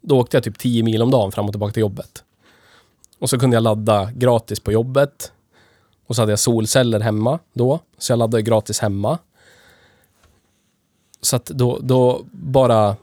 då 0.01 0.19
åkte 0.19 0.37
jag 0.37 0.43
typ 0.43 0.59
10 0.59 0.83
mil 0.83 1.01
om 1.01 1.11
dagen 1.11 1.31
fram 1.31 1.45
och 1.45 1.51
tillbaka 1.51 1.73
till 1.73 1.81
jobbet. 1.81 2.23
Och 3.19 3.29
så 3.29 3.39
kunde 3.39 3.55
jag 3.55 3.63
ladda 3.63 4.11
gratis 4.11 4.59
på 4.59 4.71
jobbet. 4.71 5.31
Och 6.07 6.15
så 6.15 6.21
hade 6.21 6.31
jag 6.31 6.39
solceller 6.39 6.99
hemma 6.99 7.39
då, 7.53 7.79
så 7.97 8.11
jag 8.11 8.19
laddade 8.19 8.41
gratis 8.41 8.79
hemma. 8.79 9.19
Så 11.21 11.35
att 11.35 11.45
då, 11.45 11.79
då 11.81 12.21
bara 12.31 12.95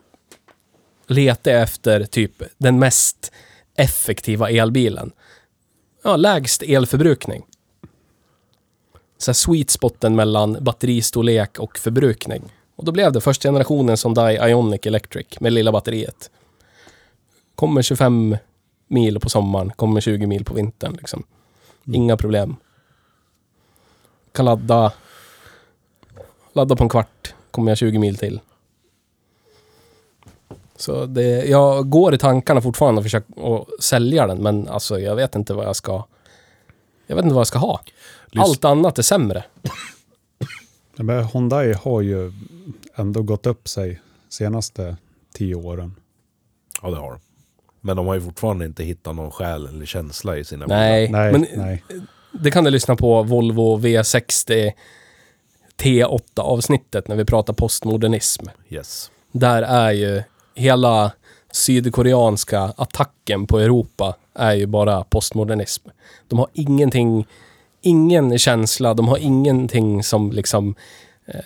letade 1.06 1.50
jag 1.56 1.62
efter 1.62 2.04
typ 2.04 2.42
den 2.58 2.78
mest 2.78 3.32
effektiva 3.76 4.50
elbilen 4.50 5.12
ja, 6.08 6.16
lägst 6.16 6.62
elförbrukning. 6.62 7.46
Så 9.18 9.30
här 9.30 9.34
sweet 9.34 9.70
spoten 9.70 10.16
mellan 10.16 10.56
batteristorlek 10.60 11.58
och 11.58 11.78
förbrukning. 11.78 12.52
Och 12.76 12.84
då 12.84 12.92
blev 12.92 13.12
det 13.12 13.20
första 13.20 13.48
generationen 13.48 13.96
Hyundai 14.04 14.50
Ioniq 14.50 14.86
Electric 14.86 15.40
med 15.40 15.52
lilla 15.52 15.72
batteriet. 15.72 16.30
Kommer 17.54 17.82
25 17.82 18.36
mil 18.88 19.20
på 19.20 19.28
sommaren, 19.28 19.70
kommer 19.70 20.00
20 20.00 20.26
mil 20.26 20.44
på 20.44 20.54
vintern. 20.54 20.92
Liksom. 20.92 21.22
Inga 21.84 22.16
problem. 22.16 22.56
Kan 24.32 24.44
ladda, 24.44 24.92
ladda 26.52 26.76
på 26.76 26.84
en 26.84 26.88
kvart, 26.88 27.34
kommer 27.50 27.70
jag 27.70 27.78
20 27.78 27.98
mil 27.98 28.16
till. 28.16 28.40
Så 30.80 31.06
det, 31.06 31.44
jag 31.44 31.90
går 31.90 32.14
i 32.14 32.18
tankarna 32.18 32.60
fortfarande 32.60 32.98
och 32.98 33.04
försöker 33.04 33.56
att 33.56 33.82
sälja 33.82 34.26
den, 34.26 34.42
men 34.42 34.68
alltså 34.68 34.98
jag 35.00 35.16
vet 35.16 35.34
inte 35.34 35.54
vad 35.54 35.66
jag 35.66 35.76
ska... 35.76 36.04
Jag 37.06 37.16
vet 37.16 37.22
inte 37.24 37.34
vad 37.34 37.40
jag 37.40 37.46
ska 37.46 37.58
ha. 37.58 37.80
Lys- 38.30 38.40
Allt 38.42 38.64
annat 38.64 38.98
är 38.98 39.02
sämre. 39.02 39.44
Ja, 40.96 41.02
Men 41.04 41.24
Hyundai 41.24 41.72
har 41.72 42.00
ju 42.00 42.32
ändå 42.94 43.22
gått 43.22 43.46
upp 43.46 43.68
sig 43.68 44.00
senaste 44.28 44.96
tio 45.34 45.54
åren. 45.54 45.94
Ja, 46.82 46.90
det 46.90 46.96
har 46.96 47.10
de. 47.10 47.20
Men 47.80 47.96
de 47.96 48.06
har 48.06 48.14
ju 48.14 48.20
fortfarande 48.20 48.64
inte 48.64 48.84
hittat 48.84 49.14
någon 49.16 49.30
själ 49.30 49.66
eller 49.66 49.86
känsla 49.86 50.36
i 50.36 50.44
sina 50.44 50.66
Nej, 50.66 51.08
Nej, 51.10 51.32
men 51.32 51.46
nej. 51.56 51.84
det 52.32 52.50
kan 52.50 52.64
du 52.64 52.70
lyssna 52.70 52.96
på 52.96 53.22
Volvo 53.22 53.78
V60 53.78 54.72
T8 55.82 56.20
avsnittet 56.40 57.08
när 57.08 57.16
vi 57.16 57.24
pratar 57.24 57.52
postmodernism. 57.54 58.42
bilar. 58.42 58.54
Yes. 58.68 59.10
Där 59.32 59.62
är 59.62 59.92
ju 59.92 60.22
hela 60.58 61.12
sydkoreanska 61.52 62.72
attacken 62.76 63.46
på 63.46 63.58
Europa 63.58 64.16
är 64.34 64.52
ju 64.54 64.66
bara 64.66 65.04
postmodernism. 65.04 65.88
De 66.28 66.38
har 66.38 66.48
ingenting, 66.52 67.26
ingen 67.80 68.38
känsla, 68.38 68.94
de 68.94 69.08
har 69.08 69.18
ingenting 69.18 70.02
som 70.02 70.32
liksom 70.32 70.74
eh, 71.26 71.40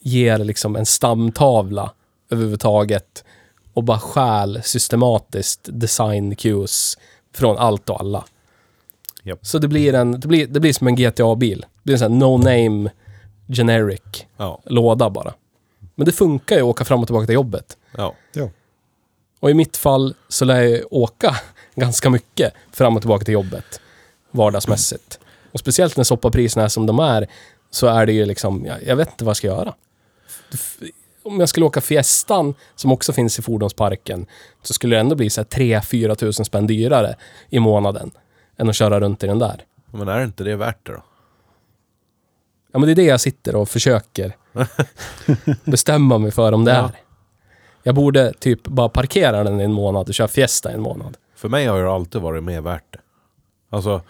ger 0.00 0.38
liksom 0.38 0.76
en 0.76 0.86
stamtavla 0.86 1.90
överhuvudtaget 2.30 3.24
och 3.74 3.84
bara 3.84 3.98
stjäl 3.98 4.60
systematiskt 4.64 5.60
design 5.72 6.36
cues 6.36 6.98
från 7.34 7.58
allt 7.58 7.90
och 7.90 8.00
alla. 8.00 8.24
Japp. 9.22 9.46
Så 9.46 9.58
det 9.58 9.68
blir, 9.68 9.94
en, 9.94 10.20
det, 10.20 10.28
blir, 10.28 10.46
det 10.46 10.60
blir 10.60 10.72
som 10.72 10.86
en 10.86 10.96
GTA-bil. 10.96 11.60
Det 11.60 11.80
blir 11.82 11.94
en 11.94 11.98
sån 11.98 12.12
här 12.12 12.18
no-name 12.20 12.90
generic 13.48 14.26
Ja. 14.36 14.60
låda 14.64 15.10
bara. 15.10 15.34
Men 15.94 16.06
det 16.06 16.12
funkar 16.12 16.56
ju 16.56 16.62
att 16.62 16.66
åka 16.66 16.84
fram 16.84 17.00
och 17.00 17.06
tillbaka 17.06 17.26
till 17.26 17.34
jobbet. 17.34 17.78
Ja. 17.96 18.14
Ja. 18.32 18.50
Och 19.40 19.50
i 19.50 19.54
mitt 19.54 19.76
fall 19.76 20.14
så 20.28 20.44
lär 20.44 20.62
jag 20.62 20.82
åka 20.90 21.36
ganska 21.74 22.10
mycket 22.10 22.54
fram 22.72 22.96
och 22.96 23.02
tillbaka 23.02 23.24
till 23.24 23.34
jobbet. 23.34 23.80
Vardagsmässigt. 24.30 25.18
Och 25.52 25.60
speciellt 25.60 25.96
när 25.96 26.04
soppapriserna 26.04 26.64
är 26.64 26.68
som 26.68 26.86
de 26.86 26.98
är 26.98 27.26
så 27.70 27.86
är 27.86 28.06
det 28.06 28.12
ju 28.12 28.24
liksom, 28.26 28.64
jag, 28.64 28.82
jag 28.82 28.96
vet 28.96 29.10
inte 29.10 29.24
vad 29.24 29.30
jag 29.30 29.36
ska 29.36 29.46
göra. 29.46 29.74
Om 31.22 31.40
jag 31.40 31.48
skulle 31.48 31.66
åka 31.66 31.80
Fiestan, 31.80 32.54
som 32.74 32.92
också 32.92 33.12
finns 33.12 33.38
i 33.38 33.42
fordonsparken, 33.42 34.26
så 34.62 34.74
skulle 34.74 34.96
det 34.96 35.00
ändå 35.00 35.16
bli 35.16 35.30
så 35.30 35.40
här 35.40 35.46
3-4 35.46 36.14
tusen 36.14 36.44
spänn 36.44 36.66
dyrare 36.66 37.16
i 37.48 37.60
månaden 37.60 38.10
än 38.56 38.68
att 38.68 38.76
köra 38.76 39.00
runt 39.00 39.24
i 39.24 39.26
den 39.26 39.38
där. 39.38 39.64
Men 39.90 40.08
är 40.08 40.24
inte 40.24 40.44
det 40.44 40.56
värt 40.56 40.86
det 40.86 40.92
då? 40.92 41.02
Ja, 42.72 42.78
men 42.78 42.86
det 42.86 42.92
är 42.92 42.96
det 42.96 43.04
jag 43.04 43.20
sitter 43.20 43.56
och 43.56 43.68
försöker 43.68 44.36
bestämma 45.64 46.18
mig 46.18 46.30
för 46.30 46.52
om 46.52 46.64
det 46.64 46.72
är. 46.72 46.90
Jag 47.82 47.94
borde 47.94 48.32
typ 48.32 48.62
bara 48.62 48.88
parkera 48.88 49.44
den 49.44 49.60
i 49.60 49.64
en 49.64 49.72
månad 49.72 50.08
och 50.08 50.14
köra 50.14 50.28
Fiesta 50.28 50.70
i 50.70 50.74
en 50.74 50.80
månad. 50.80 51.16
För 51.34 51.48
mig 51.48 51.66
har 51.66 51.82
det 51.82 51.92
alltid 51.92 52.20
varit 52.20 52.44
mer 52.44 52.60
värt 52.60 52.92
det. 52.92 52.98
Alltså, 53.70 54.02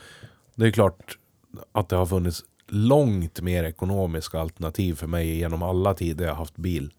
det 0.55 0.67
är 0.67 0.71
klart 0.71 1.19
att 1.73 1.89
det 1.89 1.97
har 1.97 2.07
funnits 2.07 2.45
långt 2.69 3.41
mer 3.41 3.65
ekonomiska 3.65 4.41
alternativ 4.41 4.95
för 4.95 5.07
mig 5.07 5.37
genom 5.37 5.63
alla 5.63 5.95
tider 5.95 6.25
jag 6.25 6.33
har 6.33 6.39
haft 6.39 6.57
bil. 6.57 6.93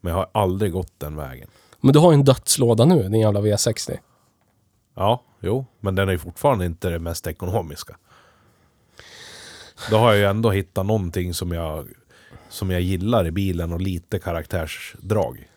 Men 0.00 0.10
jag 0.10 0.18
har 0.18 0.28
aldrig 0.32 0.72
gått 0.72 0.92
den 0.98 1.16
vägen. 1.16 1.48
Men 1.80 1.92
du 1.92 1.98
har 1.98 2.12
ju 2.12 2.14
en 2.14 2.24
dödslåda 2.24 2.84
nu, 2.84 3.02
din 3.02 3.20
jävla 3.20 3.40
V60. 3.40 3.98
Ja, 4.94 5.22
jo, 5.40 5.66
men 5.80 5.94
den 5.94 6.08
är 6.08 6.18
fortfarande 6.18 6.66
inte 6.66 6.88
det 6.88 6.98
mest 6.98 7.26
ekonomiska. 7.26 7.96
Då 9.90 9.96
har 9.96 10.08
jag 10.08 10.18
ju 10.18 10.24
ändå 10.24 10.50
hittat 10.50 10.86
någonting 10.86 11.34
som 11.34 11.52
jag, 11.52 11.88
som 12.52 12.70
jag 12.70 12.80
gillar 12.80 13.26
i 13.26 13.30
bilen 13.30 13.72
och 13.72 13.80
lite 13.80 14.18
karaktärsdrag. 14.18 15.48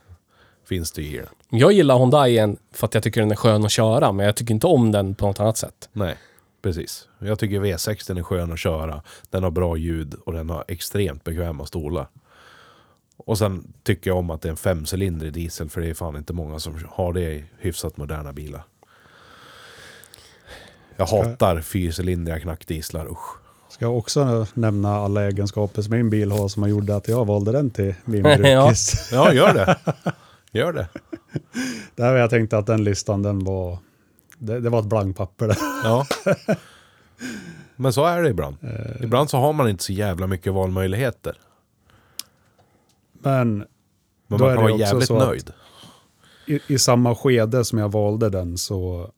Finns 0.70 0.92
det 0.92 1.02
i 1.02 1.18
den. 1.18 1.60
Jag 1.60 1.72
gillar 1.72 2.00
Hyundaien 2.00 2.58
för 2.72 2.88
att 2.88 2.94
jag 2.94 3.04
tycker 3.04 3.22
den 3.22 3.32
är 3.32 3.36
skön 3.36 3.66
att 3.66 3.72
köra, 3.72 4.12
men 4.12 4.26
jag 4.26 4.36
tycker 4.36 4.54
inte 4.54 4.68
om 4.68 4.92
den 4.92 5.16
på 5.16 5.28
något 5.28 5.40
annat 5.40 5.58
sätt. 5.58 5.90
Nej, 5.94 6.18
precis. 6.62 7.08
Jag 7.20 7.40
tycker 7.40 7.62
V60 7.62 8.20
är 8.20 8.24
skön 8.24 8.54
att 8.54 8.60
köra. 8.60 9.02
Den 9.30 9.44
har 9.44 9.52
bra 9.52 9.78
ljud 9.78 10.14
och 10.14 10.34
den 10.34 10.50
har 10.50 10.66
extremt 10.68 11.24
bekväma 11.24 11.66
stolar. 11.66 12.08
Och 13.18 13.38
sen 13.38 13.74
tycker 13.84 14.10
jag 14.10 14.18
om 14.18 14.30
att 14.30 14.42
det 14.42 14.48
är 14.48 14.52
en 14.52 14.58
femcylindrig 14.58 15.34
diesel 15.34 15.70
för 15.70 15.82
det 15.82 15.88
är 15.88 15.94
fan 15.94 16.16
inte 16.16 16.34
många 16.34 16.60
som 16.60 16.86
har 16.90 17.14
det 17.14 17.34
i 17.34 17.46
hyfsat 17.60 17.98
moderna 17.98 18.34
bilar. 18.34 18.64
Jag 20.96 21.06
hatar 21.06 21.62
fyrcylindriga 21.62 22.40
knackdieslar, 22.40 23.12
usch. 23.12 23.45
Ska 23.76 23.86
jag 23.86 23.98
också 23.98 24.48
nämna 24.54 24.96
alla 24.96 25.24
egenskaper 25.24 25.82
som 25.82 25.92
min 25.96 26.10
bil 26.10 26.32
har 26.32 26.48
som 26.48 26.64
har 26.64 26.70
gjort 26.70 26.90
att 26.90 27.08
jag 27.08 27.26
valde 27.26 27.52
den 27.52 27.70
till 27.70 27.96
min 28.06 28.26
Ja. 28.26 28.38
brukis. 28.38 29.10
Ja, 29.12 29.34
gör 29.34 29.54
det. 29.54 29.78
Gör 30.52 30.74
det. 30.74 30.88
Där 31.96 32.16
jag 32.16 32.30
tänkte 32.30 32.58
att 32.58 32.66
den 32.66 32.84
listan, 32.84 33.24
den 33.24 33.44
var... 33.44 33.78
Det, 34.38 34.60
det 34.60 34.70
var 34.70 34.80
ett 34.80 34.86
blankpapper 34.86 35.48
där. 35.48 35.58
Ja. 35.84 36.06
Men 37.76 37.94
så 37.94 38.06
är 38.06 38.22
det 38.24 38.30
ibland. 38.30 38.56
Ibland 39.02 39.30
så 39.30 39.38
har 39.38 39.54
man 39.54 39.70
inte 39.70 39.84
så 39.84 39.94
jävla 39.94 40.28
mycket 40.28 40.54
valmöjligheter. 40.54 41.38
Men 43.14 43.58
Men 43.58 43.68
man 44.28 44.40
kan 44.40 44.56
vara 44.56 44.78
jävligt 44.78 45.10
nöjd. 45.10 45.52
i, 46.46 46.60
i 46.68 46.80
samma 46.80 47.16
skede 47.16 47.66
som 47.66 47.80
jag 47.80 47.92
valde 47.92 48.30
den 48.30 48.58
så 48.58 49.10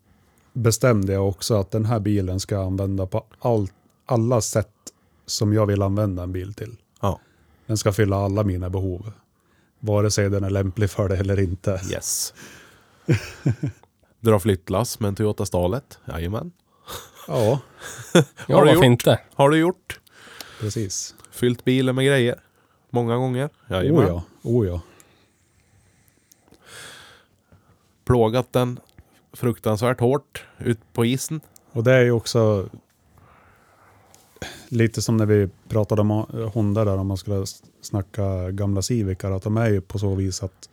bestämde 0.53 1.13
jag 1.13 1.27
också 1.29 1.55
att 1.59 1.71
den 1.71 1.85
här 1.85 1.99
bilen 1.99 2.39
ska 2.39 2.55
jag 2.55 2.65
använda 2.65 3.05
på 3.05 3.23
all, 3.39 3.67
alla 4.07 4.41
sätt 4.41 4.69
som 5.25 5.53
jag 5.53 5.65
vill 5.65 5.81
använda 5.81 6.23
en 6.23 6.31
bil 6.31 6.53
till. 6.53 6.75
Ja. 7.01 7.19
Den 7.65 7.77
ska 7.77 7.91
fylla 7.93 8.17
alla 8.17 8.43
mina 8.43 8.69
behov. 8.69 9.11
Vare 9.79 10.11
sig 10.11 10.29
den 10.29 10.43
är 10.43 10.49
lämplig 10.49 10.89
för 10.89 11.09
det 11.09 11.17
eller 11.17 11.39
inte. 11.39 11.81
Yes. 11.91 12.33
Dra 14.19 14.39
flyttlass 14.39 14.99
med 14.99 15.07
en 15.07 15.15
Toyota 15.15 15.45
Stalet. 15.45 15.99
Jajamän. 16.05 16.51
Ja, 17.27 17.59
Ja, 18.13 18.21
Har 18.47 18.47
du 18.47 18.55
varför 18.55 18.73
gjort? 18.73 18.83
inte? 18.85 19.19
Har 19.33 19.49
du 19.49 19.57
gjort? 19.57 19.99
precis. 20.59 21.15
Fyllt 21.31 21.63
bilen 21.65 21.95
med 21.95 22.05
grejer. 22.05 22.39
Många 22.89 23.15
gånger. 23.15 23.49
Jajamän. 23.69 24.05
Oh 24.05 24.07
ja, 24.07 24.23
oh 24.43 24.67
ja. 24.67 24.81
Plågat 28.05 28.53
den 28.53 28.79
fruktansvärt 29.33 29.99
hårt 29.99 30.45
ut 30.57 30.79
på 30.93 31.05
isen. 31.05 31.41
Och 31.71 31.83
det 31.83 31.93
är 31.93 32.01
ju 32.03 32.11
också 32.11 32.69
lite 34.69 35.01
som 35.01 35.17
när 35.17 35.25
vi 35.25 35.49
pratade 35.67 36.01
om 36.01 36.09
Honda 36.53 36.85
där, 36.85 36.97
om 36.97 37.07
man 37.07 37.17
skulle 37.17 37.45
snacka 37.81 38.51
gamla 38.51 38.81
Civicar, 38.81 39.31
att 39.31 39.43
de 39.43 39.57
är 39.57 39.69
ju 39.69 39.81
på 39.81 39.99
så 39.99 40.15
vis 40.15 40.43
att 40.43 40.69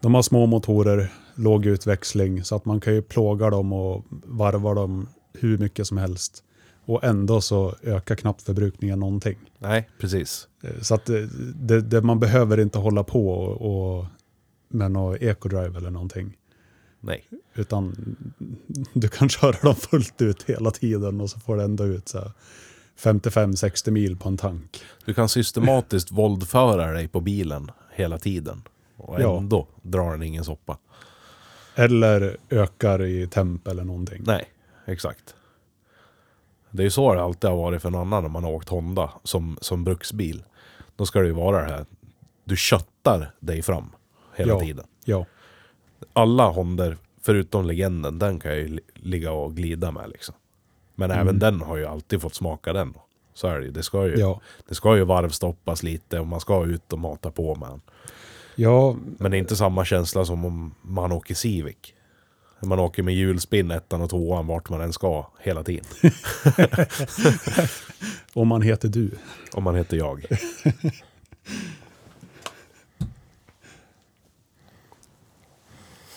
de 0.00 0.14
har 0.14 0.22
små 0.22 0.46
motorer, 0.46 1.12
låg 1.34 1.66
utväxling, 1.66 2.44
så 2.44 2.56
att 2.56 2.64
man 2.64 2.80
kan 2.80 2.94
ju 2.94 3.02
plåga 3.02 3.50
dem 3.50 3.72
och 3.72 4.04
varva 4.24 4.74
dem 4.74 5.08
hur 5.32 5.58
mycket 5.58 5.86
som 5.86 5.98
helst. 5.98 6.44
Och 6.86 7.04
ändå 7.04 7.40
så 7.40 7.74
ökar 7.82 8.14
knappt 8.14 8.42
förbrukningen 8.42 9.00
någonting. 9.00 9.36
Nej, 9.58 9.88
precis. 9.98 10.48
Eh, 10.62 10.80
Så 10.82 10.94
att 10.94 11.04
det, 11.04 11.28
det, 11.54 11.80
det, 11.80 12.02
man 12.02 12.20
behöver 12.20 12.60
inte 12.60 12.78
hålla 12.78 13.04
på 13.04 13.28
och, 13.28 13.96
och 13.98 14.06
med 14.68 14.90
någon 14.90 15.16
ecodrive 15.20 15.78
eller 15.78 15.90
någonting. 15.90 16.36
Nej. 17.00 17.24
Utan 17.54 17.94
du 18.92 19.08
kan 19.08 19.28
köra 19.38 19.56
dem 19.62 19.74
fullt 19.74 20.22
ut 20.22 20.42
hela 20.42 20.70
tiden 20.70 21.20
och 21.20 21.30
så 21.30 21.40
får 21.40 21.56
du 21.56 21.62
ändå 21.62 21.84
ut 21.84 22.08
så 22.08 22.18
här 22.18 22.32
55-60 22.98 23.90
mil 23.90 24.16
på 24.16 24.28
en 24.28 24.36
tank. 24.36 24.82
Du 25.04 25.14
kan 25.14 25.28
systematiskt 25.28 26.10
våldföra 26.12 26.92
dig 26.92 27.08
på 27.08 27.20
bilen 27.20 27.70
hela 27.94 28.18
tiden. 28.18 28.62
Och 28.96 29.20
Ja. 29.20 29.36
ändå 29.38 29.66
drar 29.82 30.10
den 30.10 30.22
ingen 30.22 30.44
soppa. 30.44 30.78
Eller 31.74 32.36
ökar 32.50 33.02
i 33.02 33.26
temp 33.26 33.68
eller 33.68 33.84
någonting. 33.84 34.22
Nej, 34.26 34.44
exakt. 34.86 35.34
Det 36.70 36.82
är 36.82 36.84
ju 36.84 36.90
så 36.90 37.14
det 37.14 37.22
alltid 37.22 37.50
har 37.50 37.56
varit 37.56 37.82
för 37.82 37.88
en 37.88 37.94
annan 37.94 38.22
när 38.22 38.30
man 38.30 38.44
har 38.44 38.50
åkt 38.52 38.68
Honda 38.68 39.10
som, 39.24 39.58
som 39.60 39.84
bruksbil. 39.84 40.44
Då 40.96 41.06
ska 41.06 41.20
det 41.20 41.26
ju 41.26 41.32
vara 41.32 41.60
det 41.64 41.70
här. 41.72 41.86
Du 42.44 42.56
köttar 42.56 43.34
dig 43.40 43.62
fram 43.62 43.90
hela 44.36 44.52
Ja. 44.52 44.60
tiden. 44.60 44.84
Ja, 45.04 45.26
Alla 46.12 46.48
Hondor, 46.50 46.98
förutom 47.22 47.64
legenden, 47.66 48.18
den 48.18 48.40
kan 48.40 48.50
jag 48.50 48.60
ju 48.60 48.68
li- 48.68 48.80
ligga 48.94 49.32
och 49.32 49.56
glida 49.56 49.90
med 49.90 50.10
liksom. 50.10 50.34
Men 50.94 51.10
Mm. 51.10 51.20
även 51.20 51.38
den 51.38 51.60
har 51.60 51.76
ju 51.76 51.86
alltid 51.86 52.22
fått 52.22 52.34
smaka 52.34 52.72
den. 52.72 52.94
Så 53.34 53.46
är 53.46 53.58
det 53.58 53.64
ju. 53.64 53.70
Det 53.70 53.82
ska 53.82 54.06
ju, 54.06 54.14
ja. 54.16 54.40
det 54.68 54.74
ska 54.74 54.96
ju 54.96 55.04
varvstoppas 55.04 55.82
lite 55.82 56.20
och 56.20 56.26
man 56.26 56.40
ska 56.40 56.64
ut 56.64 56.92
och 56.92 56.98
mata 56.98 57.30
på 57.30 57.54
med 57.54 57.80
ja 58.56 58.96
Men 59.18 59.30
det 59.30 59.36
är 59.36 59.38
inte 59.38 59.56
samma 59.56 59.84
känsla 59.84 60.24
som 60.24 60.44
om 60.44 60.74
man 60.82 61.12
åker 61.12 61.34
Civic. 61.34 61.76
Man 62.62 62.78
åker 62.78 63.02
med 63.02 63.14
hjulspinn 63.14 63.70
ettan 63.70 64.02
och 64.02 64.10
tvåan 64.10 64.46
vart 64.46 64.68
man 64.70 64.80
än 64.80 64.92
ska 64.92 65.26
hela 65.40 65.62
tiden. 65.62 65.84
om 68.32 68.48
man 68.48 68.62
heter 68.62 68.88
du. 68.88 69.10
Om 69.52 69.64
man 69.64 69.74
heter 69.74 69.96
jag. 69.96 70.26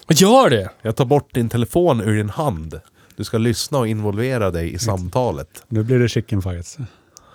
Vad 0.07 0.17
gör 0.17 0.49
du? 0.49 0.67
Jag 0.81 0.95
tar 0.95 1.05
bort 1.05 1.33
din 1.33 1.49
telefon 1.49 2.01
ur 2.01 2.17
din 2.17 2.29
hand. 2.29 2.81
Du 3.17 3.23
ska 3.23 3.37
lyssna 3.37 3.77
och 3.77 3.87
involvera 3.87 4.51
dig 4.51 4.73
i 4.73 4.79
samtalet. 4.79 5.63
Nu 5.67 5.83
blir 5.83 5.99
det 5.99 6.09
chicken 6.09 6.41
fights. 6.41 6.77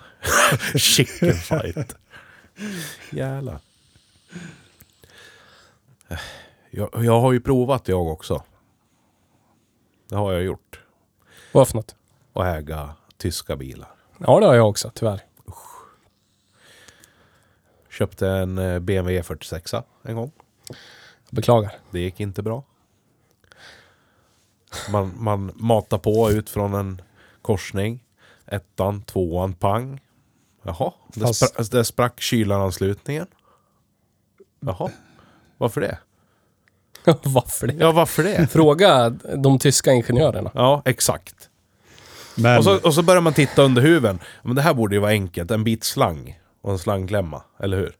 Chicken 0.75 1.33
fight. 1.33 1.95
Jävlar. 3.09 3.59
Jag, 6.69 6.89
jag 6.93 7.21
har 7.21 7.31
ju 7.31 7.39
provat 7.41 7.87
jag 7.87 8.07
också. 8.07 8.43
Det 10.09 10.15
har 10.15 10.33
jag 10.33 10.43
gjort. 10.43 10.79
Vad 11.51 11.67
för 11.67 11.75
något? 11.75 11.95
Att 12.33 12.45
äga 12.45 12.95
tyska 13.17 13.55
bilar. 13.55 13.89
Ja, 14.17 14.39
det 14.39 14.45
har 14.45 14.55
jag 14.55 14.69
också, 14.69 14.91
tyvärr. 14.95 15.21
Köpte 17.89 18.27
en 18.27 18.57
eh, 18.57 18.79
BMW 18.79 19.23
46 19.23 19.73
en 20.03 20.15
gång. 20.15 20.31
Jag 20.67 21.35
beklagar. 21.35 21.71
Det 21.91 21.99
gick 21.99 22.19
inte 22.19 22.41
bra. 22.41 22.63
Man, 24.91 25.13
man 25.17 25.51
matar 25.55 25.97
på 25.97 26.31
ut 26.31 26.49
från 26.49 26.73
en 26.73 27.01
korsning. 27.41 28.03
Ettan, 28.45 29.01
tvåan, 29.01 29.53
pang. 29.53 30.01
Jaha, 30.63 30.91
det, 31.13 31.19
Fast- 31.19 31.55
spra- 31.55 31.71
det 31.71 31.85
sprack 31.85 32.21
kylaranslutningen. 32.21 33.27
Jaha, 34.59 34.89
varför 35.57 35.81
det? 35.81 35.97
Varför 37.23 37.67
det? 37.67 37.73
Ja, 37.73 37.91
varför 37.91 38.23
det? 38.23 38.47
Fråga 38.51 39.09
de 39.37 39.59
tyska 39.59 39.91
ingenjörerna. 39.93 40.51
Ja, 40.53 40.81
exakt. 40.85 41.49
Men 42.35 42.57
Och 42.57 42.63
så, 42.63 42.77
och 42.79 42.93
så 42.93 43.03
börjar 43.03 43.21
man 43.21 43.33
titta 43.33 43.61
under 43.63 43.81
huven. 43.81 44.19
Men 44.43 44.55
det 44.55 44.61
här 44.61 44.73
borde 44.73 44.95
ju 44.95 45.01
vara 45.01 45.11
enkelt. 45.11 45.51
En 45.51 45.63
bit 45.63 45.83
slang 45.83 46.39
och 46.61 46.71
en 46.71 46.79
slangklämma, 46.79 47.41
eller 47.59 47.77
hur? 47.77 47.95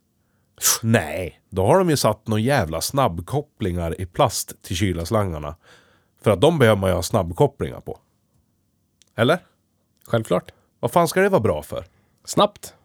Nej, 0.82 1.42
då 1.50 1.66
har 1.66 1.78
de 1.78 1.90
ju 1.90 1.98
satt 1.98 2.28
några 2.28 2.42
jävla 2.42 2.82
snabbkopplingar 2.82 4.02
i 4.02 4.06
plast 4.06 4.64
till 4.64 4.76
kylaslangarna. 4.76 5.56
För 6.24 6.32
att 6.32 6.42
de 6.42 6.60
behöver 6.60 6.82
man 6.82 6.90
ju 6.90 6.96
ha 6.96 7.04
snabbkopplingar 7.04 7.80
på. 7.80 8.00
Eller? 9.16 9.40
Självklart. 10.08 10.52
Vad 10.80 10.92
fan 10.92 11.08
ska 11.08 11.22
det 11.22 11.30
vara 11.30 11.42
bra 11.42 11.62
för? 11.64 11.86
Snabbt. 12.26 12.76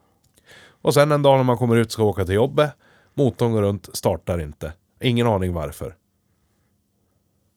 Och 0.82 0.94
sen 0.94 1.12
en 1.12 1.22
dag 1.22 1.36
när 1.36 1.44
man 1.44 1.58
kommer 1.58 1.76
ut 1.76 1.86
och 1.86 1.92
ska 1.92 2.02
åka 2.02 2.24
till 2.24 2.34
jobbet. 2.34 2.72
Motorn 3.14 3.52
går 3.52 3.62
runt, 3.62 3.88
startar 3.92 4.40
inte. 4.40 4.72
Ingen 5.00 5.26
aning 5.26 5.52
varför. 5.52 5.96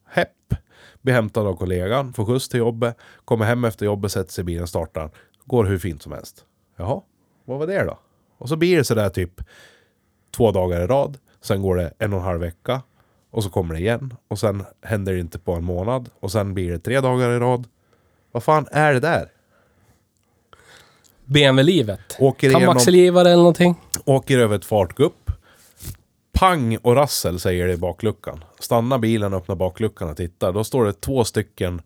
Hepp. 0.07 0.53
Blir 1.01 1.13
hämtad 1.13 1.47
av 1.47 1.55
kollegan, 1.55 2.13
får 2.13 2.25
skjuts 2.25 2.49
till 2.49 2.59
jobbet. 2.59 2.97
Kommer 3.25 3.45
hem 3.45 3.65
efter 3.65 3.85
jobbet, 3.85 4.11
sätter 4.11 4.31
sig 4.31 4.41
i 4.41 4.45
bilen, 4.45 4.67
startar. 4.67 5.11
Går 5.45 5.63
hur 5.65 5.77
fint 5.77 6.01
som 6.01 6.11
helst. 6.11 6.45
Jaha, 6.75 7.01
vad 7.45 7.59
var 7.59 7.67
det 7.67 7.83
då? 7.83 7.99
Och 8.37 8.49
så 8.49 8.55
blir 8.55 8.77
det 8.77 8.83
sådär 8.83 9.09
typ 9.09 9.41
två 10.31 10.51
dagar 10.51 10.81
i 10.81 10.87
rad. 10.87 11.17
Sen 11.41 11.61
går 11.61 11.75
det 11.75 11.93
en 11.97 12.13
och 12.13 12.19
en 12.19 12.25
halv 12.25 12.39
vecka. 12.39 12.81
Och 13.31 13.43
så 13.43 13.49
kommer 13.49 13.73
det 13.73 13.79
igen. 13.79 14.13
Och 14.27 14.39
sen 14.39 14.65
händer 14.81 15.13
det 15.13 15.19
inte 15.19 15.39
på 15.39 15.53
en 15.53 15.63
månad. 15.63 16.09
Och 16.19 16.31
sen 16.31 16.53
blir 16.53 16.71
det 16.71 16.79
tre 16.79 16.99
dagar 16.99 17.31
i 17.31 17.39
rad. 17.39 17.67
Vad 18.31 18.43
fan 18.43 18.67
är 18.71 18.93
det 18.93 18.99
där? 18.99 19.31
BMW-livet. 21.25 22.17
Kamaxelgivare 22.39 23.27
eller 23.27 23.37
någonting. 23.37 23.75
Åker 24.05 24.39
över 24.39 24.55
ett 24.55 24.65
fartgupp. 24.65 25.31
Pang 26.31 26.77
och 26.77 26.95
rassel 26.95 27.39
säger 27.39 27.67
det 27.67 27.73
i 27.73 27.77
bakluckan. 27.77 28.43
Stannar 28.59 28.97
bilen, 28.97 29.33
öppnar 29.33 29.55
bakluckan 29.55 30.09
och 30.09 30.17
tittar. 30.17 30.53
Då 30.53 30.63
står 30.63 30.85
det 30.85 30.93
två 30.93 31.23
stycken 31.23 31.81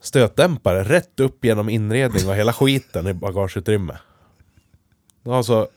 stötdämpare 0.00 0.82
rätt 0.82 1.20
upp 1.20 1.44
genom 1.44 1.68
inredning 1.68 2.28
och 2.28 2.34
hela 2.34 2.52
skiten 2.52 3.06
i 3.06 3.14
bagageutrymme. 3.14 3.98
Alltså 5.26 5.68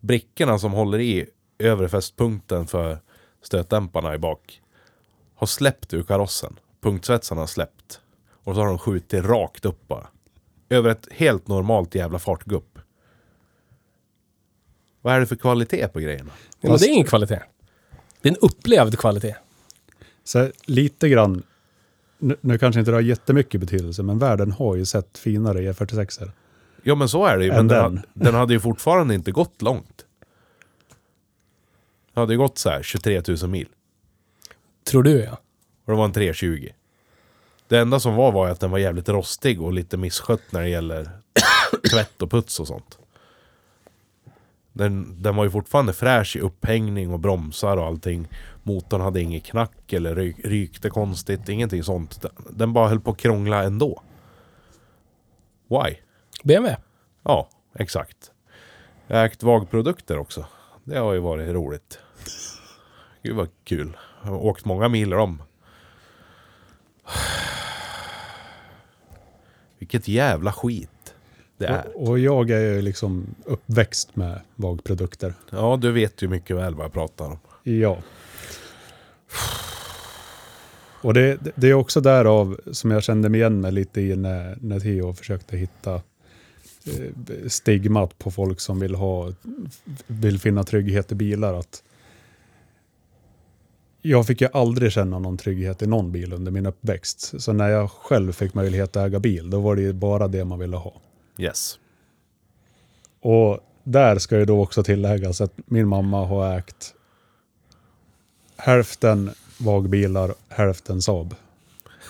brickorna 0.00 0.58
som 0.58 0.72
håller 0.72 0.98
i 1.00 1.26
övre 1.58 1.88
fästpunkten 1.88 2.66
för 2.66 2.98
stötdämparna 3.46 4.14
i 4.14 4.18
bak 4.18 4.60
har 5.34 5.46
släppt 5.46 5.94
ur 5.94 6.02
karossen. 6.02 6.58
Punktsvetsarna 6.80 7.42
har 7.42 7.46
släppt. 7.46 8.00
Och 8.44 8.54
så 8.54 8.60
har 8.60 8.66
de 8.66 8.78
skjutit 8.78 9.24
rakt 9.24 9.64
upp 9.64 9.88
bara. 9.88 10.06
Över 10.68 10.90
ett 10.90 11.08
helt 11.10 11.48
normalt 11.48 11.94
jävla 11.94 12.18
fartgupp. 12.18 12.78
Vad 15.02 15.14
är 15.14 15.20
det 15.20 15.26
för 15.26 15.36
kvalitet 15.36 15.88
på 15.88 16.00
grejerna? 16.00 16.30
Ja, 16.60 16.68
men 16.68 16.78
det 16.78 16.86
är 16.86 16.92
ingen 16.92 17.06
kvalitet. 17.06 17.40
Det 18.20 18.28
är 18.28 18.32
en 18.32 18.38
upplevd 18.40 18.98
kvalitet. 18.98 19.36
så 20.24 20.38
här, 20.38 20.52
lite 20.64 21.08
grann, 21.08 21.42
nu, 22.18 22.36
nu 22.40 22.58
kanske 22.58 22.78
inte 22.78 22.90
det 22.90 22.96
har 22.96 23.02
jättemycket 23.02 23.60
betydelse, 23.60 24.02
men 24.02 24.18
världen 24.18 24.52
har 24.52 24.76
ju 24.76 24.84
sett 24.84 25.18
finare 25.18 25.72
E46. 25.72 26.30
Ja 26.82 26.94
men 26.94 27.08
så 27.08 27.26
är 27.26 27.38
det 27.38 27.44
ju. 27.44 27.52
Men 27.52 27.68
den, 27.68 27.94
den. 27.94 28.02
den 28.12 28.34
hade 28.34 28.52
ju 28.52 28.60
fortfarande 28.60 29.14
inte 29.14 29.32
gått 29.32 29.62
långt. 29.62 30.03
Den 32.14 32.20
hade 32.20 32.32
ju 32.32 32.38
gått 32.38 32.58
så 32.58 32.70
här 32.70 32.82
23 32.82 33.22
000 33.28 33.50
mil. 33.50 33.68
Tror 34.84 35.02
du 35.02 35.24
ja. 35.24 35.38
Och 35.84 35.92
det 35.92 35.98
var 35.98 36.04
en 36.04 36.12
320. 36.12 36.68
Det 37.68 37.78
enda 37.78 38.00
som 38.00 38.14
var 38.14 38.32
var 38.32 38.48
att 38.48 38.60
den 38.60 38.70
var 38.70 38.78
jävligt 38.78 39.08
rostig 39.08 39.62
och 39.62 39.72
lite 39.72 39.96
misskött 39.96 40.52
när 40.52 40.62
det 40.62 40.68
gäller 40.68 41.10
tvätt 41.90 42.22
och 42.22 42.30
puts 42.30 42.60
och 42.60 42.66
sånt. 42.66 42.98
Den, 44.72 45.22
den 45.22 45.36
var 45.36 45.44
ju 45.44 45.50
fortfarande 45.50 45.92
fräsch 45.92 46.36
i 46.36 46.40
upphängning 46.40 47.12
och 47.12 47.18
bromsar 47.18 47.76
och 47.76 47.86
allting. 47.86 48.28
Motorn 48.62 49.00
hade 49.00 49.20
inget 49.20 49.44
knack 49.44 49.92
eller 49.92 50.14
ry, 50.14 50.34
rykte 50.44 50.90
konstigt, 50.90 51.48
ingenting 51.48 51.82
sånt. 51.82 52.22
Den, 52.22 52.32
den 52.50 52.72
bara 52.72 52.88
höll 52.88 53.00
på 53.00 53.10
att 53.10 53.18
krångla 53.18 53.62
ändå. 53.62 54.02
Why? 55.68 55.96
BMW. 56.44 56.76
Ja, 57.22 57.48
exakt. 57.74 58.30
Jag 59.06 59.16
har 59.16 59.24
ägt 59.24 59.42
VAG-produkter 59.42 60.18
också. 60.18 60.46
Det 60.84 60.98
har 60.98 61.12
ju 61.12 61.20
varit 61.20 61.48
roligt. 61.48 61.98
Gud 63.24 63.36
vad 63.36 63.48
kul. 63.64 63.96
Jag 64.22 64.30
har 64.30 64.44
åkt 64.44 64.64
många 64.64 64.88
mil 64.88 65.10
dem. 65.10 65.42
Vilket 69.78 70.08
jävla 70.08 70.52
skit 70.52 71.14
det 71.58 71.66
är. 71.66 71.96
Och, 71.96 72.08
och 72.08 72.18
jag 72.18 72.50
är 72.50 72.60
ju 72.60 72.82
liksom 72.82 73.26
uppväxt 73.44 74.16
med 74.16 74.40
VAG-produkter. 74.56 75.34
Ja, 75.50 75.78
du 75.80 75.92
vet 75.92 76.22
ju 76.22 76.28
mycket 76.28 76.56
väl 76.56 76.74
vad 76.74 76.84
jag 76.84 76.92
pratar 76.92 77.24
om. 77.24 77.38
Ja. 77.62 77.98
Och 81.02 81.14
det, 81.14 81.38
det 81.54 81.68
är 81.68 81.74
också 81.74 82.00
därav 82.00 82.60
som 82.72 82.90
jag 82.90 83.02
kände 83.02 83.28
mig 83.28 83.40
igen 83.40 83.60
mig 83.60 83.72
lite 83.72 84.00
i 84.00 84.16
när, 84.16 84.58
när 84.60 84.80
Theo 84.80 85.14
försökte 85.14 85.56
hitta 85.56 85.94
eh, 85.94 86.02
stigmat 87.48 88.18
på 88.18 88.30
folk 88.30 88.60
som 88.60 88.80
vill, 88.80 88.94
ha, 88.94 89.32
vill 90.06 90.40
finna 90.40 90.64
trygghet 90.64 91.12
i 91.12 91.14
bilar. 91.14 91.54
Att 91.54 91.82
jag 94.06 94.26
fick 94.26 94.40
ju 94.40 94.48
aldrig 94.52 94.92
känna 94.92 95.18
någon 95.18 95.36
trygghet 95.36 95.82
i 95.82 95.86
någon 95.86 96.12
bil 96.12 96.32
under 96.32 96.52
min 96.52 96.66
uppväxt. 96.66 97.42
Så 97.42 97.52
när 97.52 97.68
jag 97.68 97.90
själv 97.90 98.32
fick 98.32 98.54
möjlighet 98.54 98.96
att 98.96 99.06
äga 99.06 99.18
bil, 99.18 99.50
då 99.50 99.60
var 99.60 99.76
det 99.76 99.82
ju 99.82 99.92
bara 99.92 100.28
det 100.28 100.44
man 100.44 100.58
ville 100.58 100.76
ha. 100.76 100.92
Yes. 101.38 101.78
Och 103.20 103.60
där 103.84 104.18
ska 104.18 104.38
ju 104.38 104.44
då 104.44 104.62
också 104.62 104.82
tilläggas 104.82 105.40
att 105.40 105.52
min 105.66 105.88
mamma 105.88 106.26
har 106.26 106.58
ägt 106.58 106.94
hälften 108.56 109.30
VAG-bilar, 109.58 110.34
hälften 110.48 111.02
Saab. 111.02 111.34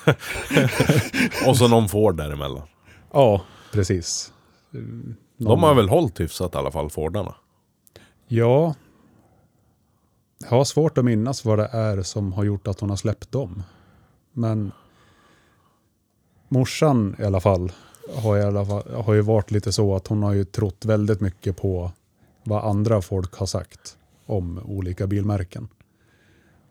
Och 1.47 1.56
så 1.56 1.68
någon 1.68 1.89
Ford 1.89 2.16
däremellan. 2.16 2.68
Ja, 3.12 3.43
precis. 3.73 4.32
De 5.36 5.62
har 5.62 5.74
väl 5.74 5.89
hållit 5.89 6.20
hyfsat 6.20 6.55
i 6.55 6.59
alla 6.59 6.70
fall, 6.70 6.90
Fordarna. 6.90 7.35
Ja. 8.28 8.74
Jag 10.50 10.56
har 10.56 10.64
svårt 10.64 10.98
att 10.98 11.04
minnas 11.04 11.44
vad 11.44 11.58
det 11.58 11.68
är 11.72 12.02
som 12.02 12.32
har 12.32 12.44
gjort 12.44 12.68
att 12.68 12.80
hon 12.80 12.90
har 12.90 12.96
släppt 12.96 13.32
dem. 13.32 13.62
Men 14.32 14.72
morsan 16.48 17.16
i 17.18 17.24
alla 17.24 17.40
fall 17.40 17.72
har, 18.16 18.36
i 18.38 18.42
alla 18.42 18.66
fall, 18.66 18.94
har 18.94 19.14
ju 19.14 19.20
varit 19.20 19.50
lite 19.50 19.72
så 19.72 19.96
att 19.96 20.06
hon 20.06 20.22
har 20.22 20.32
ju 20.32 20.44
trott 20.44 20.84
väldigt 20.84 21.20
mycket 21.20 21.56
på 21.56 21.90
vad 22.44 22.64
andra 22.64 23.02
folk 23.02 23.34
har 23.34 23.46
sagt 23.46 23.96
om 24.26 24.58
olika 24.64 25.06
bilmärken. 25.06 25.68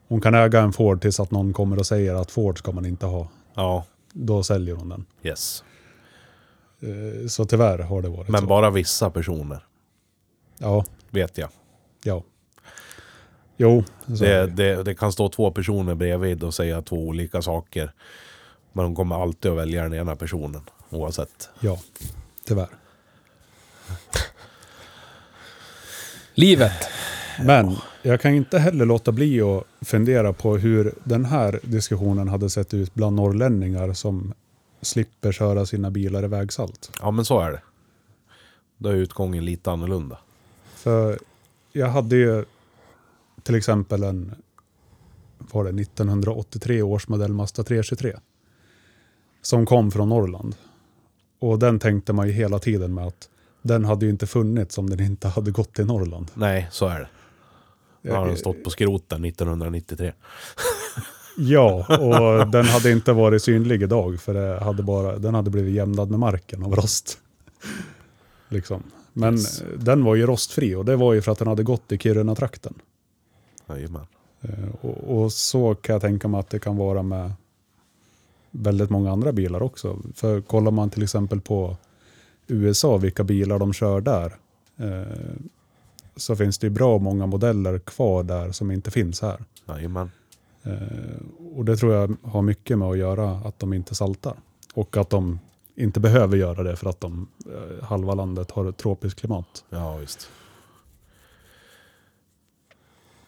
Hon 0.08 0.22
kan 0.22 0.36
äga 0.36 0.62
en 0.62 0.74
Ford 0.74 1.02
tills 1.02 1.20
att 1.20 1.32
någon 1.32 1.54
kommer 1.54 1.80
och 1.80 1.86
säger 1.86 2.16
att 2.16 2.32
Ford 2.32 2.58
ska 2.60 2.72
man 2.72 2.86
inte 2.86 3.06
ha. 3.06 3.28
Ja, 3.54 3.86
Då 4.14 4.44
säljer 4.44 4.76
hon 4.76 4.90
den. 4.90 5.06
yes. 5.24 5.64
Eh, 6.82 7.28
Så 7.28 7.46
tyvärr 7.46 7.80
har 7.80 8.02
det 8.02 8.10
varit 8.10 8.30
Men 8.30 8.42
så. 8.42 8.48
bara 8.48 8.70
vissa 8.70 9.10
personer, 9.10 9.66
Ja, 10.58 10.86
vet 11.10 11.38
jag. 11.38 11.50
ja. 12.04 12.24
Jo, 13.58 13.84
så 14.08 14.24
Det, 14.24 14.34
är 14.34 14.48
det. 14.48 14.76
det, 14.76 14.84
det 14.84 14.96
kan 14.96 15.12
stå 15.12 15.30
två 15.30 15.52
personer 15.52 15.96
bredvid 15.96 16.44
och 16.44 16.54
säga 16.54 16.82
två 16.82 16.96
olika 16.96 17.42
saker. 17.42 17.92
Men 18.74 18.86
de 18.86 18.96
kommer 18.96 19.22
alltid 19.24 19.52
att 19.52 19.58
välja 19.58 19.84
den 19.84 19.94
ena 19.94 20.16
personen, 20.16 20.62
oavsett. 20.90 21.50
ja, 21.60 21.80
tyvärr. 22.46 22.70
Livet. 26.34 26.72
Men 27.46 27.76
jag 28.02 28.22
kan 28.22 28.34
inte 28.34 28.60
heller 28.60 28.86
låta 28.86 29.12
bli 29.12 29.42
att 29.42 29.64
fundera 29.82 30.34
på 30.34 30.58
hur 30.58 30.94
den 31.04 31.26
här 31.26 31.60
diskussionen 31.64 32.28
hade 32.28 32.50
sett 32.50 32.74
ut 32.74 32.94
bland 32.94 33.16
norrlänningar 33.16 33.94
som 33.94 34.34
slipper 34.82 35.32
köra 35.32 35.66
sina 35.66 35.92
bilar 35.92 36.24
i 36.24 36.28
vägsalt. 36.28 36.92
Ja, 37.02 37.12
men 37.12 37.26
så 37.26 37.40
är 37.40 37.52
det. 37.52 37.62
Då 38.78 38.90
är 38.90 38.94
utgången 38.94 39.46
lite 39.46 39.72
annorlunda. 39.72 40.18
För 40.76 41.20
jag 41.72 41.88
hade 41.88 42.16
ju 42.16 42.46
till 43.44 43.56
exempel 43.56 44.04
en 44.04 44.36
var 45.38 45.64
det 45.64 45.82
1983 45.82 46.82
års 46.82 47.08
modell 47.08 47.34
Mazda 47.34 47.64
323. 47.64 48.16
Som 49.42 49.66
kom 49.66 49.92
från 49.92 50.10
Norrland. 50.10 50.56
Och 51.40 51.60
den 51.60 51.80
tänkte 51.80 52.14
man 52.14 52.28
ju 52.28 52.34
hela 52.34 52.60
tiden 52.60 52.94
med 52.94 53.08
att 53.08 53.30
den 53.62 53.86
hade 53.86 54.06
ju 54.06 54.12
inte 54.12 54.28
funnits 54.28 54.78
om 54.78 54.90
den 54.90 55.00
inte 55.00 55.28
hade 55.28 55.52
gått 55.52 55.74
till 55.74 55.86
Norrland. 55.86 56.32
Nej, 56.34 56.68
så 56.72 56.88
är 56.88 57.00
det. 57.00 57.10
Då 58.10 58.16
har 58.16 58.28
den 58.28 58.38
stått 58.38 58.64
på 58.64 58.70
skroten 58.70 59.26
1993. 59.26 60.14
Ja, 61.38 61.98
och 61.98 62.48
den 62.52 62.66
hade 62.66 62.92
inte 62.92 63.14
varit 63.14 63.44
synlig 63.44 63.84
idag 63.84 64.22
för 64.22 64.60
hade 64.60 64.84
bara, 64.84 65.18
den 65.18 65.36
hade 65.36 65.50
blivit 65.50 65.74
jämnad 65.76 66.10
med 66.10 66.20
marken 66.20 66.64
av 66.64 66.76
rost. 66.76 67.18
liksom. 68.50 68.84
Men 69.14 69.34
Yes. 69.34 69.62
eh, 69.62 69.68
den 69.80 70.04
var 70.04 70.16
ju 70.16 70.26
rostfri 70.26 70.76
och 70.76 70.86
det 70.86 70.96
var 70.96 71.14
ju 71.14 71.22
för 71.22 71.32
att 71.32 71.38
den 71.38 71.48
hade 71.48 71.64
gått 71.64 71.92
i 71.92 71.98
Kiruna-trakten. 71.98 72.74
Jajamän. 73.68 74.06
Eh, 74.42 74.50
Och, 74.82 75.18
och 75.24 75.32
så 75.34 75.76
kan 75.76 75.94
jag 75.94 76.02
tänka 76.02 76.28
mig 76.28 76.40
att 76.40 76.50
det 76.50 76.60
kan 76.60 76.78
vara 76.78 77.04
med 77.04 77.32
väldigt 78.52 78.90
många 78.90 79.12
andra 79.12 79.32
bilar 79.32 79.64
också. 79.64 79.98
För 80.16 80.42
kollar 80.42 80.72
man 80.72 80.90
till 80.90 81.04
exempel 81.04 81.42
på 81.42 81.78
USA, 82.48 82.98
vilka 82.98 83.24
bilar 83.24 83.60
de 83.60 83.74
kör 83.74 84.02
där, 84.02 84.36
eh, 84.78 85.36
så 86.16 86.36
finns 86.36 86.58
det 86.58 86.68
ju 86.68 86.72
bra 86.72 86.98
många 86.98 87.26
modeller 87.26 87.80
kvar 87.80 88.24
där 88.24 88.52
som 88.52 88.72
inte 88.72 88.92
finns 88.92 89.22
här. 89.22 89.44
Jajamän. 89.68 90.12
Eh, 90.64 91.52
och 91.56 91.66
det 91.66 91.78
tror 91.78 91.94
jag 91.94 92.16
har 92.24 92.42
mycket 92.42 92.78
med 92.78 92.88
att 92.88 92.98
göra 92.98 93.30
att 93.32 93.60
de 93.60 93.74
inte 93.74 93.96
saltar. 93.96 94.34
Och 94.74 94.98
att 94.98 95.10
de 95.10 95.40
inte 95.76 96.00
behöver 96.00 96.38
göra 96.38 96.64
det 96.64 96.76
för 96.76 96.90
att 96.90 97.02
de, 97.02 97.28
eh, 97.46 97.84
halva 97.86 98.14
landet 98.14 98.52
har 98.52 98.66
ett 98.66 98.78
tropiskt 98.78 99.20
klimat. 99.20 99.64
Ja, 99.70 99.98
visst. 99.98 100.30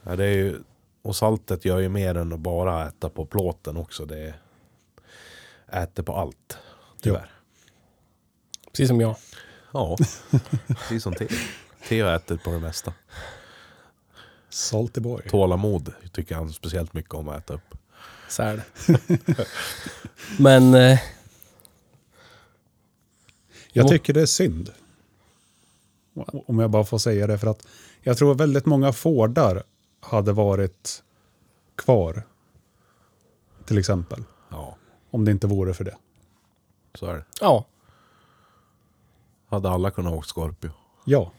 Ja, 0.06 0.16
det 0.16 0.26
är 0.26 0.34
ju, 0.34 0.60
och 1.02 1.16
saltet 1.16 1.66
gör 1.66 1.80
ju 1.80 1.90
mer 1.90 2.16
än 2.16 2.34
att 2.34 2.40
bara 2.40 2.88
äta 2.88 3.10
på 3.10 3.26
plåten 3.26 3.78
också. 3.78 4.06
Det 4.06 4.34
äter 5.68 6.04
på 6.04 6.16
allt. 6.16 6.58
Tyvärr. 7.02 7.32
Precis 8.72 8.88
som 8.88 9.02
jag. 9.02 9.16
Ja, 9.74 9.98
precis 10.68 11.04
som 11.04 11.14
Theo. 11.14 11.28
Theo 11.90 12.08
äter 12.08 12.38
på 12.38 12.52
det 12.52 12.60
mesta. 12.60 12.94
Salty 14.50 15.02
boy. 15.02 15.22
Tålamod 15.30 15.94
tycker 16.14 16.36
han 16.36 16.54
speciellt 16.54 16.94
mycket 16.94 17.14
om 17.14 17.30
att 17.30 17.38
äta 17.38 17.54
upp. 17.54 17.76
Så 18.30 18.44
är 18.44 18.64
det. 18.78 19.46
Men... 20.40 20.74
Eh, 20.74 21.00
Jag 23.74 23.84
Jo. 23.84 23.90
tycker 23.90 24.14
det 24.14 24.22
är 24.22 24.26
synd. 24.26 24.72
Om 26.48 26.60
jag 26.60 26.70
bara 26.70 26.84
får 26.84 26.98
säga 26.98 27.28
det. 27.28 27.38
För 27.38 27.48
att 27.48 27.68
jag 28.02 28.18
tror 28.18 28.36
väldigt 28.36 28.66
många 28.66 28.94
Fordar 28.94 29.64
hade 30.06 30.32
varit 30.34 31.04
kvar. 31.76 32.24
Till 33.66 33.78
exempel. 33.78 34.24
Ja, 34.50 34.76
Om 35.12 35.26
det 35.26 35.32
inte 35.32 35.48
vore 35.48 35.74
för 35.74 35.84
det. 35.84 35.96
så 36.96 37.06
är 37.06 37.14
det. 37.14 37.26
ja. 37.42 37.66
Hade 39.50 39.70
alla 39.70 39.92
kunnat 39.92 40.14
åka 40.14 40.28
Scorpio. 40.28 40.72
Ja. 41.06 41.32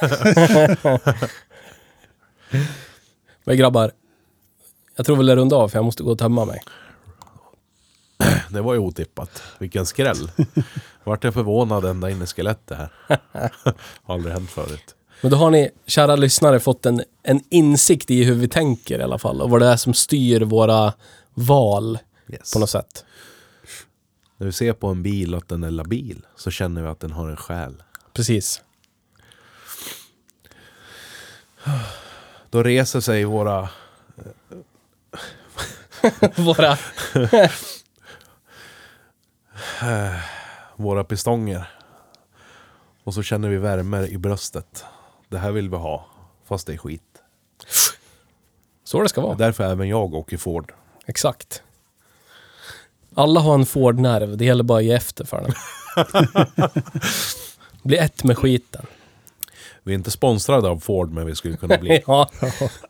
Men 3.44 3.56
grabbar. 3.56 3.92
Jag 4.96 5.06
tror 5.06 5.16
väl 5.16 5.26
det 5.26 5.36
runda 5.36 5.56
av 5.56 5.68
för 5.68 5.78
jag 5.78 5.84
måste 5.84 6.02
gå 6.02 6.10
och 6.10 6.18
tömma 6.18 6.44
mig. 6.44 6.62
Det 8.50 8.60
var 8.60 8.74
ju 8.74 8.80
otippat. 8.80 9.42
Vilken 9.58 9.86
skräll. 9.86 10.30
Vart 11.04 11.24
jag 11.24 11.34
förvånad 11.34 11.84
ända 11.84 12.10
in 12.10 12.22
i 12.22 12.26
skelettet 12.26 12.78
här. 12.78 12.90
Har 14.02 14.14
aldrig 14.14 14.34
hänt 14.34 14.50
förut. 14.50 14.94
Men 15.20 15.30
då 15.30 15.36
har 15.36 15.50
ni, 15.50 15.70
kära 15.86 16.16
lyssnare, 16.16 16.60
fått 16.60 16.86
en, 16.86 17.02
en 17.22 17.40
insikt 17.50 18.10
i 18.10 18.24
hur 18.24 18.34
vi 18.34 18.48
tänker 18.48 18.98
i 18.98 19.02
alla 19.02 19.18
fall. 19.18 19.40
Och 19.42 19.50
vad 19.50 19.60
det 19.60 19.66
är 19.66 19.76
som 19.76 19.94
styr 19.94 20.40
våra 20.40 20.92
val 21.34 21.98
Yes. 22.28 22.52
på 22.52 22.58
något 22.58 22.70
sätt. 22.70 23.04
När 24.36 24.46
vi 24.46 24.52
ser 24.52 24.72
på 24.72 24.86
en 24.88 25.02
bil 25.02 25.34
att 25.34 25.48
den 25.48 25.64
är 25.64 25.70
labil 25.70 26.26
så 26.36 26.50
känner 26.50 26.82
vi 26.82 26.88
att 26.88 27.00
den 27.00 27.12
har 27.12 27.28
en 27.28 27.36
själ. 27.36 27.82
Precis. 28.12 28.62
Då 32.50 32.62
reser 32.62 33.00
sig 33.00 33.24
våra 33.24 33.68
våra... 36.36 36.78
våra 40.76 41.04
pistonger. 41.04 41.70
Och 43.04 43.14
så 43.14 43.22
känner 43.22 43.48
vi 43.48 43.56
värme 43.56 44.06
i 44.06 44.18
bröstet. 44.18 44.84
Det 45.34 45.38
här 45.40 45.52
vill 45.52 45.70
vi 45.70 45.76
ha, 45.76 46.06
fast 46.44 46.66
det 46.66 46.72
är 46.72 46.76
skit. 46.76 47.02
Så 48.84 49.02
det 49.02 49.08
ska 49.08 49.20
vara. 49.20 49.34
därför 49.34 49.64
även 49.64 49.88
jag 49.88 50.14
åker 50.14 50.36
Ford. 50.36 50.72
Exakt. 51.06 51.62
Alla 53.14 53.40
har 53.40 53.54
en 53.54 53.66
Ford-nerv. 53.66 54.36
Det 54.36 54.44
gäller 54.44 54.64
bara 54.64 54.78
att 54.78 54.84
ge 54.84 54.92
efter 54.92 55.24
för 55.24 55.40
den. 55.42 55.54
Bli 57.82 57.96
ett 57.96 58.24
med 58.24 58.38
skiten. 58.38 58.86
Vi 59.82 59.92
är 59.92 59.94
inte 59.94 60.10
sponsrade 60.10 60.68
av 60.68 60.78
Ford, 60.78 61.10
men 61.12 61.26
vi 61.26 61.34
skulle 61.34 61.56
kunna 61.56 61.78
bli. 61.78 62.02
Ja. 62.06 62.30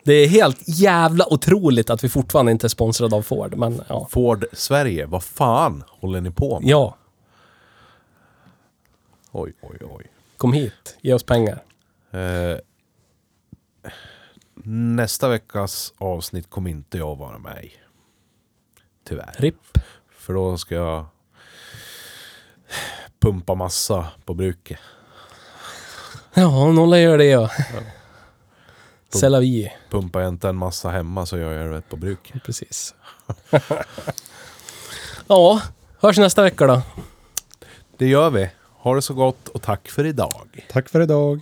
Det 0.03 0.13
är 0.13 0.27
helt 0.27 0.61
jävla 0.67 1.33
otroligt 1.33 1.89
att 1.89 2.03
vi 2.03 2.09
fortfarande 2.09 2.51
inte 2.51 2.67
är 2.67 2.69
sponsrade 2.69 3.15
av 3.15 3.21
Ford. 3.21 3.55
Men 3.57 3.81
ja. 3.89 4.07
Ford 4.11 4.45
Sverige, 4.53 5.05
vad 5.05 5.23
fan 5.23 5.83
håller 5.87 6.21
ni 6.21 6.31
på 6.31 6.59
med? 6.59 6.69
Ja, 6.69 6.97
Oj, 9.31 9.53
oj, 9.61 9.77
oj. 9.91 10.05
kom 10.37 10.53
hit. 10.53 10.97
Ge 11.01 11.13
oss 11.13 11.23
pengar. 11.23 11.63
Eh, 12.15 12.57
nästa 14.63 15.29
veckas 15.29 15.93
avsnitt 15.97 16.49
kommer 16.49 16.69
inte 16.69 16.97
jag 16.97 17.15
vara 17.15 17.37
med 17.37 17.63
i. 17.63 17.71
Tyvärr. 19.07 19.35
RIP. 19.37 19.77
För 20.09 20.33
då 20.33 20.57
ska 20.57 20.75
jag 20.75 21.05
pumpa 23.19 23.55
massa 23.55 24.07
på 24.25 24.33
bruket. 24.33 24.79
Ja, 26.33 26.71
nolla 26.71 26.99
gör 26.99 27.17
det 27.17 27.25
ja. 27.25 27.49
La 29.21 29.39
vie. 29.39 29.73
Pumpar 29.89 30.21
jag 30.21 30.29
inte 30.29 30.49
en 30.49 30.55
massa 30.55 30.89
hemma 30.89 31.25
så 31.25 31.37
gör 31.37 31.51
jag 31.51 31.73
det 31.73 31.81
på 31.81 31.95
bruket. 31.95 32.43
Precis. 32.43 32.95
ja, 35.27 35.61
hörs 35.99 36.17
nästa 36.17 36.43
vecka 36.43 36.67
då. 36.67 36.81
Det 37.97 38.07
gör 38.07 38.29
vi. 38.29 38.49
Ha 38.77 38.95
det 38.95 39.01
så 39.01 39.13
gott 39.13 39.47
och 39.47 39.61
tack 39.61 39.87
för 39.87 40.05
idag. 40.05 40.65
Tack 40.69 40.89
för 40.89 41.01
idag. 41.01 41.41